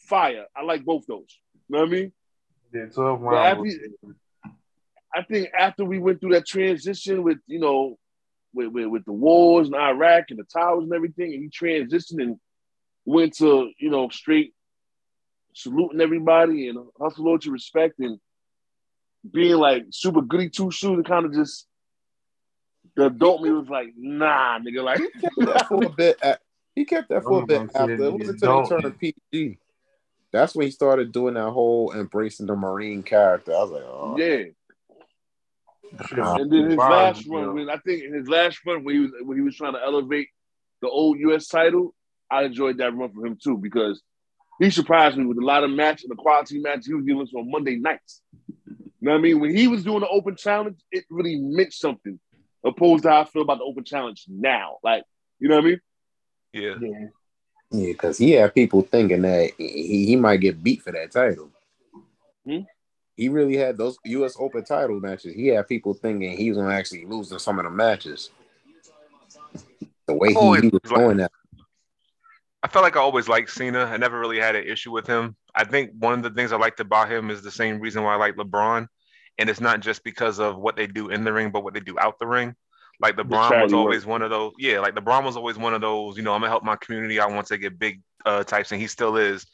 fire 0.06 0.46
I 0.56 0.64
like 0.64 0.84
both 0.86 1.06
those 1.08 1.26
you 1.54 1.62
know 1.70 1.80
what 1.80 1.88
I 1.88 1.92
mean 1.92 2.12
Yeah, 2.74 2.86
12 2.86 3.22
rounds. 3.22 3.76
after- 4.04 4.16
I 5.18 5.24
think 5.24 5.50
after 5.58 5.86
we 5.86 5.98
went 6.00 6.20
through 6.20 6.34
that 6.34 6.46
transition 6.46 7.24
with 7.24 7.38
you 7.48 7.60
know 7.60 7.98
with, 8.54 8.68
with, 8.70 8.88
with 8.88 9.06
the 9.06 9.12
wars 9.14 9.68
in 9.68 9.76
Iraq 9.76 10.26
and 10.30 10.40
the 10.40 10.44
towers 10.46 10.84
and 10.84 10.94
everything, 10.94 11.34
and 11.34 11.44
he 11.44 11.50
transitioned 11.50 12.22
and 12.22 12.38
went 13.06 13.34
to 13.38 13.72
you 13.80 13.90
know 13.90 14.10
straight 14.10 14.54
saluting 15.54 16.02
everybody 16.02 16.68
and 16.68 16.78
hustle 17.00 17.26
loads 17.26 17.48
of 17.48 17.54
respect 17.54 18.00
and 18.00 18.20
being 19.32 19.56
like 19.56 19.86
super 19.92 20.22
goody 20.22 20.50
two 20.50 20.70
shoes 20.72 20.96
and 20.98 21.06
kind 21.06 21.26
of 21.26 21.34
just 21.34 21.66
the 22.98 23.06
adult 23.08 23.42
me 23.42 23.52
was 23.52 23.68
like 23.70 23.88
nah 23.98 24.60
nigga 24.60 24.84
like 24.84 25.00
He 25.00 25.06
kept 25.22 25.36
that 25.48 25.68
for 25.68 25.84
a 25.86 25.90
bit. 25.90 26.18
At, 26.22 26.42
he 26.76 26.86
kept 26.86 27.10
that 27.10 27.24
for 27.28 27.38
a 27.38 27.42
I'm 27.42 27.46
bit 27.46 27.62
after. 27.74 27.94
It 27.94 28.00
wasn't 28.00 28.30
until 28.32 28.32
he 28.32 28.64
adult. 28.66 28.70
turned 28.84 29.00
PG. 29.00 29.58
That's 30.36 30.56
when 30.56 30.68
he 30.68 30.72
started 30.72 31.12
doing 31.12 31.36
that 31.36 31.52
whole 31.52 31.94
embracing 31.94 32.48
the 32.48 32.56
Marine 32.56 33.04
character. 33.04 33.52
I 33.54 33.60
was 33.60 33.72
like, 33.72 33.84
oh, 33.84 34.16
yeah 34.18 34.44
Shit, 36.08 36.20
And 36.20 36.52
then 36.52 36.70
his 36.70 36.78
Wow, 36.78 36.90
last 36.90 37.26
you 37.26 37.38
run, 37.38 37.56
when 37.56 37.70
I 37.70 37.78
think 37.78 38.04
in 38.04 38.14
his 38.14 38.28
last 38.28 38.60
run 38.66 38.84
when 38.84 38.96
he 38.96 39.02
was 39.02 39.12
when 39.24 39.38
he 39.38 39.44
was 39.44 39.56
trying 39.56 39.74
to 39.74 39.82
elevate 39.82 40.28
the 40.82 40.90
old 40.90 41.20
US 41.20 41.48
title, 41.48 41.94
I 42.30 42.44
enjoyed 42.44 42.78
that 42.80 42.96
run 42.96 43.14
for 43.14 43.26
him 43.26 43.38
too 43.42 43.58
because 43.58 44.02
he 44.60 44.70
surprised 44.70 45.18
me 45.18 45.26
with 45.26 45.38
a 45.38 45.46
lot 45.46 45.64
of 45.64 45.70
matches, 45.70 46.06
and 46.06 46.12
the 46.12 46.22
quality 46.22 46.60
matches 46.60 46.88
he 46.88 46.94
was 46.94 47.06
giving 47.06 47.22
us 47.22 47.34
on 47.36 47.50
Monday 47.50 47.78
nights. 47.78 48.22
You 48.58 48.84
know 49.02 49.12
what 49.12 49.20
I 49.20 49.22
mean? 49.22 49.40
When 49.40 49.56
he 49.56 49.68
was 49.68 49.84
doing 49.84 50.02
the 50.02 50.08
open 50.08 50.36
challenge, 50.36 50.80
it 50.92 51.06
really 51.10 51.38
meant 51.38 51.74
something, 51.74 52.20
opposed 52.64 53.04
to 53.04 53.10
how 53.10 53.22
I 53.22 53.26
feel 53.26 53.42
about 53.42 53.60
the 53.60 53.66
open 53.66 53.84
challenge 53.84 54.26
now. 54.28 54.78
Like, 54.84 55.04
you 55.40 55.50
know 55.50 55.56
what 55.56 55.66
I 55.66 55.68
mean? 55.68 55.80
Yeah. 56.54 56.76
Yeah. 56.82 57.08
Yeah, 57.72 57.88
because 57.88 58.18
he 58.18 58.32
had 58.32 58.54
people 58.54 58.82
thinking 58.82 59.22
that 59.24 59.52
he, 59.58 60.06
he 60.06 60.16
might 60.16 60.38
get 60.38 60.64
beat 60.64 60.82
for 60.82 60.92
that 60.92 61.12
title. 61.12 61.50
Hmm? 62.46 62.60
He 63.16 63.30
really 63.30 63.56
had 63.56 63.78
those 63.78 63.98
U.S. 64.06 64.36
Open 64.38 64.64
title 64.66 65.00
matches. 65.00 65.34
He 65.34 65.48
had 65.48 65.68
people 65.68 65.94
thinking 65.94 66.38
he 66.38 66.50
was 66.50 66.58
gonna 66.58 66.74
actually 66.74 67.06
lose 67.06 67.32
in 67.32 67.40
some 67.40 67.60
of 67.60 67.66
the 67.66 67.72
matches. 67.72 68.30
The 70.06 70.14
way 70.14 70.30
he, 70.30 70.34
he 70.34 70.68
was 70.70 70.92
like- 70.92 71.00
doing 71.00 71.18
that. 71.18 71.32
I 72.62 72.68
felt 72.68 72.82
like 72.82 72.96
I 72.96 73.00
always 73.00 73.28
liked 73.30 73.52
Cena. 73.52 73.86
I 73.86 73.98
never 73.98 74.20
really 74.20 74.40
had 74.40 74.56
an 74.56 74.66
issue 74.68 74.92
with 74.92 75.06
him. 75.06 75.36
I 75.54 75.66
think 75.66 75.92
one 76.00 76.14
of 76.16 76.24
the 76.24 76.32
things 76.32 76.52
I 76.52 76.58
liked 76.58 76.80
about 76.80 77.12
him 77.12 77.30
is 77.30 77.44
the 77.44 77.52
same 77.52 77.80
reason 77.80 78.02
why 78.02 78.14
I 78.14 78.18
like 78.18 78.38
LeBron. 78.38 78.88
And 79.38 79.50
it's 79.52 79.62
not 79.62 79.82
just 79.82 80.04
because 80.04 80.40
of 80.40 80.58
what 80.58 80.76
they 80.76 80.88
do 80.88 81.10
in 81.10 81.24
the 81.24 81.32
ring, 81.32 81.52
but 81.52 81.64
what 81.64 81.76
they 81.76 81.80
do 81.80 82.00
out 82.00 82.18
the 82.18 82.26
ring. 82.26 82.56
Like 83.00 83.18
the 83.18 83.24
LeBron 83.24 83.64
was 83.64 83.74
always 83.74 84.06
work. 84.06 84.12
one 84.12 84.22
of 84.22 84.30
those. 84.30 84.54
Yeah, 84.58 84.80
like 84.80 84.96
the 84.96 85.02
LeBron 85.02 85.24
was 85.24 85.38
always 85.38 85.58
one 85.58 85.74
of 85.74 85.82
those, 85.82 86.18
you 86.18 86.24
know, 86.24 86.34
I'm 86.34 86.42
gonna 86.42 86.50
help 86.50 86.64
my 86.64 86.76
community 86.78 87.20
I 87.20 87.28
want 87.28 87.48
to 87.48 87.58
get 87.58 87.78
big 87.78 88.02
uh 88.26 88.44
types, 88.44 88.72
and 88.72 88.80
he 88.80 88.88
still 88.88 89.18
is. 89.18 89.46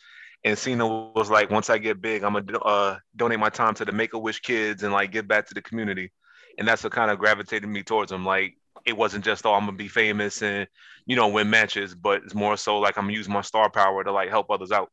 And 0.44 0.58
Cena 0.58 0.88
was 0.88 1.30
like, 1.30 1.52
once 1.52 1.70
I 1.70 1.78
get 1.78 2.02
big, 2.02 2.24
I'm 2.24 2.34
gonna 2.34 2.58
uh, 2.60 2.98
donate 3.16 3.40
my 3.40 3.50
time 3.50 3.76
to 3.76 3.86
the 3.86 3.92
Make 3.92 4.14
a 4.14 4.20
Wish 4.20 4.40
kids 4.40 4.82
and 4.84 4.92
like 4.92 5.12
give 5.12 5.28
back 5.28 5.48
to 5.48 5.54
the 5.54 5.62
community. 5.62 6.12
And 6.58 6.68
that's 6.68 6.84
what 6.84 6.94
kind 6.94 7.12
of 7.12 7.20
gravitated 7.20 7.70
me 7.70 7.84
towards 7.84 8.12
him. 8.12 8.26
Like 8.26 8.56
it 8.86 8.98
wasn't 8.98 9.24
just 9.24 9.46
oh 9.46 9.54
I'm 9.54 9.66
gonna 9.66 9.78
be 9.78 9.88
famous 9.88 10.42
and 10.42 10.68
you 11.06 11.16
know 11.16 11.28
win 11.28 11.50
matches, 11.50 11.94
but 11.96 12.24
it's 12.24 12.36
more 12.36 12.58
so 12.58 12.80
like 12.80 12.98
I'm 12.98 13.06
gonna 13.06 13.18
use 13.18 13.30
my 13.30 13.42
star 13.42 13.70
power 13.70 14.04
to 14.04 14.12
like 14.12 14.30
help 14.30 14.50
others 14.50 14.72
out. 14.72 14.90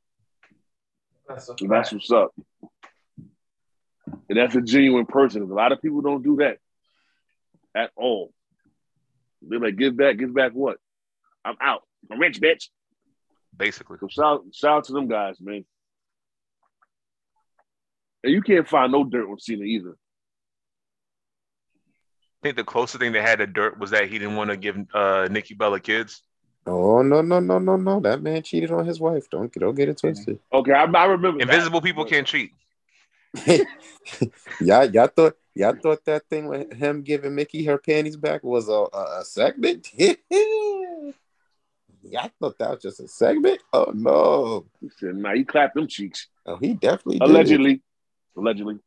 That's 1.29 1.51
that's 1.69 1.93
what's 1.93 2.11
up. 2.11 2.35
And 4.29 4.39
that's 4.39 4.55
a 4.55 4.63
genuine 4.63 5.07
person. 5.07 5.43
A 5.43 5.47
lot 5.47 5.73
of 5.73 5.81
people 5.83 6.01
don't 6.01 6.23
do 6.23 6.37
that 6.37 6.59
at 7.75 7.91
all. 7.97 8.33
They're 9.49 9.61
like, 9.61 9.77
give 9.77 9.97
back, 9.97 10.19
give 10.19 10.35
back 10.35 10.53
what? 10.53 10.77
I'm 11.45 11.57
out. 11.61 11.83
I'm 12.11 12.19
rich, 12.21 12.41
bitch. 12.41 12.69
Basically, 13.57 13.99
So 14.01 14.09
shout, 14.09 14.43
shout 14.53 14.71
out 14.79 14.85
to 14.85 14.93
them 14.93 15.09
guys, 15.09 15.41
man. 15.41 15.65
And 18.23 18.33
you 18.33 18.43
can't 18.43 18.69
find 18.69 18.93
no 18.93 19.05
dirt 19.05 19.29
on 19.29 19.39
Cena 19.39 19.65
either. 19.65 19.97
I 22.41 22.47
think 22.47 22.57
the 22.57 22.65
closest 22.65 23.01
thing 23.01 23.13
they 23.13 23.23
had 23.23 23.39
to 23.41 23.47
dirt 23.47 23.79
was 23.81 23.91
that 23.91 24.09
he 24.09 24.19
didn't 24.19 24.37
want 24.37 24.51
to 24.51 24.57
give 24.57 24.77
uh, 24.95 25.27
Nikki 25.31 25.55
Bella 25.55 25.81
kids. 25.81 26.23
Oh 26.67 27.03
no 27.03 27.23
no 27.23 27.41
no 27.41 27.59
no 27.59 27.77
no! 27.77 27.99
That 28.01 28.23
man 28.23 28.43
cheated 28.43 28.71
on 28.71 28.87
his 28.87 29.01
wife. 29.01 29.29
Don't 29.31 29.51
don't 29.55 29.75
get 29.75 29.89
it 29.89 29.99
twisted. 29.99 30.39
Okay, 30.53 30.73
I, 30.73 30.85
I 30.85 31.05
remember. 31.07 31.39
that. 31.39 31.49
Invisible 31.49 31.81
people 31.81 32.05
can't 32.05 32.27
cheat. 32.27 32.53
y'all 34.61 34.87
y'all 34.87 35.09
thought 35.09 35.37
y'all 35.55 35.77
thought 35.83 36.05
that 36.05 36.29
thing 36.29 36.47
with 36.47 36.73
him 36.73 37.03
giving 37.03 37.35
Mickie 37.35 37.65
her 37.65 37.79
panties 37.79 38.17
back 38.17 38.43
was 38.43 38.69
a 38.69 38.87
a, 38.93 39.21
a 39.21 39.25
segment. 39.25 39.89
y'all 39.99 40.17
thought 42.41 42.59
that 42.59 42.71
was 42.71 42.83
just 42.83 43.01
a 43.01 43.09
segment. 43.09 43.61
Oh 43.73 43.93
no! 43.95 44.67
He 44.81 44.89
said, 44.99 45.17
"Nah, 45.17 45.35
he 45.35 45.45
clapped 45.45 45.75
them 45.75 45.87
cheeks." 45.87 46.29
Oh, 46.47 46.57
he 46.57 46.75
definitely 46.75 47.19
did. 47.19 47.29
Allegedly, 47.29 47.83
allegedly. 48.37 48.79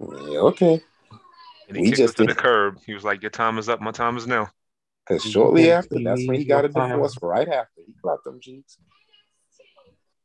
Yeah, 0.00 0.38
okay. 0.38 0.80
And 1.68 1.76
he 1.76 1.82
We 1.82 1.88
kicked 1.88 1.98
just 1.98 2.18
her 2.18 2.26
to 2.26 2.34
the 2.34 2.40
curb. 2.40 2.78
He 2.86 2.94
was 2.94 3.04
like, 3.04 3.22
"Your 3.22 3.30
time 3.30 3.58
is 3.58 3.68
up. 3.68 3.80
My 3.80 3.90
time 3.90 4.16
is 4.16 4.26
now." 4.26 4.50
Because 5.06 5.24
shortly 5.24 5.72
after, 5.72 5.98
that's 6.02 6.26
when 6.26 6.36
he 6.36 6.44
got 6.44 6.64
a 6.64 6.68
your 6.68 6.72
time. 6.72 6.90
divorce. 6.90 7.18
Right 7.20 7.48
after, 7.48 7.82
he 7.84 7.94
clapped 8.00 8.24
them 8.24 8.38
cheeks. 8.40 8.78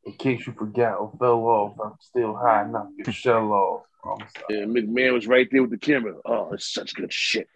In 0.05 0.13
case 0.13 0.45
you 0.45 0.53
forgot 0.53 0.99
or 0.99 1.11
fell 1.17 1.43
off, 1.45 1.79
I'm 1.83 1.93
still 1.99 2.35
high 2.35 2.63
enough 2.63 2.87
to 3.03 3.11
shell 3.11 3.51
off. 3.51 3.83
I'm 4.05 4.27
sorry. 4.37 4.61
And 4.61 4.75
McMahon 4.75 5.13
was 5.13 5.25
right 5.27 5.47
there 5.51 5.63
with 5.63 5.71
the 5.71 5.77
camera. 5.79 6.15
Oh, 6.25 6.51
it's 6.53 6.71
such 6.71 6.93
good 6.93 7.11
shit. 7.11 7.47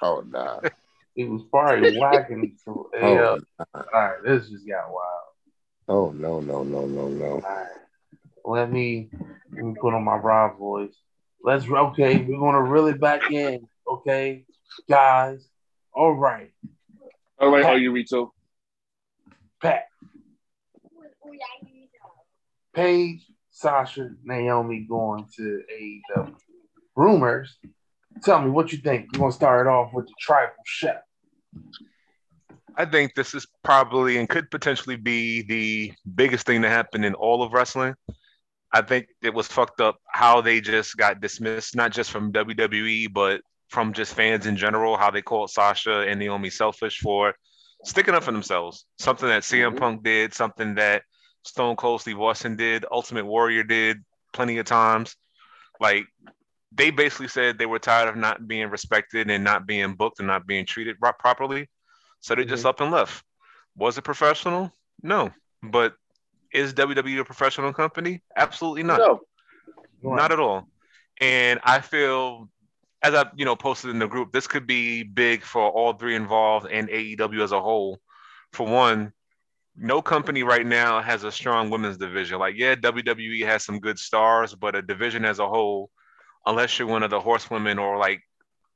Oh 0.00 0.24
nah. 0.28 0.60
He 1.14 1.24
was 1.24 1.42
probably 1.50 1.98
whacking. 1.98 2.56
So, 2.64 2.88
yeah. 2.94 3.00
Oh, 3.02 3.38
All 3.74 3.82
right, 3.92 4.16
this 4.24 4.48
just 4.48 4.66
got 4.66 4.90
wild. 4.90 5.28
oh 5.88 6.10
no 6.12 6.40
no 6.40 6.62
no 6.62 6.86
no 6.86 7.08
no. 7.08 7.26
All 7.32 7.40
right. 7.40 7.66
Let 8.46 8.70
me 8.72 9.10
let 9.52 9.62
me 9.62 9.74
put 9.78 9.92
on 9.92 10.04
my 10.04 10.16
Rob 10.16 10.56
voice. 10.56 10.94
Let's 11.44 11.68
okay. 11.68 12.16
We're 12.16 12.38
gonna 12.38 12.62
reel 12.62 12.86
it 12.86 12.98
back 12.98 13.30
in. 13.30 13.68
Okay, 13.86 14.46
guys. 14.88 15.46
All 15.92 16.14
right, 16.14 16.50
All 17.38 17.50
right, 17.50 17.62
how 17.62 17.72
are 17.72 17.78
you 17.78 17.92
Rito? 17.92 18.32
Pat, 19.60 19.82
Paige, 22.74 23.26
Sasha, 23.50 24.10
Naomi 24.24 24.86
going 24.88 25.26
to 25.36 25.62
AEW. 25.70 26.34
Rumors. 26.96 27.58
Tell 28.22 28.42
me 28.42 28.50
what 28.50 28.72
you 28.72 28.78
think. 28.78 29.10
We're 29.12 29.20
gonna 29.20 29.32
start 29.32 29.66
it 29.66 29.70
off 29.70 29.92
with 29.92 30.06
the 30.06 30.14
tribal 30.20 30.54
chef. 30.64 31.02
I 32.76 32.84
think 32.84 33.14
this 33.14 33.34
is 33.34 33.46
probably 33.62 34.16
and 34.16 34.28
could 34.28 34.50
potentially 34.50 34.96
be 34.96 35.42
the 35.42 35.92
biggest 36.14 36.46
thing 36.46 36.62
to 36.62 36.68
happen 36.68 37.04
in 37.04 37.14
all 37.14 37.42
of 37.42 37.52
wrestling. 37.52 37.94
I 38.72 38.80
think 38.82 39.08
it 39.22 39.34
was 39.34 39.46
fucked 39.46 39.80
up 39.80 39.98
how 40.08 40.40
they 40.40 40.60
just 40.60 40.96
got 40.96 41.20
dismissed, 41.20 41.76
not 41.76 41.92
just 41.92 42.10
from 42.10 42.32
WWE, 42.32 43.12
but 43.12 43.42
from 43.68 43.92
just 43.92 44.14
fans 44.14 44.46
in 44.46 44.56
general, 44.56 44.96
how 44.96 45.10
they 45.10 45.22
called 45.22 45.50
Sasha 45.50 46.00
and 46.00 46.18
Naomi 46.18 46.50
selfish 46.50 46.98
for 47.00 47.34
sticking 47.84 48.14
up 48.14 48.24
for 48.24 48.32
themselves. 48.32 48.86
Something 48.98 49.28
that 49.28 49.44
CM 49.44 49.74
Mhm. 49.74 49.78
Punk 49.78 50.02
did, 50.02 50.32
something 50.32 50.74
that 50.76 51.02
Stone 51.44 51.76
Cold 51.76 52.00
Steve 52.00 52.20
Austin 52.20 52.56
did, 52.56 52.84
Ultimate 52.90 53.26
Warrior 53.26 53.62
did 53.62 53.98
plenty 54.32 54.58
of 54.58 54.66
times. 54.66 55.16
Like 55.80 56.06
they 56.74 56.90
basically 56.90 57.28
said 57.28 57.58
they 57.58 57.66
were 57.66 57.78
tired 57.78 58.08
of 58.08 58.16
not 58.16 58.46
being 58.46 58.68
respected 58.70 59.30
and 59.30 59.44
not 59.44 59.66
being 59.66 59.94
booked 59.94 60.20
and 60.20 60.28
not 60.28 60.46
being 60.46 60.64
treated 60.64 60.96
properly. 61.00 61.68
So 62.20 62.34
they 62.34 62.44
just 62.44 62.60
mm-hmm. 62.60 62.68
up 62.68 62.80
and 62.80 62.90
left. 62.90 63.24
Was 63.76 63.98
it 63.98 64.02
professional? 64.02 64.72
No. 65.02 65.30
But 65.62 65.94
is 66.52 66.74
WWE 66.74 67.20
a 67.20 67.24
professional 67.24 67.72
company? 67.72 68.22
Absolutely 68.36 68.82
not. 68.82 68.98
No. 68.98 69.20
Not 70.02 70.32
at 70.32 70.40
all. 70.40 70.68
And 71.20 71.60
I 71.62 71.80
feel, 71.80 72.48
as 73.02 73.14
I 73.14 73.26
you 73.34 73.44
know 73.44 73.56
posted 73.56 73.90
in 73.90 73.98
the 73.98 74.08
group, 74.08 74.32
this 74.32 74.46
could 74.46 74.66
be 74.66 75.02
big 75.02 75.42
for 75.42 75.70
all 75.70 75.92
three 75.92 76.16
involved 76.16 76.66
and 76.70 76.88
AEW 76.88 77.42
as 77.42 77.52
a 77.52 77.60
whole. 77.60 77.98
For 78.52 78.66
one, 78.66 79.12
no 79.76 80.02
company 80.02 80.42
right 80.42 80.66
now 80.66 81.00
has 81.00 81.24
a 81.24 81.32
strong 81.32 81.70
women's 81.70 81.96
division. 81.96 82.38
Like, 82.38 82.56
yeah, 82.56 82.74
WWE 82.74 83.44
has 83.46 83.64
some 83.64 83.80
good 83.80 83.98
stars, 83.98 84.54
but 84.54 84.76
a 84.76 84.82
division 84.82 85.24
as 85.24 85.38
a 85.38 85.48
whole, 85.48 85.90
unless 86.46 86.78
you're 86.78 86.88
one 86.88 87.02
of 87.02 87.10
the 87.10 87.20
horsewomen 87.20 87.78
or 87.78 87.96
like 87.98 88.20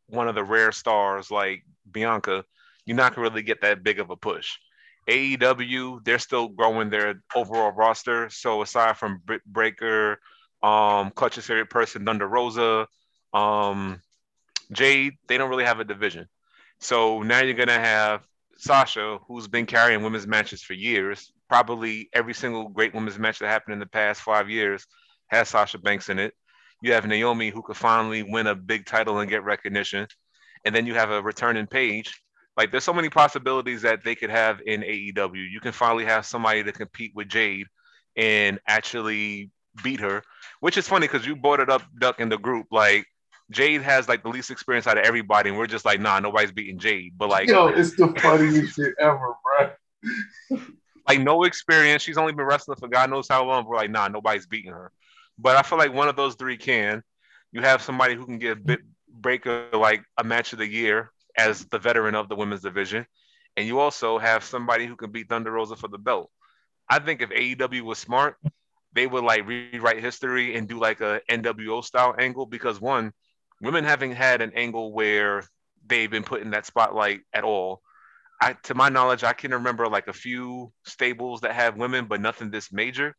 one 0.09 0.29
of 0.29 0.35
the 0.35 0.45
rare 0.45 0.73
stars 0.73 1.31
like 1.31 1.65
Bianca, 1.91 2.45
you're 2.85 2.97
not 2.97 3.15
gonna 3.15 3.29
really 3.29 3.43
get 3.43 3.61
that 3.63 3.83
big 3.83 4.01
of 4.01 4.11
a 4.11 4.17
push. 4.17 4.53
AEW, 5.09 6.05
they're 6.05 6.19
still 6.19 6.49
growing 6.49 6.91
their 6.91 7.23
overall 7.35 7.73
roster. 7.73 8.29
So 8.31 8.63
aside 8.63 8.97
from 8.97 9.23
Britt 9.25 9.43
Baker, 9.51 10.19
um, 10.63 11.11
Clutch's 11.11 11.47
favorite 11.47 11.71
person, 11.71 12.05
Thunder 12.05 12.27
Rosa, 12.27 12.89
um, 13.33 14.01
Jade, 14.73 15.15
they 15.29 15.39
don't 15.39 15.51
really 15.51 15.65
have 15.65 15.81
a 15.81 15.85
division. 15.85 16.27
So 16.81 17.23
now 17.23 17.41
you're 17.41 17.55
gonna 17.55 17.79
have 17.79 18.27
Sasha, 18.59 19.19
who's 19.27 19.49
been 19.49 19.67
carrying 19.67 20.03
women's 20.03 20.27
matches 20.27 20.63
for 20.63 20.73
years. 20.73 21.33
Probably 21.49 22.09
every 22.13 22.35
single 22.35 22.69
great 22.69 22.95
women's 22.95 23.19
match 23.19 23.39
that 23.39 23.49
happened 23.49 23.75
in 23.75 23.81
the 23.81 23.87
past 23.87 24.21
five 24.23 24.51
years 24.51 24.87
has 25.29 25.49
Sasha 25.49 25.79
Banks 25.79 26.09
in 26.09 26.19
it. 26.19 26.35
You 26.83 26.93
have 26.93 27.07
Naomi, 27.07 27.51
who 27.51 27.63
could 27.63 27.77
finally 27.77 28.23
win 28.23 28.47
a 28.47 28.55
big 28.55 28.87
title 28.87 29.19
and 29.19 29.31
get 29.31 29.45
recognition, 29.45 30.07
and 30.65 30.75
then 30.75 30.87
you 30.87 30.95
have 30.95 31.11
a 31.11 31.23
returning 31.23 31.67
Paige. 31.67 32.21
Like, 32.57 32.71
there's 32.71 32.85
so 32.85 32.93
many 32.93 33.11
possibilities 33.11 33.83
that 33.83 34.03
they 34.05 34.15
could 34.15 34.31
have 34.31 34.61
in 34.65 34.83
AEW. 34.83 35.51
You 35.51 35.61
can 35.61 35.73
finally 35.73 36.05
have 36.05 36.25
somebody 36.25 36.65
to 36.65 36.73
compete 36.73 37.13
with 37.15 37.29
Jade 37.29 37.67
and 38.17 38.59
actually 38.67 39.51
beat 39.83 40.01
her, 40.01 40.23
which 40.61 40.79
is 40.79 40.89
funny 40.89 41.07
because 41.07 41.27
you 41.27 41.37
brought 41.37 41.61
it 41.61 41.69
up, 41.69 41.83
Duck, 41.99 42.21
in 42.21 42.29
the 42.29 42.39
group. 42.39 42.67
Like, 42.71 43.07
Jade 43.51 43.83
has 43.83 44.09
like 44.09 44.23
the 44.23 44.29
least 44.29 44.51
experience 44.51 44.87
out 44.87 44.99
of 44.99 45.05
everybody, 45.05 45.51
and 45.51 45.59
we're 45.59 45.67
just 45.67 45.85
like, 45.85 46.01
nah, 46.01 46.19
nobody's 46.21 46.53
beating 46.53 46.79
Jade. 46.79 47.15
But 47.17 47.29
like, 47.29 47.49
Yo, 47.49 47.69
it's 47.69 47.97
the 47.97 48.09
funniest 48.21 48.75
shit 48.75 48.95
ever, 48.99 49.35
bro. 50.51 50.61
like 51.09 51.21
no 51.21 51.45
experience. 51.45 52.03
She's 52.03 52.19
only 52.19 52.33
been 52.33 52.47
wrestling 52.47 52.77
for 52.79 52.89
God 52.89 53.11
knows 53.11 53.29
how 53.29 53.45
long. 53.45 53.65
We're 53.67 53.77
like, 53.77 53.91
nah, 53.91 54.09
nobody's 54.09 54.47
beating 54.47 54.73
her. 54.73 54.91
But 55.39 55.57
I 55.57 55.63
feel 55.63 55.79
like 55.79 55.93
one 55.93 56.09
of 56.09 56.17
those 56.17 56.35
three 56.35 56.57
can. 56.57 57.03
You 57.53 57.63
have 57.63 57.81
somebody 57.83 58.15
who 58.15 58.27
can 58.27 58.39
give 58.39 58.59
a 58.59 58.61
Britt 58.61 58.81
Baker 59.21 59.69
like 59.73 60.03
a 60.19 60.25
match 60.25 60.53
of 60.53 60.59
the 60.59 60.67
year 60.67 61.11
as 61.39 61.65
the 61.67 61.79
veteran 61.79 62.15
of 62.15 62.29
the 62.29 62.35
women's 62.35 62.63
division, 62.63 63.07
and 63.57 63.67
you 63.67 63.79
also 63.79 64.19
have 64.19 64.43
somebody 64.43 64.87
who 64.87 64.97
can 64.97 65.11
beat 65.13 65.29
Thunder 65.29 65.53
Rosa 65.53 65.77
for 65.77 65.89
the 65.89 65.99
belt. 65.99 66.31
I 66.89 66.99
think 66.99 67.23
if 67.23 67.31
AEW 67.31 67.83
was 67.83 67.99
smart, 67.99 68.37
they 68.93 69.07
would 69.07 69.25
like 69.25 69.47
rewrite 69.47 70.01
history 70.01 70.57
and 70.57 70.69
do 70.69 70.79
like 70.79 71.01
a 71.01 71.21
NWO 71.31 71.85
style 71.85 72.15
angle 72.19 72.47
because 72.47 72.81
one, 72.81 73.13
women 73.61 73.85
haven't 73.85 74.13
had 74.13 74.43
an 74.43 74.53
angle 74.55 74.93
where 74.93 75.45
they've 75.87 76.11
been 76.11 76.25
put 76.25 76.43
in 76.43 76.51
that 76.51 76.67
spotlight 76.67 77.21
at 77.33 77.45
all. 77.45 77.83
I, 78.41 78.55
to 78.65 78.75
my 78.75 78.89
knowledge, 78.89 79.25
I 79.25 79.33
can 79.33 79.53
remember 79.53 79.89
like 79.89 80.09
a 80.09 80.13
few 80.13 80.73
stables 80.85 81.41
that 81.41 81.55
have 81.55 81.77
women, 81.77 82.07
but 82.07 82.21
nothing 82.21 82.51
this 82.51 82.73
major. 82.73 83.17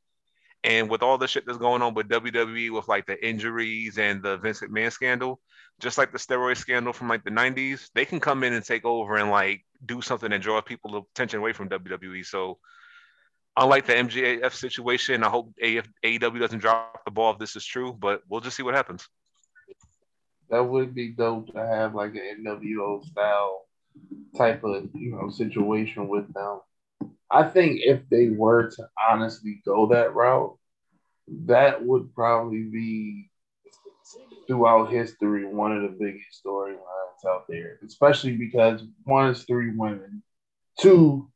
And 0.63 0.89
with 0.89 1.01
all 1.01 1.17
the 1.17 1.27
shit 1.27 1.45
that's 1.45 1.57
going 1.57 1.81
on 1.81 1.93
with 1.93 2.09
WWE, 2.09 2.71
with 2.71 2.87
like 2.87 3.05
the 3.05 3.25
injuries 3.25 3.97
and 3.97 4.21
the 4.21 4.37
Vince 4.37 4.61
McMahon 4.61 4.91
scandal, 4.91 5.39
just 5.79 5.97
like 5.97 6.11
the 6.11 6.17
steroid 6.17 6.57
scandal 6.57 6.93
from 6.93 7.07
like 7.07 7.23
the 7.23 7.31
90s, 7.31 7.89
they 7.93 8.05
can 8.05 8.19
come 8.19 8.43
in 8.43 8.53
and 8.53 8.65
take 8.65 8.85
over 8.85 9.15
and 9.15 9.29
like 9.29 9.63
do 9.85 10.01
something 10.01 10.31
and 10.31 10.41
draw 10.41 10.59
people 10.61 11.07
attention 11.13 11.39
away 11.39 11.53
from 11.53 11.69
WWE. 11.69 12.25
So, 12.25 12.57
unlike 13.55 13.85
the 13.85 13.93
MJF 13.93 14.53
situation, 14.53 15.23
I 15.23 15.29
hope 15.29 15.53
AEW 15.61 16.39
doesn't 16.39 16.59
drop 16.59 17.05
the 17.05 17.11
ball 17.11 17.33
if 17.33 17.39
this 17.39 17.55
is 17.55 17.65
true, 17.65 17.93
but 17.93 18.21
we'll 18.27 18.41
just 18.41 18.57
see 18.57 18.63
what 18.63 18.75
happens. 18.75 19.07
That 20.49 20.61
would 20.61 20.95
be 20.95 21.09
dope 21.09 21.53
to 21.53 21.65
have 21.65 21.95
like 21.95 22.15
an 22.15 22.45
NWO 22.45 23.03
style 23.05 23.65
type 24.37 24.63
of 24.63 24.89
you 24.93 25.11
know 25.11 25.29
situation 25.29 26.07
with 26.07 26.31
them. 26.33 26.61
I 27.29 27.43
think 27.43 27.81
if 27.83 28.07
they 28.09 28.29
were 28.29 28.69
to 28.71 28.89
honestly 29.09 29.61
go 29.65 29.87
that 29.87 30.13
route, 30.13 30.57
that 31.45 31.83
would 31.83 32.13
probably 32.13 32.63
be 32.63 33.29
throughout 34.47 34.89
history 34.89 35.45
one 35.45 35.75
of 35.75 35.81
the 35.83 35.97
biggest 35.99 36.41
storylines 36.45 36.77
out 37.27 37.45
there, 37.49 37.79
especially 37.85 38.37
because 38.37 38.83
one 39.03 39.29
is 39.29 39.43
three 39.43 39.71
women, 39.75 40.23
two 40.79 41.29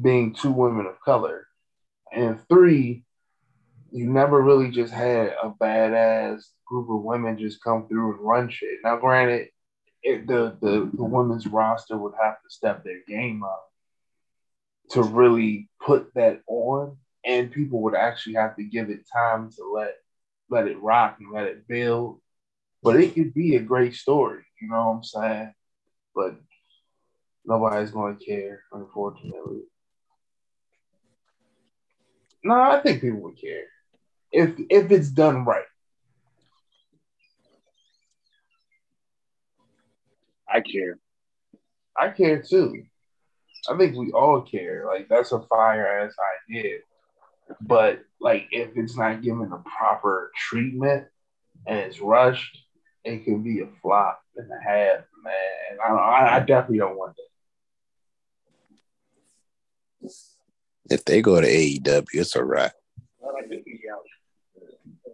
being 0.00 0.32
two 0.34 0.50
women 0.50 0.86
of 0.86 1.00
color, 1.00 1.46
and 2.12 2.40
three, 2.48 3.04
you 3.92 4.06
never 4.06 4.40
really 4.40 4.70
just 4.70 4.92
had 4.92 5.34
a 5.42 5.50
badass 5.50 6.42
group 6.74 6.90
of 6.90 7.04
women 7.04 7.38
just 7.38 7.62
come 7.62 7.86
through 7.86 8.14
and 8.14 8.20
run 8.20 8.48
shit. 8.48 8.78
Now, 8.82 8.96
granted, 8.96 9.48
it, 10.02 10.26
the, 10.26 10.56
the 10.60 10.90
the 10.92 11.04
women's 11.04 11.46
roster 11.46 11.96
would 11.96 12.14
have 12.20 12.34
to 12.34 12.50
step 12.50 12.82
their 12.82 13.00
game 13.06 13.44
up 13.44 13.64
to 14.90 15.02
really 15.02 15.70
put 15.80 16.12
that 16.14 16.40
on, 16.48 16.96
and 17.24 17.52
people 17.52 17.80
would 17.82 17.94
actually 17.94 18.34
have 18.34 18.56
to 18.56 18.64
give 18.64 18.90
it 18.90 19.08
time 19.10 19.50
to 19.52 19.72
let 19.72 19.94
let 20.50 20.66
it 20.66 20.82
rock 20.82 21.18
and 21.20 21.32
let 21.32 21.46
it 21.46 21.68
build. 21.68 22.20
But 22.82 22.96
it 22.96 23.14
could 23.14 23.32
be 23.32 23.56
a 23.56 23.60
great 23.60 23.94
story, 23.94 24.44
you 24.60 24.68
know 24.68 24.88
what 24.88 24.96
I'm 24.96 25.04
saying? 25.04 25.54
But 26.14 26.36
nobody's 27.46 27.92
going 27.92 28.18
to 28.18 28.24
care, 28.24 28.64
unfortunately. 28.72 29.62
No, 32.42 32.60
I 32.60 32.80
think 32.80 33.00
people 33.00 33.20
would 33.20 33.40
care 33.40 33.64
if 34.32 34.50
if 34.68 34.90
it's 34.90 35.08
done 35.08 35.44
right. 35.44 35.64
I 40.48 40.60
care. 40.60 40.98
I 41.96 42.10
care 42.10 42.42
too. 42.42 42.84
I 43.68 43.76
think 43.76 43.96
we 43.96 44.12
all 44.12 44.42
care. 44.42 44.84
Like 44.86 45.08
that's 45.08 45.32
a 45.32 45.40
fire 45.40 45.86
ass 45.86 46.14
idea. 46.50 46.78
But 47.60 48.00
like 48.20 48.48
if 48.50 48.70
it's 48.76 48.96
not 48.96 49.22
given 49.22 49.50
the 49.50 49.62
proper 49.78 50.30
treatment 50.36 51.06
and 51.66 51.78
it's 51.78 52.00
rushed, 52.00 52.58
it 53.04 53.24
can 53.24 53.42
be 53.42 53.60
a 53.60 53.68
flop 53.82 54.20
and 54.36 54.50
a 54.50 54.60
half, 54.62 55.04
man. 55.22 55.78
I, 55.84 55.92
I, 55.92 56.36
I 56.36 56.40
definitely 56.40 56.78
don't 56.78 56.96
want 56.96 57.16
that. 57.16 57.24
If 60.90 61.04
they 61.04 61.22
go 61.22 61.40
to 61.40 61.46
AEW, 61.46 62.06
it's 62.12 62.36
a 62.36 62.44
wrap. 62.44 62.74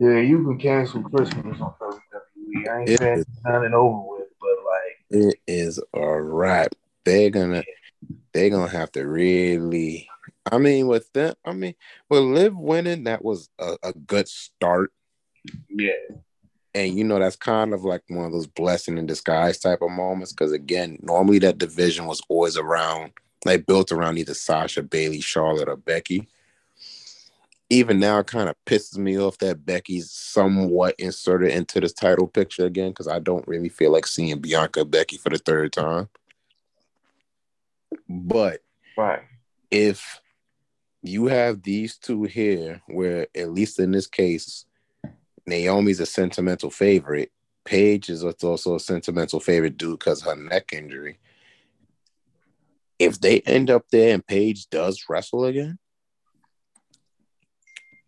Yeah, 0.00 0.18
you 0.20 0.42
can 0.44 0.58
cancel 0.58 1.02
Christmas 1.02 1.60
on 1.60 1.74
WWE. 1.78 2.68
I 2.68 2.80
ain't 2.80 2.98
saying 2.98 3.18
it's 3.20 3.30
done 3.44 3.64
and 3.66 3.74
over 3.74 4.02
with, 4.16 4.28
but 4.40 4.56
like 4.64 4.79
It 5.10 5.38
is 5.46 5.80
a 5.94 6.22
wrap. 6.22 6.74
They're 7.04 7.30
gonna 7.30 7.64
they're 8.32 8.50
gonna 8.50 8.70
have 8.70 8.92
to 8.92 9.06
really 9.06 10.08
I 10.50 10.58
mean 10.58 10.86
with 10.86 11.12
them, 11.12 11.34
I 11.44 11.52
mean 11.52 11.74
with 12.08 12.22
Liv 12.22 12.56
winning, 12.56 13.04
that 13.04 13.24
was 13.24 13.48
a, 13.58 13.76
a 13.82 13.92
good 13.92 14.28
start. 14.28 14.92
yeah, 15.68 15.92
And 16.74 16.96
you 16.96 17.04
know, 17.04 17.18
that's 17.18 17.36
kind 17.36 17.74
of 17.74 17.84
like 17.84 18.02
one 18.08 18.26
of 18.26 18.32
those 18.32 18.46
blessing 18.46 18.98
in 18.98 19.06
disguise 19.06 19.58
type 19.58 19.82
of 19.82 19.90
moments. 19.90 20.32
Cause 20.32 20.52
again, 20.52 20.98
normally 21.02 21.38
that 21.40 21.58
division 21.58 22.06
was 22.06 22.22
always 22.28 22.56
around, 22.56 23.12
like 23.44 23.66
built 23.66 23.92
around 23.92 24.18
either 24.18 24.34
Sasha, 24.34 24.82
Bayley, 24.82 25.20
Charlotte, 25.20 25.68
or 25.68 25.76
Becky. 25.76 26.28
Even 27.72 28.00
now, 28.00 28.18
it 28.18 28.26
kind 28.26 28.48
of 28.48 28.56
pisses 28.66 28.98
me 28.98 29.16
off 29.16 29.38
that 29.38 29.64
Becky's 29.64 30.10
somewhat 30.10 30.96
inserted 30.98 31.52
into 31.52 31.80
this 31.80 31.92
title 31.92 32.26
picture 32.26 32.66
again, 32.66 32.90
because 32.90 33.06
I 33.06 33.20
don't 33.20 33.46
really 33.46 33.68
feel 33.68 33.92
like 33.92 34.08
seeing 34.08 34.40
Bianca 34.40 34.84
Becky 34.84 35.16
for 35.16 35.30
the 35.30 35.38
third 35.38 35.72
time. 35.72 36.08
But 38.08 38.60
right. 38.96 39.22
if 39.70 40.20
you 41.02 41.26
have 41.26 41.62
these 41.62 41.96
two 41.96 42.24
here, 42.24 42.82
where 42.88 43.28
at 43.36 43.50
least 43.50 43.78
in 43.78 43.92
this 43.92 44.06
case, 44.08 44.66
Naomi's 45.46 46.00
a 46.00 46.06
sentimental 46.06 46.70
favorite, 46.70 47.30
Paige 47.64 48.10
is 48.10 48.24
also 48.24 48.74
a 48.74 48.80
sentimental 48.80 49.38
favorite 49.38 49.76
due 49.76 49.96
because 49.96 50.22
her 50.22 50.34
neck 50.34 50.72
injury. 50.72 51.18
If 52.98 53.20
they 53.20 53.40
end 53.40 53.70
up 53.70 53.84
there 53.90 54.12
and 54.12 54.26
Paige 54.26 54.68
does 54.70 55.06
wrestle 55.08 55.44
again, 55.44 55.78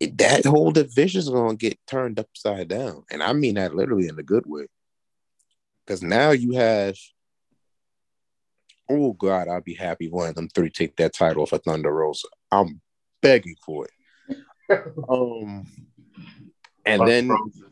that 0.05 0.45
whole 0.45 0.71
division's 0.71 1.29
gonna 1.29 1.55
get 1.55 1.79
turned 1.87 2.19
upside 2.19 2.67
down, 2.67 3.03
and 3.11 3.21
I 3.23 3.33
mean 3.33 3.55
that 3.55 3.75
literally 3.75 4.07
in 4.07 4.19
a 4.19 4.23
good 4.23 4.45
way. 4.45 4.67
Because 5.85 6.01
now 6.01 6.31
you 6.31 6.53
have, 6.53 6.95
oh 8.89 9.13
god, 9.13 9.47
I'll 9.47 9.61
be 9.61 9.73
happy 9.73 10.09
one 10.09 10.29
of 10.29 10.35
them 10.35 10.49
three 10.49 10.69
take 10.69 10.95
that 10.97 11.13
title 11.13 11.45
for 11.45 11.57
Thunder 11.57 11.91
Rosa. 11.91 12.27
I'm 12.51 12.81
begging 13.21 13.55
for 13.65 13.85
it. 13.85 13.91
Um, 15.09 15.67
and 16.85 17.05
then 17.05 17.29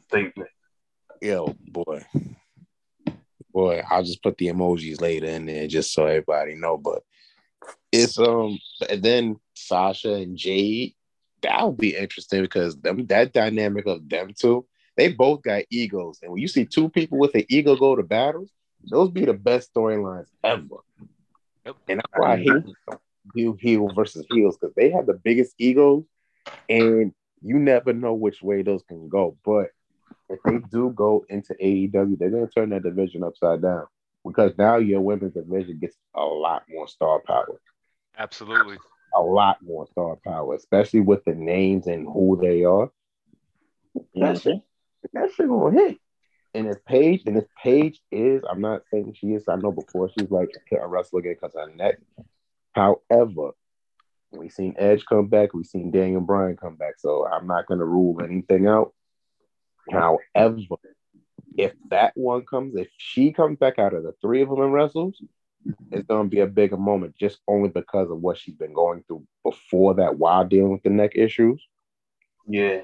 statement. 0.07 0.49
yo, 1.21 1.55
boy, 1.67 2.05
boy, 3.53 3.82
I'll 3.89 4.03
just 4.03 4.21
put 4.21 4.38
the 4.38 4.47
emojis 4.47 5.01
later 5.01 5.27
in 5.27 5.45
there 5.45 5.67
just 5.67 5.93
so 5.93 6.05
everybody 6.05 6.55
know. 6.55 6.77
But 6.77 7.01
it's 7.91 8.19
um, 8.19 8.59
and 8.89 9.01
then 9.01 9.39
Sasha 9.55 10.13
and 10.13 10.38
Jade, 10.38 10.93
that'll 11.42 11.72
be 11.72 11.96
interesting 11.96 12.42
because 12.42 12.78
them 12.78 13.06
that 13.08 13.34
dynamic 13.34 13.86
of 13.86 14.08
them 14.08 14.34
two, 14.38 14.66
they 14.98 15.12
both 15.12 15.42
got 15.42 15.64
egos, 15.70 16.20
and 16.22 16.32
when 16.32 16.42
you 16.42 16.48
see 16.48 16.66
two 16.66 16.89
people 16.89 17.18
with 17.18 17.36
an 17.36 17.46
ego 17.50 17.76
go 17.76 17.96
to 17.96 18.04
battles, 18.04 18.50
those 18.89 19.10
be 19.10 19.26
the 19.26 19.34
best 19.34 19.74
storylines 19.74 20.28
ever. 20.44 20.78
Yep. 21.66 21.76
And 21.88 22.00
that's 22.00 22.12
why 22.16 22.34
I 22.34 22.38
hate 22.38 22.64
heel 23.36 23.54
heel 23.60 23.88
versus 23.94 24.26
heels 24.32 24.58
because 24.58 24.74
they 24.76 24.89
have 24.92 25.06
the 25.06 25.14
biggest 25.14 25.54
egos, 25.58 26.04
and 26.70 27.14
you 27.42 27.60
never 27.60 27.94
know 27.94 28.14
which 28.14 28.42
way 28.42 28.62
those 28.62 28.84
can 28.88 29.10
go. 29.10 29.38
But 29.44 29.70
if 30.30 30.39
they 30.44 30.60
do 30.72 30.92
go 30.92 31.26
into 31.30 31.54
AEW, 31.54 32.18
they're 32.18 32.30
gonna 32.30 32.48
turn 32.48 32.70
that 32.70 32.84
division 32.84 33.24
upside 33.24 33.62
down 33.62 33.86
because 34.26 34.54
now 34.58 34.78
your 34.78 35.02
women's 35.02 35.34
division 35.34 35.80
gets 35.80 35.96
a 36.16 36.22
lot 36.22 36.64
more 36.70 36.88
star 36.88 37.20
power, 37.26 37.60
Absolutely. 38.18 38.78
A 39.14 39.22
lot 39.22 39.57
more 39.62 39.88
star 39.88 40.18
power, 40.24 40.55
especially 40.55 41.01
with 41.01 41.24
the 41.26 41.36
names 41.36 41.88
and 41.88 42.05
who 42.05 42.39
they 42.41 42.64
are. 42.64 42.91
That 44.16 44.41
shit, 44.41 44.62
that 45.14 45.32
shit 45.34 45.47
gonna 45.47 45.80
hit. 45.80 45.97
And 46.53 46.68
if 46.68 46.84
Paige, 46.86 47.24
and 47.26 47.38
if 47.38 47.45
Paige 47.62 48.01
is, 48.12 48.43
I'm 48.49 48.62
not 48.62 48.82
saying 48.91 49.16
she 49.18 49.28
is. 49.28 49.47
I 49.47 49.55
know 49.55 49.72
before 49.72 50.09
she 50.09 50.24
was 50.24 50.32
like 50.32 50.49
a 50.72 50.88
wrestler 50.88 51.20
again 51.20 51.36
because 51.39 51.55
her 51.55 51.74
neck. 51.74 51.99
However, 52.74 53.51
we 54.32 54.49
seen 54.49 54.76
Edge 54.78 55.05
come 55.05 55.28
back, 55.28 55.53
we 55.53 55.64
seen 55.64 55.91
Daniel 55.91 56.22
Bryan 56.22 56.57
come 56.57 56.76
back, 56.76 56.95
so 56.99 57.28
I'm 57.28 57.47
not 57.47 57.68
gonna 57.68 57.86
rule 57.86 58.22
anything 58.24 58.68
out. 58.68 58.93
However, 59.89 60.57
if 61.57 61.74
that 61.89 62.14
one 62.16 62.45
comes, 62.45 62.76
if 62.76 62.88
she 62.97 63.34
comes 63.34 63.57
back 63.57 63.80
out 63.80 63.93
of 63.93 64.03
the 64.03 64.14
three 64.22 64.41
of 64.41 64.49
them 64.49 64.62
and 64.62 64.74
wrestles, 64.74 65.22
it's 65.91 66.07
gonna 66.07 66.28
be 66.30 66.39
a 66.39 66.47
bigger 66.47 66.78
moment 66.78 67.16
just 67.18 67.39
only 67.47 67.70
because 67.70 68.09
of 68.09 68.20
what 68.20 68.38
she's 68.38 68.55
been 68.55 68.74
going 68.74 69.03
through 69.07 69.24
before 69.43 69.93
that 69.95 70.18
while 70.18 70.45
dealing 70.45 70.72
with 70.72 70.84
the 70.84 70.89
neck 70.89 71.12
issues 71.16 71.64
Yeah, 72.47 72.82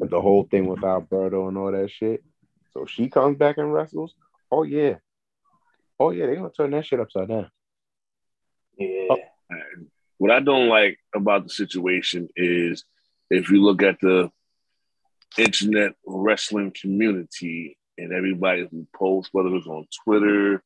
and 0.00 0.10
the 0.10 0.20
whole 0.20 0.44
thing 0.44 0.66
with 0.66 0.84
Alberto 0.84 1.48
and 1.48 1.56
all 1.56 1.72
that 1.72 1.90
shit. 1.90 2.22
So 2.74 2.86
she 2.86 3.08
comes 3.08 3.38
back 3.38 3.58
and 3.58 3.72
wrestles. 3.72 4.14
Oh 4.50 4.62
yeah. 4.62 4.96
Oh 5.98 6.10
yeah, 6.10 6.26
they're 6.26 6.36
gonna 6.36 6.50
turn 6.50 6.70
that 6.72 6.86
shit 6.86 7.00
upside 7.00 7.28
down. 7.28 7.50
yeah. 8.78 9.06
Oh. 9.10 9.18
What 10.18 10.30
I 10.32 10.40
don't 10.40 10.68
like 10.68 10.98
about 11.14 11.44
the 11.44 11.50
situation 11.50 12.28
is 12.36 12.84
if 13.30 13.50
you 13.50 13.62
look 13.62 13.82
at 13.82 14.00
the 14.00 14.30
internet 15.38 15.92
wrestling 16.06 16.72
community 16.78 17.78
and 17.96 18.12
everybody 18.12 18.66
who 18.70 18.86
posts, 18.94 19.30
whether 19.32 19.54
it's 19.54 19.66
on 19.66 19.86
Twitter, 20.04 20.62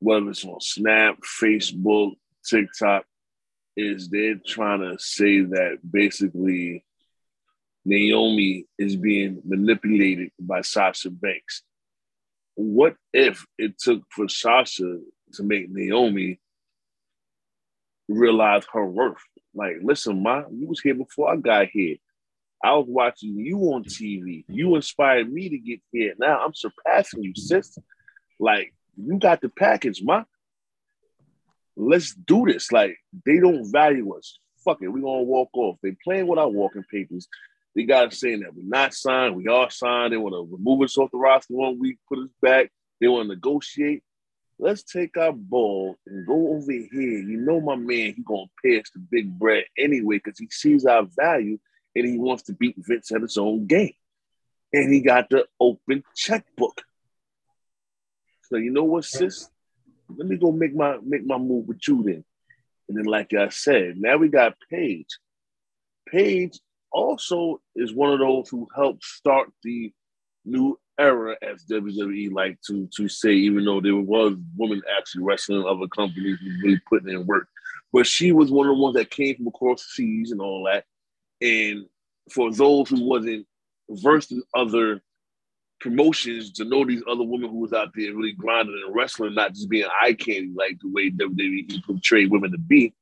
whether 0.00 0.30
it's 0.30 0.44
on 0.44 0.60
Snap, 0.60 1.18
Facebook, 1.20 2.14
TikTok, 2.44 3.04
is 3.76 4.08
they're 4.08 4.40
trying 4.44 4.80
to 4.80 4.98
say 4.98 5.40
that 5.40 5.78
basically 5.88 6.84
Naomi 7.84 8.66
is 8.78 8.96
being 8.96 9.40
manipulated 9.44 10.30
by 10.38 10.60
Sasha 10.62 11.10
Banks. 11.10 11.62
What 12.54 12.96
if 13.12 13.46
it 13.56 13.78
took 13.78 14.02
for 14.10 14.28
Sasha 14.28 14.98
to 15.34 15.42
make 15.42 15.70
Naomi 15.70 16.40
realize 18.08 18.64
her 18.72 18.84
worth? 18.84 19.22
Like, 19.54 19.76
listen, 19.82 20.22
ma, 20.22 20.42
you 20.50 20.66
was 20.66 20.80
here 20.80 20.94
before 20.94 21.32
I 21.32 21.36
got 21.36 21.68
here. 21.68 21.96
I 22.62 22.74
was 22.74 22.86
watching 22.88 23.38
you 23.38 23.58
on 23.72 23.84
TV. 23.84 24.44
You 24.48 24.74
inspired 24.74 25.32
me 25.32 25.48
to 25.48 25.58
get 25.58 25.80
here. 25.92 26.14
Now 26.18 26.44
I'm 26.44 26.54
surpassing 26.54 27.22
you, 27.22 27.32
sis. 27.36 27.78
Like, 28.40 28.74
you 28.98 29.18
got 29.18 29.40
the 29.40 29.48
package, 29.48 30.02
ma. 30.02 30.24
Let's 31.76 32.14
do 32.14 32.44
this. 32.46 32.72
Like, 32.72 32.96
they 33.24 33.38
don't 33.38 33.70
value 33.70 34.14
us. 34.16 34.38
Fuck 34.64 34.78
it, 34.82 34.88
we 34.88 35.00
gonna 35.00 35.22
walk 35.22 35.50
off. 35.54 35.76
They 35.82 35.96
playing 36.02 36.26
with 36.26 36.38
our 36.38 36.48
walking 36.48 36.84
papers. 36.90 37.28
They 37.74 37.84
got 37.84 38.08
us 38.08 38.20
saying 38.20 38.40
that 38.40 38.54
we're 38.54 38.64
not 38.64 38.92
signed, 38.92 39.36
we 39.36 39.46
are 39.46 39.70
signed. 39.70 40.12
They 40.12 40.16
want 40.16 40.34
to 40.34 40.48
remove 40.50 40.82
us 40.82 40.98
off 40.98 41.10
the 41.12 41.18
roster 41.18 41.54
one 41.54 41.78
week, 41.78 41.98
put 42.08 42.18
us 42.18 42.30
back. 42.42 42.72
They 43.00 43.06
want 43.06 43.28
to 43.28 43.34
negotiate. 43.34 44.02
Let's 44.58 44.82
take 44.82 45.16
our 45.16 45.32
ball 45.32 45.96
and 46.04 46.26
go 46.26 46.56
over 46.56 46.72
here. 46.72 46.88
You 46.90 47.36
know, 47.36 47.60
my 47.60 47.76
man, 47.76 48.14
he 48.16 48.24
gonna 48.26 48.46
pay 48.64 48.80
us 48.80 48.90
the 48.92 48.98
big 48.98 49.38
bread 49.38 49.64
anyway 49.78 50.16
because 50.16 50.38
he 50.38 50.48
sees 50.50 50.84
our 50.84 51.06
value 51.16 51.58
and 51.94 52.04
he 52.04 52.18
wants 52.18 52.42
to 52.44 52.52
beat 52.54 52.74
Vince 52.78 53.12
at 53.12 53.22
his 53.22 53.38
own 53.38 53.66
game. 53.66 53.94
And 54.72 54.92
he 54.92 55.00
got 55.00 55.30
the 55.30 55.46
open 55.60 56.02
checkbook. 56.16 56.82
So 58.48 58.56
you 58.56 58.70
know 58.70 58.84
what, 58.84 59.04
sis? 59.04 59.48
Let 60.16 60.26
me 60.26 60.36
go 60.36 60.52
make 60.52 60.74
my 60.74 60.98
make 61.04 61.26
my 61.26 61.38
move 61.38 61.68
with 61.68 61.86
you 61.86 62.02
then. 62.02 62.24
And 62.88 62.96
then, 62.96 63.04
like 63.04 63.34
I 63.34 63.50
said, 63.50 63.98
now 63.98 64.16
we 64.16 64.28
got 64.28 64.56
Paige. 64.70 65.18
Paige 66.08 66.58
also 66.90 67.60
is 67.76 67.92
one 67.92 68.12
of 68.12 68.18
those 68.18 68.48
who 68.48 68.66
helped 68.74 69.04
start 69.04 69.50
the 69.62 69.92
new 70.46 70.78
era, 70.98 71.36
as 71.42 71.64
WWE 71.70 72.32
like 72.32 72.58
to 72.66 72.88
to 72.96 73.08
say, 73.08 73.32
even 73.32 73.64
though 73.64 73.80
there 73.80 73.96
was 73.96 74.34
women 74.56 74.82
actually 74.96 75.24
wrestling 75.24 75.66
other 75.66 75.86
companies 75.88 76.38
and 76.40 76.62
really 76.62 76.80
putting 76.88 77.12
in 77.12 77.26
work. 77.26 77.48
But 77.92 78.06
she 78.06 78.32
was 78.32 78.50
one 78.50 78.66
of 78.66 78.76
the 78.76 78.82
ones 78.82 78.96
that 78.96 79.10
came 79.10 79.36
from 79.36 79.46
across 79.48 79.82
the 79.82 79.88
seas 79.90 80.32
and 80.32 80.40
all 80.40 80.64
that. 80.64 80.84
And 81.40 81.86
for 82.32 82.52
those 82.52 82.88
who 82.88 83.04
wasn't 83.04 83.46
versed 83.90 84.32
in 84.32 84.42
other 84.54 85.02
promotions, 85.80 86.52
to 86.52 86.64
know 86.64 86.84
these 86.84 87.02
other 87.08 87.24
women 87.24 87.50
who 87.50 87.58
was 87.58 87.72
out 87.72 87.90
there 87.94 88.14
really 88.14 88.32
grinding 88.32 88.82
and 88.86 88.94
wrestling, 88.94 89.34
not 89.34 89.54
just 89.54 89.68
being 89.68 89.88
eye 90.02 90.12
candy 90.12 90.52
like 90.56 90.78
the 90.80 90.90
way 90.90 91.10
WWE 91.10 91.84
portrayed 91.84 92.30
women 92.30 92.52
to 92.52 92.58
be, 92.58 92.94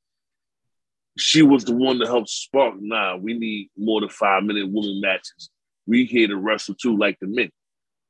she 1.19 1.43
was 1.43 1.65
the 1.65 1.75
one 1.75 1.99
to 1.99 2.07
help 2.07 2.29
spark. 2.29 2.75
Nah, 2.79 3.17
we 3.17 3.35
need 3.35 3.71
more 3.77 4.01
than 4.01 4.11
five 4.11 4.43
minute 4.45 4.69
women 4.71 5.01
matches. 5.01 5.51
We 5.87 6.05
here 6.05 6.29
to 6.29 6.37
wrestle 6.37 6.75
too, 6.75 6.97
like 6.97 7.19
the 7.21 7.27
men. 7.27 7.51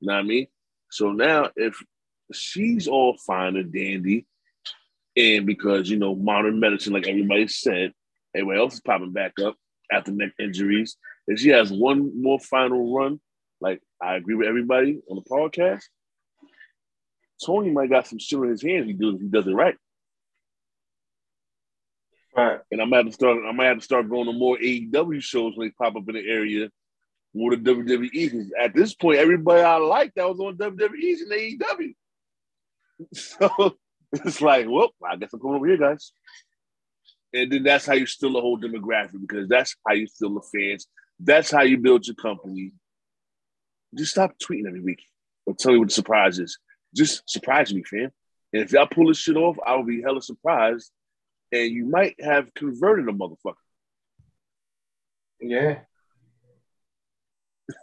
You 0.00 0.08
know 0.08 0.14
what 0.14 0.20
I 0.20 0.22
mean? 0.24 0.46
So 0.90 1.12
now, 1.12 1.50
if 1.56 1.80
she's 2.32 2.88
all 2.88 3.16
fine 3.26 3.56
and 3.56 3.72
dandy, 3.72 4.26
And 5.16 5.46
because, 5.46 5.88
you 5.88 5.98
know, 5.98 6.14
modern 6.14 6.60
medicine, 6.60 6.92
like 6.92 7.06
everybody 7.08 7.48
said, 7.48 7.92
everybody 8.34 8.60
else 8.60 8.74
is 8.74 8.80
popping 8.80 9.12
back 9.12 9.32
up 9.42 9.56
after 9.90 10.12
neck 10.12 10.32
injuries. 10.38 10.96
If 11.26 11.40
she 11.40 11.48
has 11.50 11.72
one 11.72 12.20
more 12.22 12.38
final 12.38 12.94
run, 12.94 13.20
like 13.60 13.80
I 14.00 14.16
agree 14.16 14.34
with 14.34 14.48
everybody 14.48 15.00
on 15.08 15.16
the 15.16 15.22
podcast, 15.22 15.82
Tony 17.44 17.70
might 17.70 17.90
got 17.90 18.06
some 18.06 18.18
shit 18.18 18.38
in 18.38 18.48
his 18.48 18.62
hands. 18.62 18.86
He 18.86 18.92
does 18.92 19.20
he 19.20 19.28
does 19.28 19.46
it 19.46 19.52
right. 19.52 19.76
Right. 22.36 22.60
And 22.70 22.82
I 22.82 22.84
might 22.84 22.98
have 22.98 23.06
to 23.06 23.12
start. 23.12 23.38
I 23.48 23.52
might 23.52 23.66
have 23.66 23.78
to 23.78 23.84
start 23.84 24.10
going 24.10 24.26
to 24.26 24.32
more 24.32 24.58
AEW 24.58 25.22
shows 25.22 25.56
when 25.56 25.68
they 25.68 25.72
pop 25.72 25.96
up 25.96 26.08
in 26.08 26.14
the 26.14 26.28
area, 26.28 26.68
more 27.34 27.56
the 27.56 27.56
WWE. 27.56 28.10
Because 28.10 28.52
at 28.60 28.74
this 28.74 28.94
point, 28.94 29.18
everybody 29.18 29.62
I 29.62 29.76
like 29.76 30.12
that 30.14 30.28
was 30.28 30.40
on 30.40 30.56
WWE's 30.56 31.22
in 31.22 31.30
AEW. 31.30 31.94
So 33.14 33.76
it's 34.12 34.40
like, 34.40 34.66
well, 34.68 34.90
I 35.06 35.16
guess 35.16 35.32
I'm 35.32 35.40
coming 35.40 35.56
over 35.56 35.66
here, 35.66 35.76
guys. 35.76 36.12
And 37.32 37.52
then 37.52 37.62
that's 37.62 37.84
how 37.86 37.94
you 37.94 38.06
steal 38.06 38.32
the 38.32 38.40
whole 38.40 38.58
demographic 38.58 39.20
because 39.20 39.48
that's 39.48 39.76
how 39.86 39.94
you 39.94 40.06
steal 40.06 40.34
the 40.34 40.40
fans. 40.40 40.86
That's 41.20 41.50
how 41.50 41.62
you 41.62 41.76
build 41.76 42.06
your 42.06 42.16
company. 42.16 42.72
Just 43.96 44.12
stop 44.12 44.34
tweeting 44.38 44.66
every 44.66 44.80
week 44.80 45.02
or 45.46 45.54
tell 45.54 45.72
me 45.72 45.78
what 45.78 45.88
the 45.88 45.94
surprise 45.94 46.38
is. 46.38 46.58
Just 46.94 47.28
surprise 47.28 47.72
me, 47.72 47.82
fam. 47.82 48.10
And 48.52 48.62
if 48.62 48.72
y'all 48.72 48.86
pull 48.86 49.08
this 49.08 49.18
shit 49.18 49.36
off, 49.36 49.56
I 49.64 49.74
will 49.76 49.84
be 49.84 50.02
hella 50.02 50.22
surprised. 50.22 50.90
And 51.52 51.70
you 51.70 51.86
might 51.86 52.16
have 52.20 52.52
converted 52.54 53.08
a 53.08 53.12
motherfucker. 53.12 53.54
Yeah. 55.40 55.80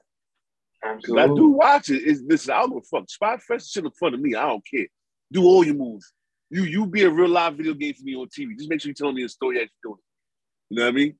Because 0.97 1.15
I 1.17 1.27
do 1.27 1.47
watch 1.51 1.89
it. 1.89 2.03
It's, 2.05 2.21
listen, 2.27 2.53
I 2.53 2.57
don't 2.59 2.71
give 2.71 2.79
a 2.79 2.81
fuck. 2.81 3.09
Spot 3.09 3.41
Fest 3.41 3.71
shit 3.71 3.85
look 3.85 3.95
fun 3.97 4.11
to 4.11 4.17
me. 4.17 4.35
I 4.35 4.47
don't 4.47 4.67
care. 4.69 4.87
Do 5.31 5.45
all 5.45 5.63
your 5.63 5.75
moves. 5.75 6.11
You 6.49 6.63
you 6.63 6.85
be 6.85 7.03
a 7.03 7.09
real 7.09 7.29
live 7.29 7.55
video 7.55 7.73
game 7.73 7.93
for 7.93 8.03
me 8.03 8.15
on 8.15 8.27
TV. 8.27 8.57
Just 8.57 8.69
make 8.69 8.81
sure 8.81 8.89
you 8.89 8.93
tell 8.93 9.13
me 9.13 9.23
a 9.23 9.29
story 9.29 9.61
as 9.61 9.69
you're 9.81 9.91
doing 9.91 9.99
it. 9.99 10.73
You 10.73 10.79
know 10.79 10.83
what 10.83 10.89
I 10.89 10.91
mean? 10.91 11.15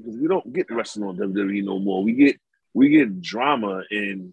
Because 0.00 0.18
we 0.20 0.28
don't 0.28 0.52
get 0.52 0.70
wrestling 0.70 1.08
on 1.08 1.16
WWE 1.16 1.64
no 1.64 1.78
more. 1.78 2.02
We 2.02 2.14
get 2.14 2.40
we 2.74 2.88
get 2.88 3.20
drama 3.20 3.82
and 3.90 4.32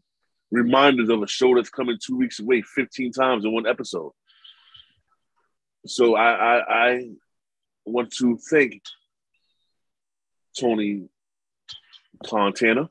reminders 0.51 1.09
of 1.09 1.21
a 1.21 1.27
show 1.27 1.55
that's 1.55 1.69
coming 1.69 1.97
two 2.03 2.17
weeks 2.17 2.39
away 2.39 2.61
15 2.61 3.11
times 3.11 3.45
in 3.45 3.53
one 3.53 3.67
episode. 3.67 4.11
So 5.85 6.15
I 6.15 6.31
I, 6.31 6.87
I 6.89 7.09
want 7.85 8.11
to 8.13 8.37
thank 8.49 8.81
Tony 10.59 11.07
Montana 12.31 12.89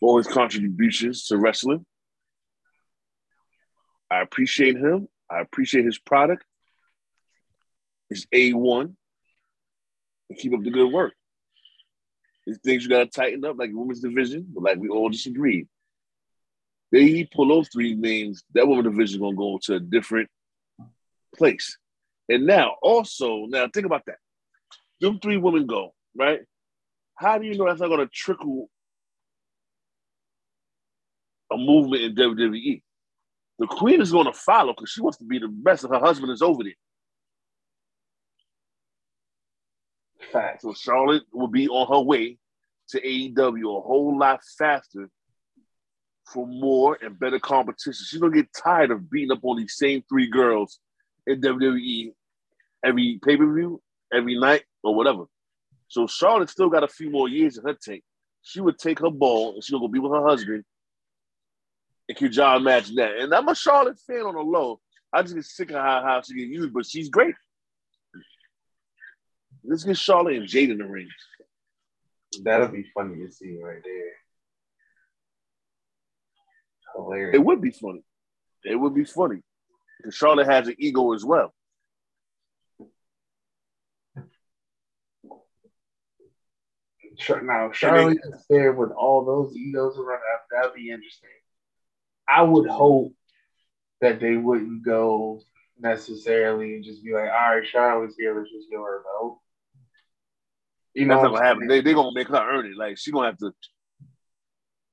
for 0.00 0.18
his 0.18 0.26
contributions 0.26 1.26
to 1.26 1.36
wrestling. 1.36 1.84
I 4.10 4.20
appreciate 4.20 4.76
him. 4.76 5.08
I 5.30 5.40
appreciate 5.40 5.84
his 5.84 5.98
product. 5.98 6.44
It's 8.10 8.26
A1. 8.26 8.94
And 10.28 10.38
keep 10.38 10.54
up 10.54 10.62
the 10.62 10.70
good 10.70 10.92
work. 10.92 11.14
There's 12.46 12.58
things 12.58 12.84
you 12.84 12.90
gotta 12.90 13.06
tighten 13.06 13.44
up, 13.44 13.58
like 13.58 13.70
women's 13.72 14.00
division, 14.00 14.46
but 14.48 14.62
like 14.62 14.78
we 14.78 14.88
all 14.88 15.10
just 15.10 15.26
agreed. 15.26 15.66
They 16.92 17.24
pull 17.24 17.48
those 17.48 17.68
three 17.68 17.94
names, 17.94 18.44
that 18.54 18.66
women's 18.66 18.88
division 18.88 19.20
gonna 19.20 19.36
go 19.36 19.58
to 19.62 19.74
a 19.74 19.80
different 19.80 20.30
place. 21.36 21.76
And 22.28 22.46
now, 22.46 22.76
also, 22.80 23.46
now 23.46 23.68
think 23.72 23.86
about 23.86 24.06
that. 24.06 24.18
Them 25.00 25.18
three 25.18 25.36
women 25.36 25.66
go, 25.66 25.92
right? 26.16 26.40
How 27.16 27.38
do 27.38 27.46
you 27.46 27.56
know 27.56 27.66
that's 27.66 27.80
not 27.80 27.88
gonna 27.88 28.06
trickle 28.06 28.68
a 31.52 31.56
movement 31.56 32.02
in 32.02 32.14
WWE? 32.14 32.82
The 33.58 33.66
queen 33.66 34.00
is 34.00 34.12
to 34.12 34.32
follow 34.32 34.74
because 34.74 34.90
she 34.90 35.00
wants 35.00 35.18
to 35.18 35.24
be 35.24 35.38
the 35.38 35.48
best, 35.48 35.84
and 35.84 35.92
her 35.92 36.00
husband 36.00 36.30
is 36.30 36.42
over 36.42 36.62
there. 36.62 36.74
Facts. 40.32 40.62
So 40.62 40.74
Charlotte 40.74 41.24
will 41.32 41.48
be 41.48 41.68
on 41.68 41.88
her 41.88 42.00
way 42.00 42.38
to 42.90 43.00
AEW 43.00 43.78
a 43.78 43.80
whole 43.80 44.18
lot 44.18 44.40
faster 44.58 45.08
for 46.32 46.46
more 46.46 46.98
and 47.00 47.18
better 47.18 47.38
competition. 47.38 48.04
She's 48.04 48.20
gonna 48.20 48.34
get 48.34 48.48
tired 48.52 48.90
of 48.90 49.10
beating 49.10 49.32
up 49.32 49.44
on 49.44 49.58
these 49.58 49.76
same 49.76 50.02
three 50.08 50.28
girls 50.28 50.78
in 51.26 51.40
WWE 51.40 52.12
every 52.84 53.18
pay 53.24 53.36
per 53.36 53.52
view, 53.52 53.80
every 54.12 54.38
night, 54.38 54.64
or 54.82 54.94
whatever. 54.94 55.24
So 55.88 56.06
Charlotte 56.06 56.50
still 56.50 56.68
got 56.68 56.84
a 56.84 56.88
few 56.88 57.10
more 57.10 57.28
years 57.28 57.58
in 57.58 57.64
her 57.64 57.76
tank. 57.80 58.02
She 58.42 58.60
would 58.60 58.78
take 58.78 59.00
her 59.00 59.10
ball 59.10 59.54
and 59.54 59.62
gonna 59.70 59.80
go 59.80 59.88
be 59.88 59.98
with 59.98 60.12
her 60.12 60.26
husband. 60.26 60.64
And 62.08 62.36
y'all 62.36 62.56
imagine 62.56 62.96
that? 62.96 63.16
And 63.18 63.34
I'm 63.34 63.48
a 63.48 63.54
Charlotte 63.54 63.98
fan 64.06 64.22
on 64.22 64.34
the 64.34 64.40
low. 64.40 64.80
I 65.12 65.22
just 65.22 65.34
get 65.34 65.44
sick 65.44 65.70
of 65.70 65.76
how, 65.76 66.02
how 66.02 66.22
she 66.22 66.34
get 66.34 66.48
used, 66.48 66.72
but 66.72 66.86
she's 66.86 67.08
great. 67.08 67.34
Let's 69.66 69.84
get 69.84 69.96
Charlotte 69.98 70.36
and 70.36 70.46
Jade 70.46 70.70
in 70.70 70.78
the 70.78 70.84
ring. 70.86 71.08
That'll 72.42 72.68
be 72.68 72.86
funny 72.94 73.16
to 73.24 73.32
see 73.32 73.58
right 73.62 73.82
there. 73.82 74.12
Hilarious. 76.94 77.34
It 77.34 77.44
would 77.44 77.60
be 77.60 77.70
funny. 77.70 78.02
It 78.64 78.76
would 78.76 78.94
be 78.94 79.04
funny. 79.04 79.42
Because 79.98 80.14
Charlotte 80.14 80.46
has 80.46 80.68
an 80.68 80.76
ego 80.78 81.12
as 81.12 81.24
well. 81.24 81.52
Now, 87.42 87.72
Charlotte 87.72 88.18
is 88.24 88.44
there 88.50 88.72
with 88.72 88.90
all 88.90 89.24
those 89.24 89.56
egos 89.56 89.98
around. 89.98 90.20
that- 90.20 90.42
That'd 90.50 90.74
be 90.74 90.90
interesting. 90.90 91.30
I 92.28 92.42
would 92.42 92.68
hope 92.68 93.14
that 94.00 94.20
they 94.20 94.36
wouldn't 94.36 94.82
go 94.84 95.40
necessarily 95.78 96.74
and 96.76 96.84
just 96.84 97.02
be 97.04 97.12
like, 97.12 97.30
"All 97.30 97.56
right, 97.56 97.66
Charlotte's 97.66 98.16
here. 98.16 98.36
Let's 98.36 98.50
just 98.50 98.70
give 98.70 98.80
her 98.80 99.00
a 99.00 99.02
belt." 99.02 99.42
You 100.96 101.04
know, 101.04 101.16
That's 101.20 101.24
what 101.24 101.28
gonna 101.34 101.40
I'm 101.42 101.46
happen. 101.46 101.68
saying? 101.68 101.84
They 101.84 101.90
they 101.90 101.94
gonna 101.94 102.14
make 102.14 102.28
her 102.28 102.50
earn 102.58 102.64
it. 102.64 102.76
Like 102.76 102.96
she 102.96 103.12
gonna 103.12 103.26
have 103.26 103.36
to. 103.38 103.52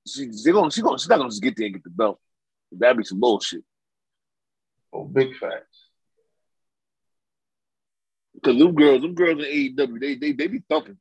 She 0.06 0.26
they 0.44 0.52
gonna 0.52 0.70
she 0.70 0.82
gonna 0.82 1.00
she's 1.00 1.08
not 1.08 1.16
gonna 1.18 1.30
just 1.30 1.42
get 1.42 1.56
there 1.56 1.66
and 1.68 1.76
get 1.76 1.84
the 1.86 1.90
belt. 1.90 2.20
That'd 2.74 2.98
be 2.98 3.06
some 3.06 3.22
bullshit. 3.22 3.64
Oh, 4.92 5.06
big 5.06 5.34
facts. 5.38 5.88
Cause 8.44 8.58
them 8.58 8.76
girls, 8.76 9.02
them 9.02 9.16
girls 9.16 9.42
in 9.42 9.46
AEW, 9.78 10.00
they 10.02 10.16
they 10.16 10.34
they 10.34 10.48
be 10.48 10.62
thumping. 10.70 10.98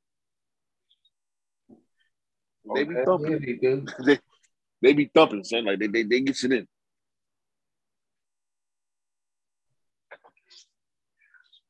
Oh, 2.70 2.74
they 2.76 2.84
be 2.84 2.94
Okay, 2.94 3.04
thumping. 3.04 3.32
yeah, 3.32 3.38
they 3.38 3.54
do. 3.54 3.86
They, 4.06 4.18
they 4.82 4.92
be 4.92 5.10
thumping, 5.12 5.42
son. 5.42 5.64
Like 5.64 5.80
they 5.80 5.88
they 5.88 6.04
they 6.04 6.20
get 6.20 6.44
it 6.44 6.52
in. 6.52 6.68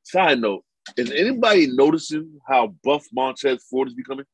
Side 0.03 0.39
note: 0.39 0.65
Is 0.97 1.11
anybody 1.11 1.69
noticing 1.69 2.41
how 2.47 2.75
buff 2.83 3.05
Montez 3.13 3.65
Ford 3.65 3.89
is 3.89 3.95
becoming? 3.95 4.25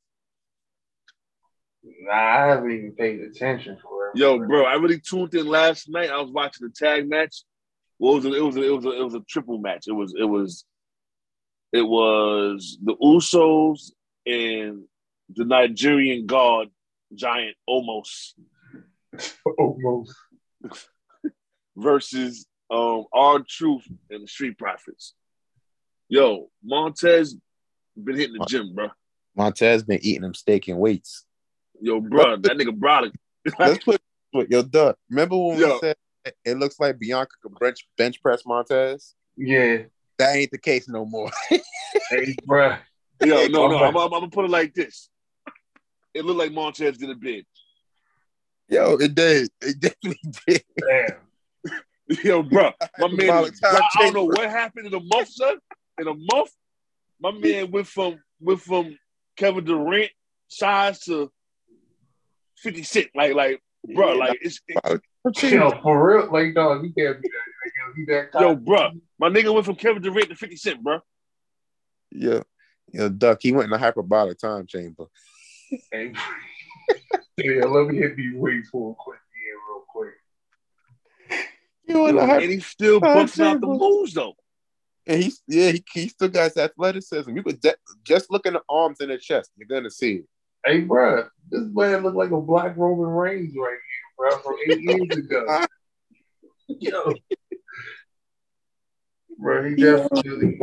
Nah, 1.82 2.12
I 2.12 2.46
haven't 2.48 2.70
even 2.70 2.92
paid 2.92 3.20
attention 3.20 3.78
for 3.82 4.08
it. 4.08 4.18
Yo, 4.18 4.38
bro, 4.38 4.64
I 4.64 4.74
really 4.74 5.00
tuned 5.00 5.34
in 5.34 5.46
last 5.46 5.88
night. 5.88 6.10
I 6.10 6.20
was 6.20 6.30
watching 6.30 6.66
the 6.66 6.72
tag 6.74 7.08
match. 7.08 7.44
Well, 7.98 8.14
it 8.14 8.16
was 8.16 8.26
a, 8.26 8.34
it 8.34 8.40
was 8.40 8.56
a, 8.56 8.62
it 8.62 8.70
was 8.70 8.84
a, 8.84 8.90
it 8.90 9.04
was 9.04 9.14
a 9.14 9.20
triple 9.28 9.58
match. 9.58 9.84
It 9.88 9.92
was 9.92 10.14
it 10.18 10.24
was 10.24 10.64
it 11.72 11.82
was 11.82 12.78
the 12.82 12.96
Usos 12.96 13.92
and 14.26 14.84
the 15.34 15.44
Nigerian 15.44 16.26
God 16.26 16.68
giant 17.14 17.56
almost 17.66 18.34
Almost. 19.58 20.14
versus 21.76 22.46
um 22.70 23.04
R-Truth 23.12 23.84
and 24.10 24.22
the 24.22 24.28
Street 24.28 24.58
Profits. 24.58 25.14
Yo, 26.08 26.48
Montez 26.64 27.36
been 27.96 28.16
hitting 28.16 28.36
the 28.38 28.46
gym, 28.46 28.74
bro. 28.74 28.88
Montez 29.36 29.82
been 29.82 29.98
eating 30.02 30.22
them 30.22 30.34
steak 30.34 30.68
and 30.68 30.78
weights. 30.78 31.24
Yo, 31.80 32.00
bro, 32.00 32.36
that 32.36 32.56
nigga 32.56 32.76
brolic. 32.76 33.12
Let's 33.58 33.84
put 33.84 34.00
put 34.32 34.50
yo 34.50 34.62
duck. 34.62 34.96
Remember 35.10 35.36
when 35.36 35.58
Yo. 35.58 35.74
we 35.74 35.78
said 35.80 35.96
it 36.44 36.58
looks 36.58 36.80
like 36.80 36.98
Bianca 36.98 37.30
could 37.42 37.58
bench 37.58 37.86
bench 37.96 38.22
press 38.22 38.42
Montez? 38.46 39.14
Yeah. 39.36 39.82
That 40.18 40.36
ain't 40.36 40.50
the 40.50 40.58
case 40.58 40.88
no 40.88 41.04
more. 41.04 41.30
Hey, 42.10 42.36
bro. 42.44 42.76
Yo, 43.24 43.48
no, 43.48 43.66
no, 43.66 43.78
I'm, 43.78 43.96
I'm, 43.96 44.02
I'm 44.04 44.10
gonna 44.10 44.28
put 44.28 44.44
it 44.44 44.50
like 44.50 44.74
this. 44.74 45.08
It 46.14 46.24
looked 46.24 46.38
like 46.38 46.52
Montez 46.52 46.96
did 46.98 47.10
a 47.10 47.14
bid. 47.14 47.44
yo, 48.68 48.94
it 48.96 49.14
did. 49.14 49.48
It 49.60 49.80
definitely 49.80 50.32
did. 50.46 50.64
Damn. 50.78 52.18
Yo, 52.24 52.42
bro, 52.42 52.72
my 52.98 53.08
man, 53.08 53.28
Hyperbolic 53.28 53.54
I, 53.64 53.70
time 53.70 53.82
I 53.82 54.02
don't 54.02 54.14
know 54.14 54.24
what 54.24 54.50
happened 54.50 54.86
in 54.86 54.92
the 54.92 55.00
month, 55.00 55.28
son. 55.28 55.58
In 55.98 56.06
a 56.08 56.14
month, 56.14 56.50
my 57.20 57.30
man 57.32 57.70
went 57.70 57.86
from 57.86 58.18
went 58.40 58.60
from 58.60 58.96
Kevin 59.36 59.64
Durant 59.64 60.10
size 60.48 61.00
to 61.00 61.30
fifty 62.56 62.82
cent. 62.84 63.08
Like, 63.14 63.34
like, 63.34 63.60
bro, 63.94 64.14
like 64.14 64.38
it's 64.40 64.60
it- 64.68 65.02
Yo, 65.42 65.70
for 65.82 66.06
real? 66.22 66.32
Like, 66.32 66.54
dog, 66.54 66.84
you 66.84 66.92
can't 66.92 67.20
be 67.20 67.28
that. 67.28 67.44
Like, 67.64 67.72
yo, 67.76 67.92
he 67.96 68.04
that 68.06 68.40
yo, 68.40 68.54
bro. 68.54 68.90
My 69.18 69.28
nigga 69.28 69.52
went 69.52 69.66
from 69.66 69.74
Kevin 69.74 70.00
Durant 70.02 70.28
to 70.30 70.36
fifty 70.36 70.56
cent, 70.56 70.82
bro. 70.82 71.00
Yeah. 72.12 72.42
Yo, 72.92 73.08
Duck, 73.10 73.40
he 73.42 73.52
went 73.52 73.64
in 73.64 73.70
the 73.70 73.78
hyperbolic 73.78 74.38
time 74.38 74.66
chamber. 74.66 75.04
Hey, 75.92 76.12
yeah, 77.36 77.64
let 77.66 77.88
me 77.88 77.98
hit 77.98 78.16
these 78.16 78.34
weights 78.34 78.70
for 78.70 78.92
a 78.92 78.94
quick, 78.94 79.18
yeah, 79.34 79.58
real 79.68 79.84
quick. 79.90 80.14
You 81.86 81.98
wanna 82.00 82.24
have- 82.26 82.42
And 82.42 82.52
he 82.52 82.60
still 82.60 83.00
busting 83.00 83.44
out 83.44 83.60
the 83.60 83.66
moves 83.66 84.14
though. 84.14 84.34
And 85.08 85.22
he's 85.22 85.42
yeah, 85.48 85.70
he, 85.72 85.84
he 85.92 86.08
still 86.08 86.28
got 86.28 86.44
his 86.44 86.56
athleticism. 86.58 87.34
You 87.34 87.42
could 87.42 87.60
de- 87.60 87.76
just 88.04 88.30
look 88.30 88.46
in 88.46 88.52
the 88.52 88.62
arms 88.68 89.00
and 89.00 89.10
the 89.10 89.18
chest, 89.18 89.50
you're 89.56 89.66
gonna 89.66 89.90
see 89.90 90.16
it. 90.16 90.24
Hey, 90.64 90.80
bro, 90.80 91.24
this 91.50 91.62
man 91.72 92.02
look 92.02 92.14
like 92.14 92.30
a 92.30 92.40
black 92.40 92.76
Roman 92.76 93.08
Reigns 93.08 93.54
right 93.56 93.70
here, 93.70 94.08
bro, 94.18 94.38
from 94.38 94.56
eight 94.66 94.80
years 94.82 95.16
ago. 95.16 95.64
Yo. 96.68 97.14
Bro, 99.38 99.70
he 99.70 99.76
definitely. 99.76 100.60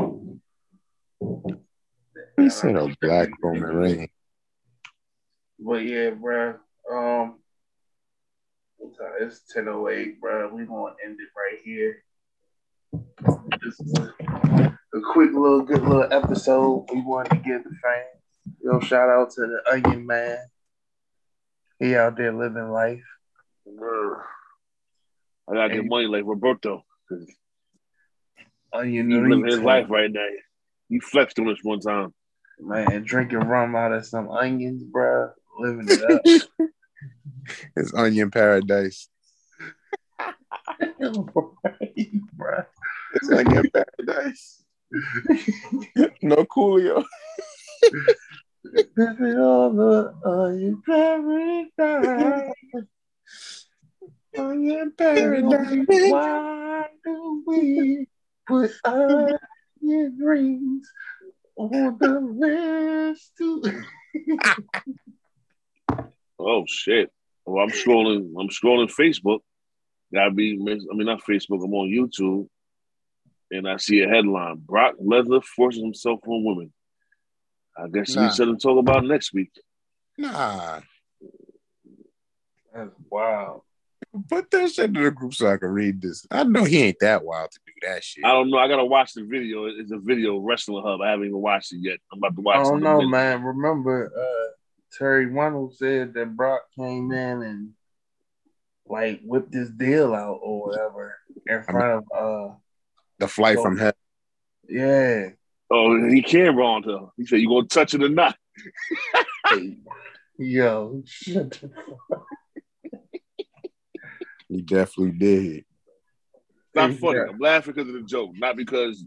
He 2.38 2.50
said 2.50 2.76
a 2.76 2.96
black 3.02 3.30
Roman 3.42 3.76
Reigns. 3.76 4.10
But 5.58 5.86
yeah, 5.86 6.12
bro. 6.12 6.56
Um, 6.92 7.40
it's 9.20 9.42
ten 9.52 9.68
oh 9.70 9.90
eight, 9.90 10.22
bro. 10.22 10.54
We 10.54 10.66
gonna 10.66 10.94
end 11.04 11.18
it 11.20 11.30
right 11.36 11.60
here. 11.64 12.04
This 13.64 13.80
is 13.80 13.94
a, 13.98 14.14
a 14.94 15.02
quick 15.14 15.32
little 15.34 15.62
good 15.64 15.82
little 15.82 16.08
episode 16.12 16.88
we 16.94 17.02
wanted 17.02 17.30
to 17.30 17.36
give 17.38 17.64
the 17.64 17.70
fans. 17.82 18.56
Yo, 18.62 18.80
shout 18.80 19.10
out 19.10 19.32
to 19.32 19.42
the 19.42 19.72
Onion 19.72 20.06
Man. 20.06 20.38
He 21.80 21.96
out 21.96 22.18
there 22.18 22.32
living 22.32 22.72
life. 22.72 23.04
Brr. 23.78 24.24
I 25.50 25.54
gotta 25.54 25.76
get 25.76 25.86
money 25.86 26.08
like 26.08 26.24
Roberto. 26.26 26.84
Onion 28.74 29.10
He's 29.10 29.20
living 29.20 29.46
his 29.46 29.60
life 29.60 29.88
right 29.90 30.12
now. 30.12 30.28
He 30.90 31.00
flexed 31.00 31.40
on 31.40 31.50
us 31.50 31.60
one 31.64 31.80
time. 31.80 32.14
Man, 32.60 33.04
drinking 33.04 33.40
rum 33.40 33.76
out 33.76 33.92
of 33.92 34.06
some 34.06 34.30
onions, 34.30 34.84
bro. 34.84 35.32
Living 35.60 35.88
it 35.90 36.12
up. 36.12 36.70
It's 37.76 37.94
onion 37.94 38.32
paradise. 38.32 39.08
Bro. 42.34 42.64
It's 43.14 43.32
onion 43.32 43.70
paradise. 43.72 44.64
no 46.22 46.46
Coolio. 46.46 47.04
Living 48.98 49.38
on 49.38 49.76
the 49.76 50.14
onion 50.26 50.82
paradise. 50.86 52.52
Onion 54.38 54.94
Why 54.98 56.88
do 57.04 57.44
we 57.48 58.08
put 58.48 58.72
onion 58.84 60.18
rings 60.20 60.92
on 61.56 61.98
the 62.00 62.20
list 62.20 63.32
to 63.38 63.64
Oh 66.40 66.66
shit. 66.68 67.12
Well, 67.46 67.64
I'm 67.64 67.72
scrolling. 67.72 68.34
I'm 68.40 68.50
scrolling 68.50 68.92
Facebook. 68.92 69.40
Gotta 70.16 70.32
be. 70.32 70.54
I 70.54 70.56
mean, 70.96 71.06
not 71.06 71.22
Facebook. 71.24 71.64
I'm 71.64 71.74
on 71.74 71.90
YouTube, 71.90 72.48
and 73.52 73.68
I 73.70 73.78
see 73.78 74.02
a 74.02 74.08
headline: 74.10 74.56
Brock 74.66 74.96
Lesnar 75.04 75.44
forces 75.44 75.82
himself 75.84 76.22
on 76.26 76.44
women. 76.44 76.74
I 77.78 77.88
guess 77.90 78.16
Nah. 78.16 78.24
we 78.24 78.32
said 78.32 78.46
to 78.46 78.56
talk 78.56 78.80
about 78.80 79.04
next 79.06 79.34
week. 79.34 79.52
Nah. 80.18 80.80
That's 82.74 82.92
wild. 83.10 83.62
Put 84.30 84.50
that 84.52 84.72
shit 84.72 84.86
in 84.86 84.94
the 84.94 85.12
group 85.12 85.34
so 85.34 85.48
I 85.48 85.58
can 85.58 85.70
read 85.70 86.02
this. 86.02 86.26
I 86.32 86.44
know 86.46 86.64
he 86.64 86.84
ain't 86.84 87.00
that 87.02 87.26
wild 87.26 87.52
to 87.52 87.60
do 87.66 87.74
that 87.88 88.02
shit. 88.04 88.24
I 88.24 88.30
don't 88.32 88.50
know. 88.50 88.58
I 88.58 88.70
gotta 88.70 88.86
watch 88.86 89.14
the 89.14 89.24
video. 89.24 89.66
It's 89.66 89.92
a 89.92 89.98
video 89.98 90.38
Wrestling 90.40 90.84
Hub. 90.86 91.02
I 91.02 91.10
haven't 91.12 91.26
even 91.28 91.42
watched 91.42 91.74
it 91.74 91.80
yet. 91.82 92.00
I'm 92.14 92.20
about 92.20 92.36
to 92.36 92.42
watch 92.42 92.58
I 92.58 92.64
don't 92.64 92.82
know, 92.82 92.98
minute. 93.00 93.10
man. 93.10 93.44
Remember, 93.44 94.12
uh, 94.18 94.52
Terri 94.98 95.34
Runnels 95.34 95.78
said 95.80 96.14
that 96.14 96.36
Brock 96.38 96.62
came 96.78 97.12
in 97.12 97.42
and 97.44 97.70
like 98.88 99.22
whip 99.24 99.48
this 99.50 99.70
deal 99.70 100.14
out 100.14 100.40
or 100.42 100.68
whatever 100.68 101.18
in 101.48 101.64
front 101.64 102.04
of 102.14 102.50
uh 102.52 102.54
The 103.20 103.28
flight 103.28 103.58
from 103.60 103.78
hell. 103.78 103.94
yeah. 104.70 105.30
Oh, 105.72 106.08
he 106.10 106.22
came 106.22 106.56
wrong 106.56 106.84
though. 106.86 107.12
He 107.18 107.26
said, 107.26 107.40
"You 107.40 107.50
gonna 107.50 107.68
touch 107.68 107.94
it 107.96 108.04
or 108.04 108.10
not?" 108.10 108.38
Yo, 110.38 111.02
shut 111.06 111.52
the 111.52 111.72
fuck. 112.10 112.26
He 114.50 114.62
definitely 114.62 115.18
did. 115.18 115.58
It's 115.58 115.66
not 116.76 116.94
funny. 116.94 117.20
bro. 117.20 117.30
I'm 117.32 117.40
laughing 117.40 117.74
because 117.74 117.88
of 117.90 117.96
the 117.96 118.04
joke, 118.04 118.32
not 118.36 118.56
because 118.56 119.04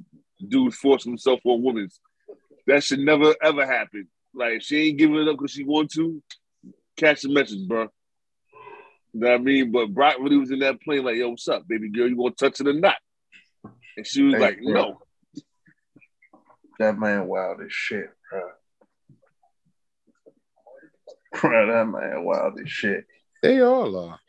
dude 0.47 0.75
forced 0.75 1.05
himself 1.05 1.41
on 1.45 1.63
women. 1.63 1.89
That 2.67 2.83
should 2.83 3.01
never 3.01 3.35
ever 3.43 3.65
happen. 3.67 4.09
Like 4.35 4.63
she 4.63 4.89
ain't 4.89 4.99
giving 4.99 5.17
it 5.17 5.29
up 5.29 5.37
because 5.37 5.53
she 5.53 5.65
want 5.65 5.93
to. 5.93 6.23
Catch 6.97 7.23
the 7.23 7.29
message, 7.29 7.67
bro. 7.69 7.89
You 9.19 9.25
know 9.25 9.31
what 9.33 9.41
I 9.41 9.43
mean? 9.43 9.73
But 9.73 9.93
Brock 9.93 10.15
really 10.21 10.37
was 10.37 10.53
in 10.53 10.61
that 10.61 10.81
plane 10.81 11.03
like, 11.03 11.17
"Yo, 11.17 11.31
what's 11.31 11.49
up, 11.49 11.67
baby 11.67 11.89
girl? 11.91 12.07
You 12.07 12.17
gonna 12.17 12.31
touch 12.31 12.61
it 12.61 12.69
or 12.69 12.73
not?" 12.73 12.95
And 13.97 14.07
she 14.07 14.23
was 14.23 14.35
Hey, 14.35 14.41
like, 14.41 14.61
bro. 14.63 14.73
"No." 14.73 15.01
That 16.79 16.97
man 16.97 17.27
wild 17.27 17.61
as 17.61 17.73
shit, 17.73 18.11
bro. 18.31 18.51
Bro, 21.41 21.67
that 21.67 21.85
man 21.89 22.23
wild 22.23 22.61
as 22.61 22.71
shit. 22.71 23.07
They 23.43 23.61
all 23.61 23.97
are. 23.99 24.21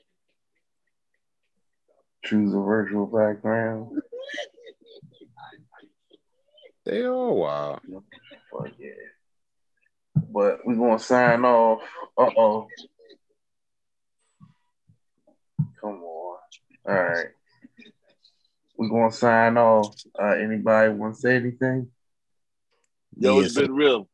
Choose 2.26 2.52
a 2.52 2.58
virtual 2.60 3.06
background. 3.06 4.02
They 6.88 7.06
all 7.06 7.36
wild. 7.36 7.82
Fuck 8.52 8.72
yeah. 8.80 8.90
But 10.16 10.66
we're 10.66 10.74
gonna 10.74 10.98
sign 10.98 11.46
off. 11.46 11.84
Uh 12.18 12.32
oh. 12.36 12.68
Come 15.80 16.02
on. 16.04 16.38
All 16.88 16.94
right. 16.94 17.28
We're 18.78 18.90
gonna 18.90 19.12
sign 19.12 19.58
off. 19.58 19.96
Uh 20.20 20.26
anybody 20.32 20.94
wanna 20.94 21.16
say 21.16 21.36
anything? 21.36 21.90
Yo, 23.18 23.40
Yeah, 23.40 23.46
it's 23.46 23.56
so- 23.56 23.62
been 23.62 23.74
real. 23.76 24.10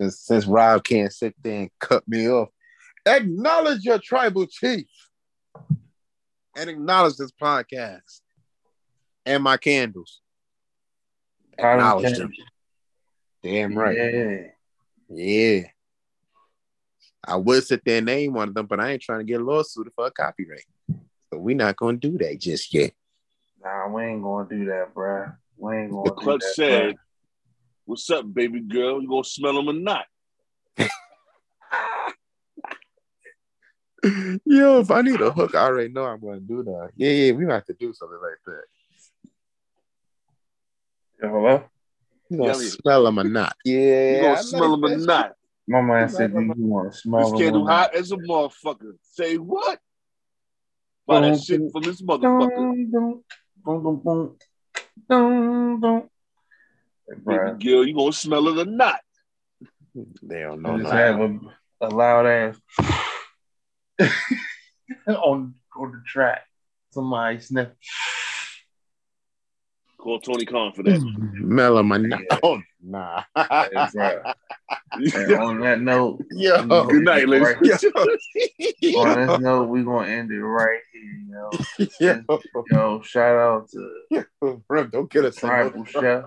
since, 0.00 0.20
since 0.20 0.46
Rob 0.46 0.84
can't 0.84 1.12
sit 1.12 1.34
there 1.42 1.60
and 1.62 1.70
cut 1.78 2.06
me 2.06 2.28
off, 2.28 2.48
acknowledge 3.06 3.82
your 3.84 3.98
tribal 3.98 4.46
chief 4.46 4.86
and 6.56 6.68
acknowledge 6.68 7.16
this 7.16 7.32
podcast 7.32 8.20
and 9.24 9.42
my 9.42 9.56
candles. 9.56 10.20
Acknowledge 11.58 12.18
them. 12.18 12.32
Damn 13.42 13.76
right. 13.78 13.96
Yeah. 13.96 14.46
Yeah. 15.08 15.62
I 17.26 17.36
would 17.36 17.64
sit 17.64 17.84
there 17.84 17.98
and 17.98 18.06
name 18.06 18.32
one 18.32 18.48
of 18.48 18.54
them, 18.54 18.66
but 18.66 18.80
I 18.80 18.92
ain't 18.92 19.02
trying 19.02 19.20
to 19.20 19.24
get 19.24 19.40
a 19.40 19.44
lawsuit 19.44 19.92
for 19.94 20.06
a 20.06 20.10
copyright. 20.10 20.64
So 21.32 21.38
we're 21.38 21.56
not 21.56 21.76
going 21.76 22.00
to 22.00 22.10
do 22.10 22.18
that 22.18 22.40
just 22.40 22.72
yet. 22.74 22.92
Nah, 23.62 23.88
we 23.88 24.04
ain't 24.04 24.22
gonna 24.22 24.48
do 24.48 24.64
that, 24.66 24.94
bro. 24.94 25.26
We 25.58 25.76
ain't 25.76 25.92
gonna 25.92 26.10
do 26.10 26.14
Clutch 26.16 26.40
that. 26.40 26.54
said, 26.54 26.94
bruh. 26.94 26.98
"What's 27.84 28.08
up, 28.08 28.32
baby 28.32 28.60
girl? 28.60 29.02
You 29.02 29.08
gonna 29.08 29.22
smell 29.22 29.54
them 29.54 29.68
or 29.68 29.74
not?" 29.74 30.06
Yo, 34.46 34.80
if 34.80 34.90
I 34.90 35.02
need 35.02 35.20
a 35.20 35.30
hook, 35.30 35.54
I 35.54 35.64
already 35.64 35.92
know 35.92 36.04
I'm 36.04 36.20
going 36.20 36.40
to 36.40 36.46
do 36.46 36.62
that. 36.62 36.90
Yeah, 36.96 37.10
yeah, 37.10 37.32
we 37.32 37.44
have 37.46 37.66
to 37.66 37.74
do 37.74 37.92
something 37.92 38.18
like 38.22 38.38
that. 38.46 38.62
Yo, 41.22 41.28
hello? 41.28 41.64
You 42.30 42.38
gonna 42.38 42.54
Yeah, 42.54 42.70
smell 42.70 43.04
them 43.04 43.18
or 43.18 43.24
not? 43.24 43.56
Yeah, 43.62 44.14
You 44.14 44.20
gonna 44.20 44.32
I 44.32 44.40
smell 44.40 44.70
them 44.70 44.84
or 44.84 44.96
not? 44.96 45.36
My 45.70 45.80
man 45.82 46.08
said, 46.08 46.34
"Do 46.34 46.40
you 46.42 46.52
want 46.56 46.92
to 46.92 46.98
smell 46.98 47.30
This 47.30 47.40
it 47.40 47.44
candle 47.44 47.64
hot 47.64 47.94
as 47.94 48.10
a 48.10 48.16
motherfucker. 48.16 48.94
Say 49.02 49.36
what? 49.36 49.78
Buy 51.06 51.20
that 51.20 51.40
shit 51.40 51.60
from 51.70 51.82
this 51.82 52.02
motherfucker. 52.02 52.56
Dun, 52.56 52.90
dun, 52.90 53.22
dun, 53.64 53.82
dun, 53.84 54.02
dun, 54.04 54.36
dun, 55.08 55.80
dun. 55.80 56.02
Hey, 57.08 57.14
Baby 57.24 57.64
girl, 57.64 57.86
you 57.86 57.94
gonna 57.94 58.12
smell 58.12 58.48
it 58.48 58.66
or 58.66 58.68
not? 58.68 58.98
They 59.94 60.40
don't 60.40 60.56
you 60.56 60.62
know. 60.62 60.78
just 60.78 60.92
have 60.92 61.20
a, 61.20 61.38
a 61.82 61.88
loud 61.88 62.26
ass 62.26 62.60
on 65.06 65.54
on 65.76 65.92
the 65.92 66.02
track. 66.04 66.42
Somebody 66.90 67.38
sniff. 67.38 67.68
Call 69.98 70.18
Tony 70.18 70.46
Khan 70.46 70.72
for 70.72 70.82
that. 70.82 70.98
Smell 71.38 71.76
them 71.76 71.92
or 71.92 71.98
not? 71.98 72.20
Yeah. 72.28 72.38
Oh, 72.42 72.60
Oh, 72.82 72.86
nah. 72.88 73.22
Hey. 73.36 74.18
And 75.14 75.32
on 75.32 75.60
that 75.60 75.80
note, 75.80 76.24
Yo, 76.30 76.86
Good 76.86 77.04
night, 77.04 77.28
ladies. 77.28 77.82
Yo, 77.82 78.96
on 78.98 79.28
this 79.28 79.40
note, 79.40 79.68
we're 79.68 79.84
gonna 79.84 80.08
end 80.08 80.30
it 80.30 80.42
right 80.42 80.80
here, 80.92 81.22
yo. 81.30 81.58
yo, 82.00 82.42
Yo, 82.70 83.02
shout 83.02 83.36
out 83.36 83.68
to 83.70 83.90
yo, 84.10 84.62
bro, 84.68 84.86
don't 84.86 85.10
get 85.10 85.24
us 85.24 85.42
in 85.42 85.48
Tribal 85.48 85.78
no- 85.78 85.84
Chef, 85.84 86.24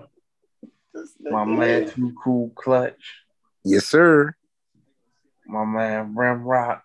my 1.30 1.44
man 1.44 1.90
Too 1.90 2.14
Cool 2.22 2.50
Clutch, 2.54 3.22
Yes, 3.64 3.86
sir. 3.86 4.34
my 5.46 5.64
man 5.64 6.14
Rim 6.14 6.42
Rock. 6.42 6.82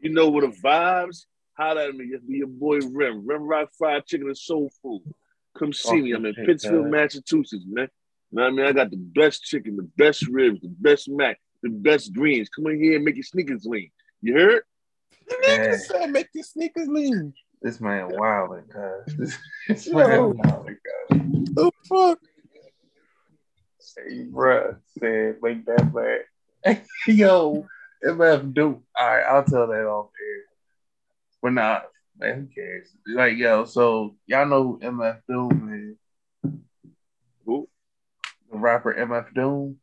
You 0.00 0.10
know 0.10 0.28
what 0.28 0.42
the 0.42 0.56
vibes? 0.60 1.26
Holla 1.56 1.88
at 1.88 1.94
me. 1.94 2.06
It's 2.12 2.24
your 2.28 2.46
boy 2.46 2.78
Rim. 2.78 3.26
Rim 3.26 3.42
Rock 3.42 3.70
Fried 3.76 4.06
Chicken 4.06 4.28
and 4.28 4.38
Soul 4.38 4.70
Food. 4.80 5.02
Come 5.58 5.72
see 5.72 6.00
me. 6.00 6.12
I'm 6.12 6.24
in 6.24 6.30
Okay, 6.32 6.46
Pittsfield. 6.46 6.86
Massachusetts, 6.86 7.64
man. 7.66 7.88
You 8.30 8.36
know 8.36 8.42
what 8.42 8.48
I 8.48 8.56
mean? 8.56 8.66
I 8.66 8.72
got 8.72 8.90
the 8.90 8.96
best 8.96 9.42
chicken, 9.44 9.76
the 9.76 9.88
best 9.96 10.26
ribs, 10.28 10.60
the 10.60 10.68
best 10.68 11.08
mac, 11.08 11.38
the 11.62 11.70
best 11.70 12.12
greens. 12.12 12.48
Come 12.48 12.66
in 12.66 12.82
here 12.82 12.96
and 12.96 13.04
make 13.04 13.16
your 13.16 13.22
sneakers 13.22 13.64
lean. 13.64 13.90
You 14.20 14.34
heard? 14.34 14.62
Yeah. 15.46 15.76
said 15.76 16.10
make 16.10 16.28
your 16.34 16.44
sneakers 16.44 16.88
lean. 16.88 17.32
This 17.62 17.80
man 17.80 18.08
wilding, 18.10 18.64
cuz. 18.70 19.14
This, 19.18 19.38
this 19.68 19.86
Yo. 19.86 19.94
man 19.94 20.36
wilding, 20.36 20.76
cuz. 21.10 21.18
The 21.54 21.72
fuck? 21.88 22.18
Hey, 23.96 24.24
bruh, 24.24 24.76
said 24.98 25.36
make 25.42 25.64
that 25.66 25.92
man. 25.94 26.82
Yo, 27.06 27.66
MF 28.04 28.54
Doom. 28.54 28.82
All 28.96 29.08
right, 29.08 29.24
I'll 29.24 29.44
tell 29.44 29.66
that 29.66 29.86
off 29.86 30.10
air. 30.20 30.44
But 31.42 31.52
nah, 31.52 31.80
man, 32.18 32.40
who 32.40 32.46
cares? 32.54 32.88
Like, 33.06 33.36
yo, 33.36 33.64
so 33.64 34.16
y'all 34.26 34.46
know 34.46 34.62
who 34.62 34.78
MF 34.80 35.20
Doom 35.28 35.92
is? 35.92 35.98
Who? 38.50 38.56
The 38.56 38.58
rapper 38.58 38.94
MF 38.94 39.34
Doom. 39.34 39.76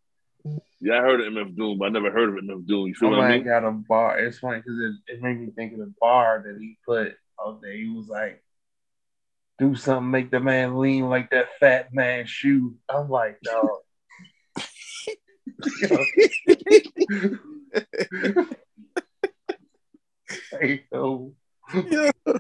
Yeah, 0.80 1.00
I 1.00 1.02
heard 1.02 1.22
of 1.22 1.34
MF 1.34 1.56
Doom, 1.56 1.80
but 1.80 1.86
I 1.86 1.90
never 1.90 2.12
heard 2.12 2.30
of 2.30 2.36
MF 2.44 2.68
Doom. 2.68 2.88
You 2.88 2.96
feel 2.96 3.10
My 3.10 3.18
what 3.18 3.26
I 3.26 3.38
mean? 3.38 3.46
got 3.46 3.64
a 3.64 3.72
bar. 3.72 4.20
It's 4.20 4.40
funny 4.40 4.58
because 4.58 4.80
it, 4.80 5.14
it 5.14 5.22
made 5.22 5.40
me 5.40 5.52
think 5.56 5.74
of 5.74 5.80
the 5.80 5.94
bar 6.00 6.44
that 6.46 6.58
he 6.60 6.78
put 6.86 7.14
out 7.44 7.62
there. 7.62 7.74
He 7.74 7.90
was 7.90 8.08
like, 8.08 8.44
do 9.58 9.76
something, 9.76 10.12
make 10.12 10.32
the 10.32 10.40
man 10.40 10.78
lean 10.78 11.10
like 11.10 11.32
that 11.32 11.48
fat 11.60 11.94
man 11.94 12.26
shoe. 12.26 12.76
I'm 12.90 13.10
like, 13.10 13.40
dog. 13.42 13.70
hey, 20.60 20.84
yo. 20.92 21.34
Yeah. 21.74 22.12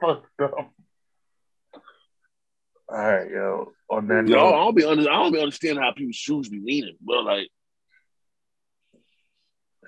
Fucked 0.00 0.40
up. 0.40 0.72
All 2.90 2.96
right, 2.98 3.30
yo. 3.30 3.72
On 3.90 4.06
that 4.08 4.26
Yo, 4.26 4.38
I 4.38 4.42
note, 4.42 4.50
don't 4.52 4.76
be 4.76 4.84
under, 4.84 5.10
I 5.10 5.14
don't 5.14 5.32
be 5.32 5.40
understand 5.40 5.78
how 5.78 5.92
people's 5.92 6.16
shoes 6.16 6.48
be 6.48 6.60
leaning, 6.62 6.96
but 7.00 7.24
like, 7.24 7.48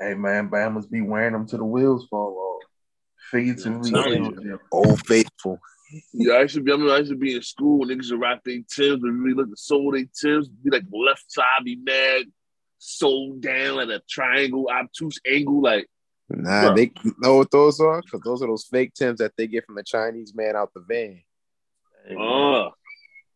hey 0.00 0.14
man, 0.14 0.48
Bama's 0.48 0.86
be 0.86 1.00
wearing 1.00 1.32
them 1.32 1.46
to 1.48 1.56
the 1.56 1.64
wheels 1.64 2.06
fall 2.08 2.60
off. 2.62 2.68
Figuratively, 3.30 4.56
Old 4.72 5.00
faithful. 5.06 5.60
yeah, 6.12 6.34
I 6.34 6.42
used 6.42 6.54
to 6.54 6.62
be. 6.62 6.72
I 6.72 6.74
remember 6.74 6.94
I 6.94 6.98
used 6.98 7.10
to 7.10 7.16
be 7.16 7.34
in 7.36 7.42
school 7.42 7.80
when 7.80 7.88
niggas 7.88 8.10
would 8.10 8.20
rock 8.20 8.40
their 8.44 8.58
Tims, 8.70 9.00
but 9.00 9.08
really 9.08 9.34
look 9.34 9.46
at 9.46 9.50
the 9.50 9.56
sole 9.56 9.94
of 9.94 9.94
their 9.94 10.06
Tims, 10.20 10.48
be 10.48 10.70
like 10.70 10.84
left 10.92 11.30
side 11.30 11.44
be 11.64 11.76
mad, 11.76 12.24
sole 12.78 13.36
down 13.38 13.80
at 13.80 13.90
a 13.90 14.00
triangle, 14.08 14.68
obtuse 14.70 15.20
angle, 15.26 15.62
like 15.62 15.86
Nah, 16.32 16.70
Bruh. 16.70 16.76
they 16.76 16.92
know 17.18 17.36
what 17.38 17.50
those 17.50 17.80
are 17.80 18.00
because 18.02 18.20
those 18.24 18.42
are 18.42 18.46
those 18.46 18.66
fake 18.70 18.94
Tims 18.94 19.18
that 19.18 19.32
they 19.36 19.46
get 19.48 19.66
from 19.66 19.74
the 19.74 19.82
Chinese 19.82 20.32
man 20.34 20.54
out 20.56 20.72
the 20.74 20.80
van. 20.80 21.22
uh 22.18 22.70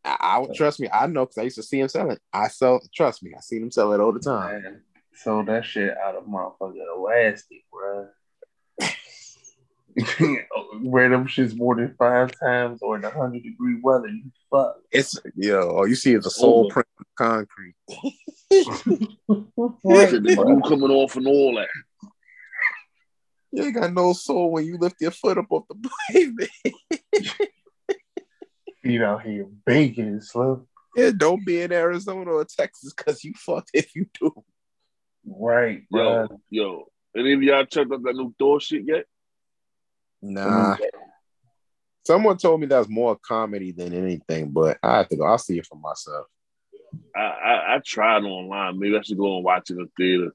I, 0.04 0.16
I 0.20 0.38
would 0.38 0.54
trust 0.54 0.80
me. 0.80 0.88
I 0.92 1.06
know 1.06 1.24
because 1.24 1.38
I 1.38 1.42
used 1.42 1.56
to 1.56 1.62
see 1.62 1.80
him 1.80 1.88
selling. 1.88 2.18
I 2.32 2.48
sell. 2.48 2.80
Trust 2.94 3.22
me, 3.22 3.32
I 3.36 3.40
seen 3.40 3.62
him 3.62 3.70
sell 3.70 3.92
it 3.92 4.00
all 4.00 4.12
the 4.12 4.20
time. 4.20 4.62
Man, 4.62 4.82
sold 5.14 5.46
that 5.46 5.64
shit 5.64 5.96
out 5.96 6.16
of 6.16 6.24
motherfucking 6.24 6.84
elastic, 6.96 7.64
bro. 7.72 8.08
Wear 10.82 11.08
them 11.08 11.26
shits 11.26 11.56
more 11.56 11.76
than 11.76 11.94
five 11.96 12.32
times 12.38 12.80
or 12.82 12.96
in 12.96 13.04
a 13.04 13.10
hundred 13.10 13.44
degree 13.44 13.78
weather, 13.82 14.08
you 14.08 14.24
fuck. 14.50 14.76
It's 14.90 15.18
yo. 15.36 15.70
All 15.70 15.86
you 15.86 15.94
see 15.94 16.14
is 16.14 16.26
a 16.26 16.30
soul 16.30 16.68
print 16.68 16.88
on 16.98 17.06
concrete. 17.16 17.74
said 18.50 20.24
the 20.24 20.34
glue 20.34 20.60
coming 20.62 20.90
off 20.90 21.16
and 21.16 21.26
all 21.26 21.54
that. 21.56 21.68
You 23.52 23.64
ain't 23.64 23.74
got 23.74 23.92
no 23.92 24.12
soul 24.12 24.50
when 24.50 24.66
you 24.66 24.78
lift 24.78 25.00
your 25.00 25.12
foot 25.12 25.38
up 25.38 25.46
off 25.50 25.64
the 25.68 25.90
pavement. 26.10 26.50
Feet 28.84 29.00
out 29.00 29.22
here 29.22 29.46
baking, 29.64 30.20
Slim. 30.20 30.66
yeah, 30.94 31.10
don't 31.16 31.44
be 31.46 31.62
in 31.62 31.72
Arizona 31.72 32.30
or 32.30 32.44
Texas 32.44 32.92
because 32.92 33.24
you 33.24 33.32
fucked 33.34 33.70
if 33.72 33.96
you 33.96 34.06
do. 34.20 34.44
Right, 35.26 35.88
bro. 35.90 36.28
Yo, 36.28 36.40
yo, 36.50 36.84
any 37.16 37.32
of 37.32 37.42
y'all 37.42 37.64
checked 37.64 37.90
out 37.90 38.02
that 38.02 38.14
new 38.14 38.34
Thor 38.38 38.60
shit 38.60 38.82
yet? 38.86 39.06
Nah. 40.20 40.76
Someone 42.06 42.36
told 42.36 42.60
me 42.60 42.66
that's 42.66 42.88
more 42.88 43.16
comedy 43.16 43.72
than 43.72 43.94
anything, 43.94 44.50
but 44.50 44.76
I 44.82 44.98
have 44.98 45.08
to 45.08 45.16
go. 45.16 45.24
I'll 45.24 45.38
see 45.38 45.56
it 45.56 45.66
for 45.66 45.76
myself. 45.76 46.26
I, 47.16 47.20
I 47.20 47.74
I 47.76 47.78
tried 47.84 48.24
online. 48.24 48.78
Maybe 48.78 48.98
I 48.98 49.00
should 49.00 49.16
go 49.16 49.36
and 49.36 49.44
watch 49.44 49.70
it 49.70 49.78
in 49.78 49.78
the 49.78 49.90
theater. 49.96 50.34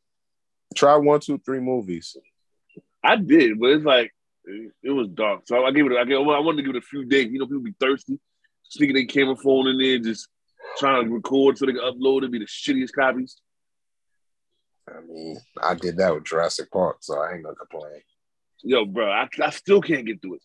Try 0.76 0.96
one, 0.96 1.20
two, 1.20 1.38
three 1.38 1.60
movies. 1.60 2.18
I 3.04 3.16
did, 3.16 3.60
but 3.60 3.70
it's 3.70 3.86
like 3.86 4.12
it, 4.46 4.72
it 4.82 4.90
was 4.90 5.08
dark. 5.10 5.42
So 5.46 5.64
I 5.64 5.72
gave 5.72 5.86
it. 5.86 5.98
I 5.98 6.06
gave, 6.06 6.18
I 6.18 6.40
wanted 6.40 6.58
to 6.58 6.64
give 6.64 6.76
it 6.76 6.84
a 6.84 6.86
few 6.86 7.06
days. 7.06 7.32
You 7.32 7.38
know, 7.38 7.46
people 7.46 7.62
be 7.62 7.76
thirsty, 7.80 8.20
sneaking 8.70 8.96
their 8.96 9.06
camera 9.06 9.36
phone 9.36 9.68
in 9.68 9.78
there, 9.78 10.00
just 10.00 10.28
trying 10.78 11.04
to 11.04 11.14
record 11.14 11.58
so 11.58 11.66
they 11.66 11.74
can 11.74 11.82
upload 11.82 12.24
it. 12.24 12.32
Be 12.32 12.40
the 12.40 12.46
shittiest 12.46 12.94
copies. 12.94 13.42
I 14.88 15.02
mean, 15.02 15.38
I 15.62 15.76
did 15.76 15.98
that 15.98 16.14
with 16.14 16.24
Jurassic 16.24 16.72
Park, 16.72 16.98
so 17.02 17.20
I 17.20 17.34
ain't 17.34 17.44
gonna 17.44 17.56
complain. 17.56 18.02
Yo, 18.64 18.86
bro, 18.86 19.10
I, 19.12 19.28
I 19.44 19.50
still 19.52 19.82
can't 19.82 20.06
get 20.06 20.22
through 20.22 20.36
it. 20.36 20.42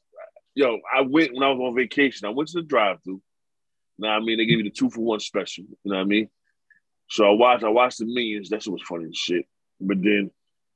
Yo, 0.54 0.78
I 0.94 1.00
went 1.00 1.32
when 1.32 1.42
I 1.42 1.50
was 1.50 1.60
on 1.60 1.74
vacation. 1.74 2.26
I 2.26 2.30
went 2.30 2.48
to 2.50 2.60
the 2.60 2.66
drive-through. 2.66 3.20
Know 3.98 4.08
what 4.08 4.14
I 4.14 4.20
mean? 4.20 4.38
They 4.38 4.46
gave 4.46 4.58
you 4.58 4.64
the 4.64 4.70
two 4.70 4.90
for 4.90 5.00
one 5.00 5.20
special. 5.20 5.64
You 5.64 5.76
know 5.84 5.96
what 5.96 6.02
I 6.02 6.04
mean? 6.04 6.28
So 7.10 7.24
I 7.26 7.30
watched. 7.30 7.64
I 7.64 7.68
watched 7.68 7.98
the 7.98 8.06
Minions. 8.06 8.50
That 8.50 8.62
shit 8.62 8.72
was 8.72 8.82
funny 8.82 9.06
as 9.06 9.16
shit. 9.16 9.46
But 9.80 10.02
then, 10.02 10.30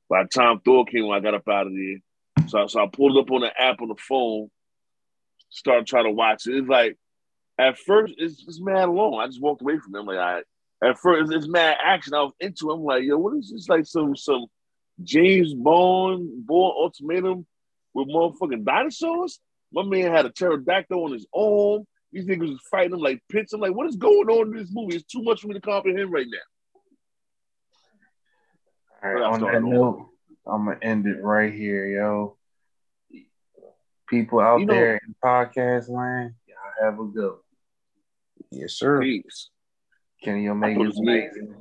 by 0.09 0.23
the 0.23 0.29
time 0.29 0.59
Thor 0.59 0.85
came, 0.85 1.07
when 1.07 1.17
I 1.17 1.21
got 1.21 1.33
up 1.33 1.47
out 1.47 1.67
of 1.67 1.73
there. 1.73 2.47
So, 2.47 2.67
so 2.67 2.83
I 2.83 2.87
pulled 2.87 3.17
up 3.17 3.31
on 3.31 3.41
the 3.41 3.61
app 3.61 3.81
on 3.81 3.89
the 3.89 3.95
phone. 3.95 4.49
Started 5.49 5.87
trying 5.87 6.05
to 6.05 6.11
watch 6.11 6.47
it. 6.47 6.55
It's 6.55 6.67
like 6.67 6.97
at 7.59 7.77
first 7.77 8.13
it's, 8.17 8.43
it's 8.47 8.61
mad 8.61 8.89
long. 8.89 9.19
I 9.19 9.27
just 9.27 9.41
walked 9.41 9.61
away 9.61 9.77
from. 9.79 9.95
I'm 9.95 10.05
like, 10.05 10.17
I, 10.17 10.41
At 10.83 10.97
first 10.97 11.31
it's, 11.31 11.47
mad 11.47 11.77
action. 11.83 12.13
I 12.13 12.21
was 12.23 12.33
into. 12.39 12.69
it. 12.69 12.73
I'm 12.73 12.83
like, 12.83 13.03
yo, 13.03 13.17
what 13.17 13.35
is 13.37 13.51
this? 13.51 13.67
Like 13.67 13.85
some 13.85 14.15
some 14.15 14.45
James 15.03 15.53
Bond 15.53 16.45
Bourne 16.45 16.73
Ultimatum 16.77 17.45
with 17.93 18.07
motherfucking 18.07 18.63
dinosaurs. 18.65 19.39
My 19.73 19.83
man 19.83 20.11
had 20.11 20.25
a 20.25 20.31
pterodactyl 20.31 21.03
on 21.03 21.11
his 21.11 21.27
arm. 21.35 21.85
These 22.11 22.25
niggas 22.25 22.49
was 22.49 22.61
fighting 22.71 22.93
him 22.93 22.99
like 22.99 23.21
pits. 23.29 23.53
I'm 23.53 23.61
like, 23.61 23.75
what 23.75 23.87
is 23.87 23.95
going 23.97 24.29
on 24.29 24.47
in 24.47 24.57
this 24.57 24.71
movie? 24.71 24.95
It's 24.95 25.05
too 25.05 25.21
much 25.21 25.41
for 25.41 25.47
me 25.47 25.53
to 25.53 25.61
comprehend 25.61 26.11
right 26.11 26.25
now. 26.27 26.37
All 29.03 29.13
right, 29.13 29.23
on 29.23 29.41
that 29.41 29.63
note, 29.63 30.09
I'm 30.47 30.65
gonna 30.65 30.77
end 30.81 31.05
it 31.07 31.21
right 31.21 31.53
here, 31.53 31.85
yo. 31.87 32.37
People 34.09 34.39
out 34.39 34.59
You 34.59 34.65
know- 34.65 34.73
there 34.73 34.95
in 34.95 35.15
podcast 35.23 35.89
land, 35.89 36.33
y'all 36.47 36.57
have 36.85 36.99
a 36.99 37.05
go. 37.05 37.39
Yes, 38.51 38.73
sir. 38.73 39.01
Peace. 39.01 39.49
Kenny 40.23 40.47
Omega 40.47 40.81
is 40.81 40.87
was 40.87 40.99
me. 40.99 41.13
amazing. 41.19 41.55